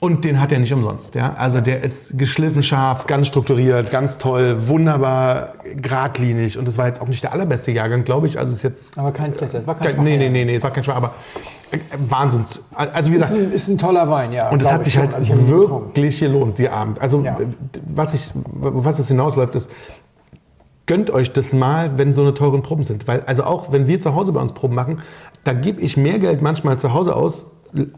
Und 0.00 0.24
den 0.24 0.40
hat 0.40 0.52
er 0.52 0.60
nicht 0.60 0.72
umsonst, 0.72 1.16
ja. 1.16 1.34
Also 1.34 1.60
der 1.60 1.82
ist 1.82 2.16
geschliffen 2.16 2.62
scharf, 2.62 3.06
ganz 3.06 3.26
strukturiert, 3.26 3.90
ganz 3.90 4.18
toll, 4.18 4.68
wunderbar 4.68 5.54
geradlinig. 5.74 6.56
Und 6.56 6.68
das 6.68 6.78
war 6.78 6.86
jetzt 6.86 7.00
auch 7.00 7.08
nicht 7.08 7.22
der 7.24 7.32
allerbeste 7.32 7.72
Jahrgang, 7.72 8.04
glaube 8.04 8.28
ich. 8.28 8.38
Also 8.38 8.52
ist 8.52 8.62
jetzt 8.62 8.96
Aber 8.96 9.10
kein 9.10 9.36
Kletter, 9.36 9.58
das 9.58 9.66
war 9.66 9.74
kein 9.74 9.96
kein, 9.96 10.04
nee, 10.04 10.16
nee, 10.16 10.28
nee, 10.28 10.44
nee, 10.44 10.54
es 10.54 10.62
war 10.62 10.70
kein 10.70 10.84
Schwach, 10.84 10.94
aber 10.96 11.14
äh, 11.72 11.78
Wahnsinns. 12.08 12.60
Also 12.72 13.10
wie 13.10 13.16
Ist 13.16 13.22
gesagt, 13.22 13.40
ein, 13.40 13.52
ist 13.52 13.68
ein 13.68 13.78
toller 13.78 14.08
Wein, 14.08 14.32
ja. 14.32 14.50
und 14.50 14.62
es 14.62 14.70
hat 14.70 14.82
ich 14.82 14.86
sich 14.92 14.98
halt 14.98 15.14
Also 15.14 15.48
wirklich 15.48 16.20
gelohnt, 16.20 16.58
die 16.58 16.68
Abend. 16.68 17.00
Also 17.00 17.20
Ja. 17.24 17.36
was 17.84 18.14
ich, 18.14 18.30
was 18.34 19.00
es 19.00 19.08
hinausläuft, 19.08 19.56
ist, 19.56 19.68
gönnt 20.86 21.10
euch 21.10 21.32
das 21.32 21.52
mal, 21.52 21.98
wenn 21.98 22.14
so 22.14 22.22
eine 22.22 22.34
teuren 22.34 22.62
Proben 22.62 22.84
sind. 22.84 23.08
Weil, 23.08 23.22
also 23.26 23.42
auch 23.42 23.72
wenn 23.72 23.88
wir 23.88 24.00
zu 24.00 24.14
Hause 24.14 24.30
bei 24.30 24.40
uns 24.40 24.52
Proben 24.52 24.76
machen, 24.76 25.00
da 25.42 25.54
gebe 25.54 25.80
ich 25.80 25.96
mehr 25.96 26.20
Geld 26.20 26.40
manchmal 26.40 26.78
zu 26.78 26.94
Hause 26.94 27.16
aus, 27.16 27.46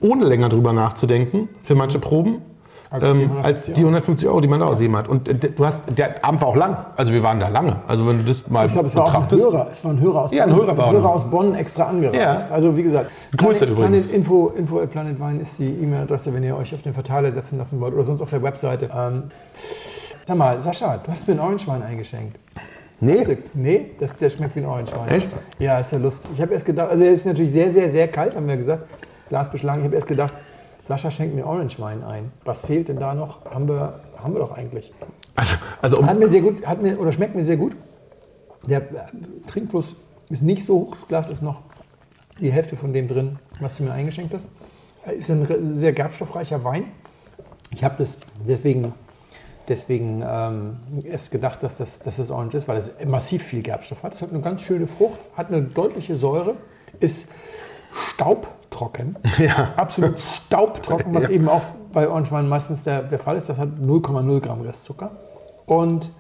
ohne 0.01 0.25
länger 0.25 0.49
drüber 0.49 0.73
nachzudenken, 0.73 1.49
für 1.63 1.75
manche 1.75 1.99
Proben. 1.99 2.43
Als 2.91 3.05
Als, 3.05 3.13
die 3.13 3.23
ähm, 3.23 3.31
150 3.31 3.45
als 3.45 3.65
die 3.67 3.81
150 3.83 4.29
Euro, 4.29 4.41
die 4.41 4.49
man 4.49 4.59
da 4.59 4.67
ausgegeben 4.67 4.97
hat. 4.97 5.07
Und 5.07 5.29
äh, 5.29 5.35
du 5.35 5.65
hast, 5.65 5.97
der 5.97 6.25
Abend 6.25 6.41
war 6.41 6.49
auch 6.49 6.57
lang. 6.57 6.77
Also 6.97 7.13
wir 7.13 7.23
waren 7.23 7.39
da 7.39 7.47
lange. 7.47 7.77
Also 7.87 8.05
wenn 8.09 8.19
du 8.19 8.25
das 8.25 8.49
mal 8.49 8.67
Ich 8.67 8.73
glaube, 8.73 8.89
es 8.89 8.97
war 8.97 9.05
auch 9.05 9.15
ein. 9.15 9.31
Hörer. 9.31 9.69
Es 9.71 9.85
war 9.85 9.93
ein 9.93 10.01
Hörer 10.01 10.23
aus 10.23 10.33
Ja, 10.33 10.43
ein 10.43 10.51
Bonn. 10.51 10.59
Hörer 10.59 10.77
war 10.77 10.87
ein 10.89 10.93
Hörer 10.95 11.15
aus 11.15 11.31
Bonn 11.31 11.55
extra 11.55 11.85
angereist. 11.85 12.49
Ja. 12.49 12.55
Also 12.55 12.77
wie 12.77 12.83
gesagt, 12.83 13.13
Grüße 13.37 13.59
Planet, 13.59 13.79
übrigens. 13.79 14.09
Planet 14.09 14.11
Info, 14.11 14.49
info 14.57 14.81
at 14.81 14.91
Planet 14.91 15.21
Wein 15.21 15.39
ist 15.39 15.61
die 15.61 15.69
E-Mail-Adresse, 15.69 16.35
wenn 16.35 16.43
ihr 16.43 16.57
euch 16.57 16.75
auf 16.75 16.83
den 16.83 16.93
Verteiler 16.93 17.33
setzen 17.33 17.59
lassen 17.59 17.81
wollt 17.81 17.95
oder 17.95 18.03
sonst 18.03 18.23
auf 18.23 18.31
der 18.31 18.43
Webseite. 18.43 18.91
Ähm, 18.93 19.23
sag 20.27 20.37
mal, 20.37 20.61
Sascha, 20.61 20.97
du 20.97 21.13
hast 21.13 21.29
mir 21.29 21.35
einen 21.35 21.43
Orangewein 21.43 21.85
eingeschenkt. 21.85 22.37
Nee. 22.99 23.39
Nee, 23.55 23.93
das, 24.01 24.17
der 24.17 24.31
schmeckt 24.31 24.57
wie 24.57 24.61
ein 24.61 24.67
Orangewein. 24.67 25.09
Echt? 25.09 25.35
Ja, 25.61 25.79
ist 25.79 25.93
ja 25.93 25.99
lustig. 25.99 26.29
Ich 26.35 26.43
habe 26.43 26.53
erst 26.53 26.67
gedacht, 26.67 26.91
also 26.91 27.05
er 27.05 27.13
ist 27.13 27.25
natürlich 27.25 27.53
sehr, 27.53 27.71
sehr, 27.71 27.89
sehr 27.89 28.09
kalt, 28.09 28.35
haben 28.35 28.49
wir 28.49 28.57
gesagt. 28.57 28.83
Glas 29.31 29.51
beschlagen. 29.51 29.81
Ich 29.81 29.87
habe 29.87 29.95
erst 29.95 30.09
gedacht, 30.09 30.35
Sascha 30.83 31.11
schenkt 31.11 31.35
mir 31.35 31.47
Orangewein 31.47 32.03
ein. 32.03 32.33
Was 32.45 32.63
fehlt 32.63 32.89
denn 32.89 32.99
da 32.99 33.15
noch? 33.15 33.45
Haben 33.47 33.69
wir, 33.69 34.01
haben 34.23 34.35
wir 34.35 34.41
doch 34.41 34.53
eigentlich. 34.53 34.93
Also, 35.37 35.55
also 35.81 35.99
um, 35.99 36.07
Hat 36.07 36.19
mir 36.19 36.29
sehr 36.29 36.43
gut, 36.43 36.67
hat 36.67 36.83
mir, 36.83 37.01
oder 37.01 37.13
schmeckt 37.13 37.35
mir 37.35 37.45
sehr 37.45 37.57
gut. 37.57 37.77
Der 38.67 38.83
äh, 38.83 38.87
Trinkfluss 39.49 39.95
ist 40.29 40.43
nicht 40.43 40.65
so 40.65 40.75
hoch, 40.81 40.97
das 40.97 41.09
Glas 41.09 41.31
ist 41.31 41.43
noch 41.43 41.63
die 42.41 42.53
Hälfte 42.53 42.77
von 42.77 42.93
dem 42.93 43.09
drin, 43.09 43.39
was 43.61 43.77
du 43.77 43.85
mir 43.85 43.93
eingeschenkt 43.93 44.35
hast. 44.35 44.49
Ist 45.17 45.31
ein 45.31 45.77
sehr 45.77 45.93
gerbstoffreicher 45.93 46.63
Wein. 46.65 46.85
Ich 47.71 47.85
habe 47.85 47.95
das 47.97 48.19
deswegen, 48.47 48.93
deswegen 49.69 50.23
ähm, 50.27 50.77
erst 51.05 51.31
gedacht, 51.31 51.63
dass 51.63 51.77
das, 51.77 52.01
dass 52.01 52.17
das 52.17 52.31
Orange 52.31 52.57
ist, 52.57 52.69
weil 52.69 52.79
es 52.79 52.91
massiv 53.07 53.45
viel 53.45 53.63
Gerbstoff 53.63 54.03
hat. 54.03 54.15
Es 54.15 54.23
hat 54.23 54.31
eine 54.31 54.41
ganz 54.41 54.63
schöne 54.63 54.87
Frucht, 54.87 55.19
hat 55.37 55.49
eine 55.49 55.63
deutliche 55.63 56.17
Säure, 56.17 56.57
ist 56.99 57.29
staubtrocken. 57.95 59.17
Ja. 59.39 59.73
Absolut 59.77 60.15
staubtrocken, 60.47 61.15
was 61.15 61.25
Ja. 61.25 61.31
eben 61.31 61.49
auch 61.49 61.63
bei 61.93 62.09
Orange 62.09 62.31
Wein 62.33 62.49
meistens 62.49 62.85
der, 62.85 63.03
der 63.03 63.19
Fall 63.19 63.37
ist. 63.37 63.49
Das 63.49 63.59
hat 63.59 63.69
0,0 63.83 64.41
Gramm 64.41 64.61
Restzucker. 64.61 65.11
Und 65.67 66.11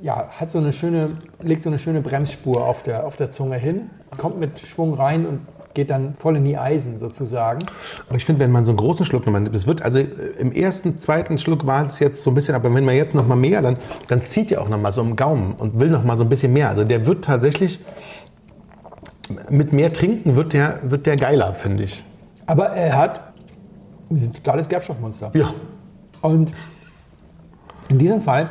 ja, 0.00 0.28
hat 0.38 0.50
so 0.50 0.58
eine 0.58 0.72
schöne, 0.72 1.18
legt 1.42 1.62
so 1.62 1.68
eine 1.68 1.78
schöne 1.78 2.00
Bremsspur 2.00 2.64
auf 2.64 2.82
der, 2.82 3.06
auf 3.06 3.16
der 3.16 3.30
Zunge 3.30 3.56
hin, 3.56 3.90
kommt 4.16 4.38
mit 4.40 4.58
Schwung 4.60 4.94
rein 4.94 5.26
und 5.26 5.40
geht 5.74 5.90
dann 5.90 6.14
voll 6.14 6.36
in 6.36 6.44
die 6.44 6.56
Eisen 6.58 6.98
sozusagen. 6.98 7.60
Aber 8.08 8.16
ich 8.16 8.24
finde, 8.24 8.40
wenn 8.40 8.50
man 8.50 8.64
so 8.64 8.72
einen 8.72 8.78
großen 8.78 9.06
Schluck 9.06 9.24
nochmal 9.26 9.42
nimmt, 9.42 9.54
das 9.54 9.66
wird, 9.66 9.82
also 9.82 9.98
äh, 9.98 10.04
im 10.38 10.52
ersten, 10.52 10.98
zweiten 10.98 11.38
Schluck 11.38 11.66
war 11.66 11.84
es 11.86 11.98
jetzt 12.00 12.22
so 12.22 12.30
ein 12.30 12.34
bisschen, 12.34 12.54
aber 12.54 12.74
wenn 12.74 12.84
man 12.84 12.96
jetzt 12.96 13.14
nochmal 13.14 13.36
mehr, 13.36 13.62
dann, 13.62 13.76
dann 14.08 14.22
zieht 14.22 14.50
er 14.50 14.62
auch 14.62 14.68
nochmal 14.68 14.90
so 14.92 15.00
im 15.02 15.14
Gaumen 15.16 15.52
und 15.54 15.78
will 15.78 15.90
nochmal 15.90 16.16
so 16.16 16.24
ein 16.24 16.28
bisschen 16.28 16.52
mehr. 16.52 16.70
Also 16.70 16.82
der 16.84 17.06
wird 17.06 17.24
tatsächlich, 17.24 17.78
mit 19.50 19.72
mehr 19.72 19.92
Trinken 19.92 20.36
wird 20.36 20.52
der, 20.52 20.80
wird 20.82 21.06
der 21.06 21.16
geiler, 21.16 21.54
finde 21.54 21.84
ich. 21.84 22.04
Aber 22.46 22.70
er 22.70 22.96
hat 22.96 23.20
ein 24.10 24.32
totales 24.32 24.68
Gerbstoffmonster. 24.68 25.30
Ja. 25.34 25.54
Und 26.20 26.52
in 27.88 27.98
diesem 27.98 28.20
Fall 28.20 28.50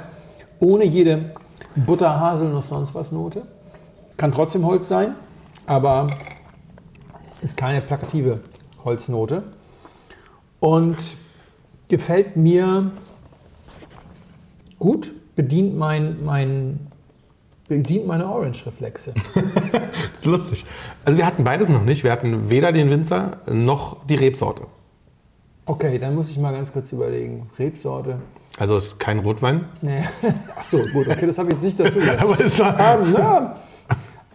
ohne 0.59 0.85
jede 0.85 1.33
Butter, 1.75 2.19
Haselnuss, 2.19 2.69
sonst 2.69 2.93
was 2.95 3.11
Note. 3.11 3.43
Kann 4.17 4.31
trotzdem 4.31 4.65
Holz 4.65 4.87
sein, 4.87 5.15
aber 5.65 6.07
ist 7.41 7.55
keine 7.55 7.81
plakative 7.81 8.41
Holznote. 8.83 9.43
Und 10.59 11.15
gefällt 11.87 12.35
mir 12.35 12.91
gut, 14.77 15.13
bedient, 15.35 15.77
mein, 15.77 16.23
mein, 16.23 16.88
bedient 17.69 18.05
meine 18.05 18.27
Orange-Reflexe. 18.27 19.13
Das 20.12 20.25
ist 20.25 20.32
lustig. 20.32 20.65
Also 21.05 21.17
wir 21.17 21.25
hatten 21.25 21.45
beides 21.45 21.69
noch 21.69 21.84
nicht. 21.84 22.03
Wir 22.03 22.12
hatten 22.12 22.49
weder 22.49 22.73
den 22.73 22.89
Winzer 22.89 23.38
noch 23.49 24.05
die 24.05 24.15
Rebsorte. 24.15 24.63
Okay, 25.65 25.97
dann 25.97 26.15
muss 26.15 26.29
ich 26.29 26.38
mal 26.38 26.51
ganz 26.51 26.73
kurz 26.73 26.91
überlegen. 26.91 27.49
Rebsorte. 27.58 28.17
Also 28.58 28.75
es 28.77 28.88
ist 28.88 28.99
kein 28.99 29.19
Rotwein. 29.19 29.65
Nee. 29.82 30.03
Ach 30.60 30.65
so, 30.65 30.79
gut, 30.91 31.08
okay, 31.08 31.25
das 31.25 31.38
habe 31.38 31.49
ich 31.49 31.55
jetzt 31.55 31.63
nicht 31.63 31.79
dazu 31.79 31.99
gesagt. 31.99 32.19
Aber 32.21 32.39
es 32.39 32.60
war, 32.60 33.01
Ähm, 33.01 33.13
ja. 33.13 33.55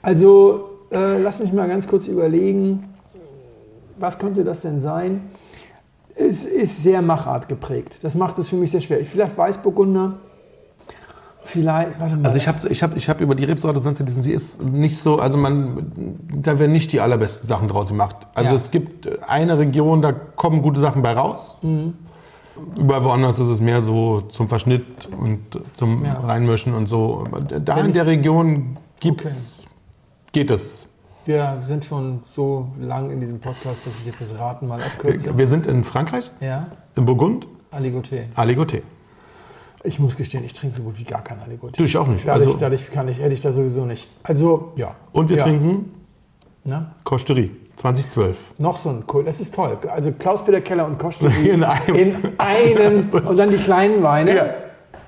Also, 0.01 0.71
äh, 0.91 1.19
lass 1.19 1.41
mich 1.41 1.53
mal 1.53 1.69
ganz 1.69 1.87
kurz 1.87 2.09
überlegen, 2.09 2.85
was 3.99 4.19
könnte 4.19 4.45
das 4.45 4.61
denn 4.61 4.81
sein? 4.81 5.23
Es 6.15 6.45
ist 6.45 6.83
sehr 6.83 7.03
Machart 7.03 7.49
geprägt. 7.49 7.99
Das 8.03 8.15
macht 8.15 8.39
es 8.39 8.49
für 8.49 8.57
mich 8.57 8.71
sehr 8.71 8.81
schwer. 8.81 9.05
Vielleicht 9.05 9.37
Weißburgunder, 9.37 10.19
vielleicht, 11.45 11.99
warte 12.01 12.17
mal. 12.17 12.27
also 12.27 12.37
ich 12.37 12.49
habe 12.49 12.67
ich 12.69 12.83
hab, 12.83 12.97
ich 12.97 13.09
hab 13.09 13.21
über 13.21 13.35
die 13.35 13.45
Rebsorte 13.45 13.81
sonst 13.81 13.99
gelesen, 13.99 14.23
sie 14.23 14.33
ist 14.33 14.63
nicht 14.63 14.97
so, 14.99 15.19
also 15.19 15.37
man, 15.39 15.93
da 16.35 16.59
werden 16.59 16.73
nicht 16.73 16.93
die 16.93 17.01
allerbesten 17.01 17.47
Sachen 17.49 17.69
draus 17.69 17.89
gemacht. 17.89 18.27
Also 18.35 18.51
Ja. 18.51 18.57
es 18.57 18.71
gibt 18.71 19.23
eine 19.29 19.59
Region, 19.59 20.03
da 20.03 20.13
kommen 20.13 20.63
gute 20.63 20.81
Sachen 20.81 21.03
bei 21.03 21.13
raus. 21.13 21.59
Überall 22.77 23.03
woanders 23.05 23.39
ist 23.39 23.49
es 23.49 23.61
mehr 23.61 23.81
so 23.81 24.21
zum 24.23 24.49
Verschnitt 24.49 25.09
und 25.21 25.41
zum 25.75 26.05
Ja. 26.05 26.21
Reinmischen 26.21 26.75
und 26.75 26.87
so. 26.87 27.27
Da 27.65 27.77
Wenn 27.77 27.87
in 27.87 27.93
der 27.93 28.07
Region 28.07 28.77
gibt's, 29.01 29.57
geht 30.33 30.51
es. 30.51 30.87
wir 31.27 31.59
sind 31.67 31.85
schon 31.85 32.21
so 32.35 32.69
lang 32.81 33.11
in 33.11 33.21
diesem 33.21 33.41
Podcast, 33.41 33.79
dass 33.87 33.99
ich 34.01 34.07
jetzt 34.07 34.21
das 34.21 34.39
Raten 34.39 34.69
mal 34.69 34.81
abkürze. 34.81 35.37
Wir 35.37 35.47
sind 35.49 35.67
in 35.67 35.83
Frankreich, 35.85 36.31
Ja, 36.41 36.69
in 36.97 37.05
Burgund, 37.05 37.49
Aligoté. 37.73 38.27
Aligoté. 38.37 38.83
Ich 39.87 39.99
muss 39.99 40.17
gestehen, 40.17 40.45
ich 40.45 40.55
trinke 40.55 40.77
so 40.79 40.83
gut 40.83 40.99
wie 40.99 41.05
gar 41.05 41.23
kein 41.23 41.39
Aligoté. 41.41 41.77
Du, 41.77 41.85
ich 41.85 41.97
auch 41.97 42.07
nicht. 42.07 42.27
Dadurch, 42.27 42.47
Also, 42.47 42.59
dadurch 42.59 42.91
kann 42.91 43.07
ich, 43.09 43.19
hätte 43.19 43.35
ich 43.35 43.43
da 43.43 43.53
sowieso 43.53 43.85
nicht. 43.85 44.09
Also, 44.23 44.73
ja. 44.77 44.97
und 45.13 45.29
wir 45.29 45.37
ja. 45.37 45.43
trinken 45.45 45.93
Na? 46.65 46.95
Kosterie 47.05 47.51
2012. 47.77 48.37
Noch 48.59 48.79
so 48.79 48.89
ein 48.89 49.05
cool, 49.13 49.25
das 49.25 49.41
ist 49.41 49.55
toll. 49.55 49.77
Also 49.91 50.13
Klaus-Peter 50.13 50.63
Keller 50.63 50.87
und 50.87 50.99
Koschel 50.99 51.31
In 51.45 51.63
einem. 51.65 51.95
in 51.95 52.17
einem 52.39 53.09
und 53.11 53.37
dann 53.37 53.51
die 53.51 53.59
kleinen 53.59 54.03
Weine. 54.03 54.35
Ja. 54.35 54.55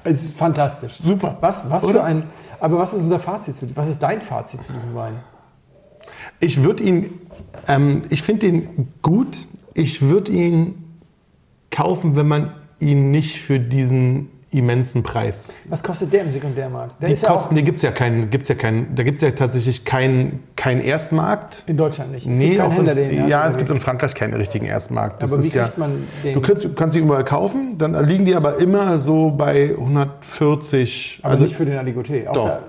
Es 0.04 0.24
ist 0.24 0.36
fantastisch. 0.36 0.98
Super. 1.00 1.38
Was, 1.40 1.68
was 1.70 1.82
Oder? 1.84 1.94
für 1.94 2.04
ein. 2.04 2.24
Aber 2.60 2.78
was 2.78 2.92
ist 2.92 3.02
unser 3.02 3.18
Fazit 3.18 3.54
zu 3.54 3.66
Was 3.76 3.88
ist 3.88 4.02
dein 4.02 4.20
Fazit 4.20 4.62
zu 4.62 4.72
diesem 4.72 4.94
Wein? 4.94 5.14
Ich 6.38 6.62
würde 6.62 6.82
ihn, 6.82 7.20
ähm, 7.66 8.02
ich 8.10 8.22
finde 8.22 8.46
ihn 8.46 8.92
gut. 9.02 9.38
Ich 9.74 10.02
würde 10.02 10.32
ihn 10.32 10.98
kaufen, 11.70 12.14
wenn 12.14 12.28
man 12.28 12.52
ihn 12.78 13.10
nicht 13.10 13.40
für 13.40 13.58
diesen 13.58 14.30
immensen 14.50 15.02
Preis. 15.02 15.52
Was 15.68 15.82
kostet 15.82 16.12
der 16.12 16.22
im 16.22 16.30
Sekundärmarkt? 16.30 17.02
Der 17.02 17.08
Die 17.08 17.14
ja 17.14 17.28
Kosten, 17.28 17.54
die 17.54 17.64
gibt 17.64 17.76
es 17.78 17.82
ja 17.82 17.90
keinen, 17.90 18.30
gibt's 18.30 18.48
ja 18.48 18.54
keinen, 18.54 18.94
da 18.94 19.02
gibt 19.02 19.16
es 19.16 19.22
ja 19.22 19.32
tatsächlich 19.32 19.84
keinen 19.84 20.44
kein 20.54 20.80
Erstmarkt. 20.80 21.64
in 21.66 21.76
Deutschland 21.76 22.12
nicht. 22.12 22.26
Es 22.26 22.38
Nee, 22.38 22.60
auch 22.60 22.72
Händler, 22.72 22.96
in, 22.96 23.10
den 23.10 23.28
ja, 23.28 23.48
es 23.48 23.56
gibt 23.56 23.70
in 23.70 23.80
Frankreich 23.80 24.14
keinen 24.14 24.34
richtigen 24.34 24.66
Erstmarkt. 24.66 25.22
Das 25.22 25.32
Aber 25.32 25.42
wie 25.42 25.48
ja, 25.48 25.64
kriegt 25.64 25.78
man 25.78 26.06
den? 26.22 26.34
du 26.34 26.40
kannst, 26.40 26.76
kannst 26.76 26.94
sie 26.94 27.00
überall 27.00 27.24
kaufen, 27.24 27.76
dann 27.76 27.92
liegen 28.06 28.24
die 28.24 28.34
aber 28.34 28.58
immer 28.58 28.98
so 28.98 29.30
bei 29.30 29.70
140. 29.70 31.20
aber 31.22 31.32
also 31.32 31.44
nicht 31.44 31.56
für 31.56 31.64
den 31.66 31.78
Aligoté. 31.78 32.24
Doch. 32.32 32.46
Da, 32.46 32.60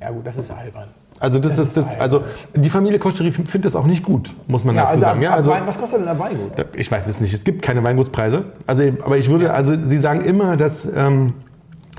ja 0.00 0.10
gut, 0.10 0.26
das 0.26 0.36
ist 0.36 0.50
albern. 0.50 0.88
Also 1.22 1.38
das, 1.38 1.54
Das 1.56 1.68
ist 1.68 1.76
das, 1.76 2.00
also 2.00 2.24
die 2.56 2.68
Familie 2.68 2.98
Koscheri 2.98 3.30
findet 3.30 3.64
das 3.64 3.76
auch 3.76 3.86
nicht 3.86 4.02
gut, 4.02 4.32
muss 4.48 4.64
man 4.64 4.74
Ja, 4.74 4.82
dazu 4.82 4.94
also, 4.94 5.04
sagen. 5.06 5.18
ab, 5.18 5.22
Ja, 5.22 5.30
ab 5.30 5.36
also 5.36 5.50
Wein, 5.52 5.62
was 5.66 5.78
kostet 5.78 6.00
denn 6.00 6.08
ein 6.08 6.18
Weingut? 6.18 6.50
ich 6.74 6.90
weiß 6.90 7.06
es 7.06 7.20
nicht. 7.20 7.32
Es 7.32 7.44
gibt 7.44 7.62
keine 7.62 7.84
Weingutspreise. 7.84 8.44
Also, 8.66 8.82
aber 9.04 9.16
ich 9.18 9.30
würde, 9.30 9.52
also 9.54 9.72
Sie 9.80 9.98
sagen 9.98 10.22
immer, 10.22 10.56
dass 10.56 10.84
ähm, 10.96 11.34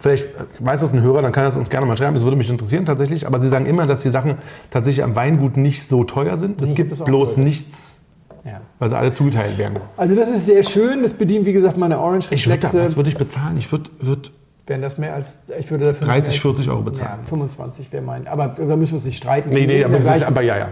vielleicht 0.02 0.28
weiß 0.60 0.82
das 0.82 0.92
ein 0.92 1.02
Hörer, 1.02 1.22
dann 1.22 1.32
kann 1.32 1.46
er 1.46 1.48
es 1.48 1.56
uns 1.56 1.70
gerne 1.70 1.86
mal 1.86 1.96
schreiben. 1.96 2.16
Das 2.16 2.24
würde 2.26 2.36
mich 2.36 2.50
interessieren 2.50 2.86
tatsächlich. 2.86 3.26
Aber 3.26 3.40
Sie 3.40 3.48
sagen 3.48 3.66
immer, 3.66 3.88
dass 3.88 4.02
die 4.02 4.10
Sachen 4.10 4.36
tatsächlich 4.72 5.06
am 5.06 5.16
Weingut 5.16 5.56
nicht 5.56 5.88
so 5.88 6.04
teuer 6.04 6.36
sind. 6.36 6.62
Es 6.62 6.70
Nee, 6.70 6.76
gibt 6.76 7.06
bloß 7.06 7.36
teuer. 7.36 7.44
nichts, 7.46 8.02
Ja. 8.44 8.60
weil 8.80 8.90
sie 8.90 8.98
alle 8.98 9.14
zugeteilt 9.14 9.58
werden. 9.58 9.78
Also 9.96 10.16
das 10.16 10.28
ist 10.28 10.48
sehr 10.48 10.64
schön. 10.64 11.02
Das 11.02 11.14
bedient, 11.14 11.46
wie 11.46 11.54
gesagt, 11.54 11.78
meine 11.78 11.94
Ich 11.96 12.00
würde, 12.02 12.08
Orange-Reflexe. 12.10 12.82
was 12.84 12.98
würde 12.98 13.08
ich 13.10 13.18
bezahlen? 13.18 13.56
Ich 13.58 13.72
würde, 13.72 13.90
würde 14.02 14.30
Wären 14.66 14.82
das 14.82 14.98
mehr 14.98 15.14
als, 15.14 15.40
ich 15.60 15.70
würde 15.72 15.86
dafür 15.88 16.08
30, 16.08 16.34
mehr- 16.34 16.42
40 16.42 16.70
Euro 16.70 16.80
Ja, 16.80 16.86
bezahlen. 16.86 17.24
25 17.26 17.92
wäre 17.92 18.04
mein. 18.04 18.28
Aber 18.28 18.48
da 18.48 18.76
müssen 18.78 18.92
wir 18.94 18.96
uns 18.96 19.06
nicht 19.06 19.18
streiten. 19.18 19.50
nee, 19.50 19.66
nee, 19.66 19.84
aber, 19.84 19.98
ist, 19.98 20.24
aber 20.24 20.42
ja, 20.42 20.58
ja. 20.58 20.70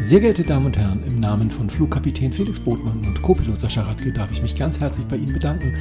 Sehr 0.00 0.20
geehrte 0.20 0.42
Damen 0.42 0.66
und 0.66 0.76
Herren, 0.78 1.02
im 1.06 1.20
Namen 1.20 1.50
von 1.50 1.68
Flugkapitän 1.68 2.32
Felix 2.32 2.58
Botmann 2.60 2.98
und 3.06 3.20
Co-Pilot 3.22 3.60
Sascha 3.60 3.82
Radke 3.82 4.12
darf 4.12 4.30
ich 4.30 4.40
mich 4.42 4.54
ganz 4.54 4.80
herzlich 4.80 5.06
bei 5.06 5.16
Ihnen 5.16 5.32
bedanken, 5.34 5.74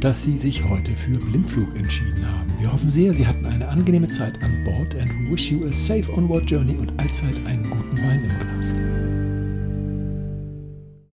dass 0.00 0.22
Sie 0.22 0.38
sich 0.38 0.62
heute 0.68 0.90
für 0.92 1.18
Blindflug 1.18 1.74
entschieden 1.76 2.24
haben. 2.28 2.52
Wir 2.60 2.72
hoffen 2.72 2.90
sehr, 2.90 3.12
Sie 3.14 3.26
hatten 3.26 3.46
eine 3.46 3.68
angenehme 3.68 4.06
Zeit 4.06 4.34
an 4.42 4.64
Bord 4.64 4.94
and 5.00 5.10
we 5.28 5.32
wish 5.32 5.50
you 5.50 5.64
a 5.66 5.72
safe 5.72 6.04
onward 6.16 6.48
journey 6.48 6.76
und 6.76 6.90
allzeit 7.00 7.36
einen 7.46 7.64
guten 7.68 7.98
Wein 7.98 8.22
im 8.24 8.38
Glas. 8.60 8.74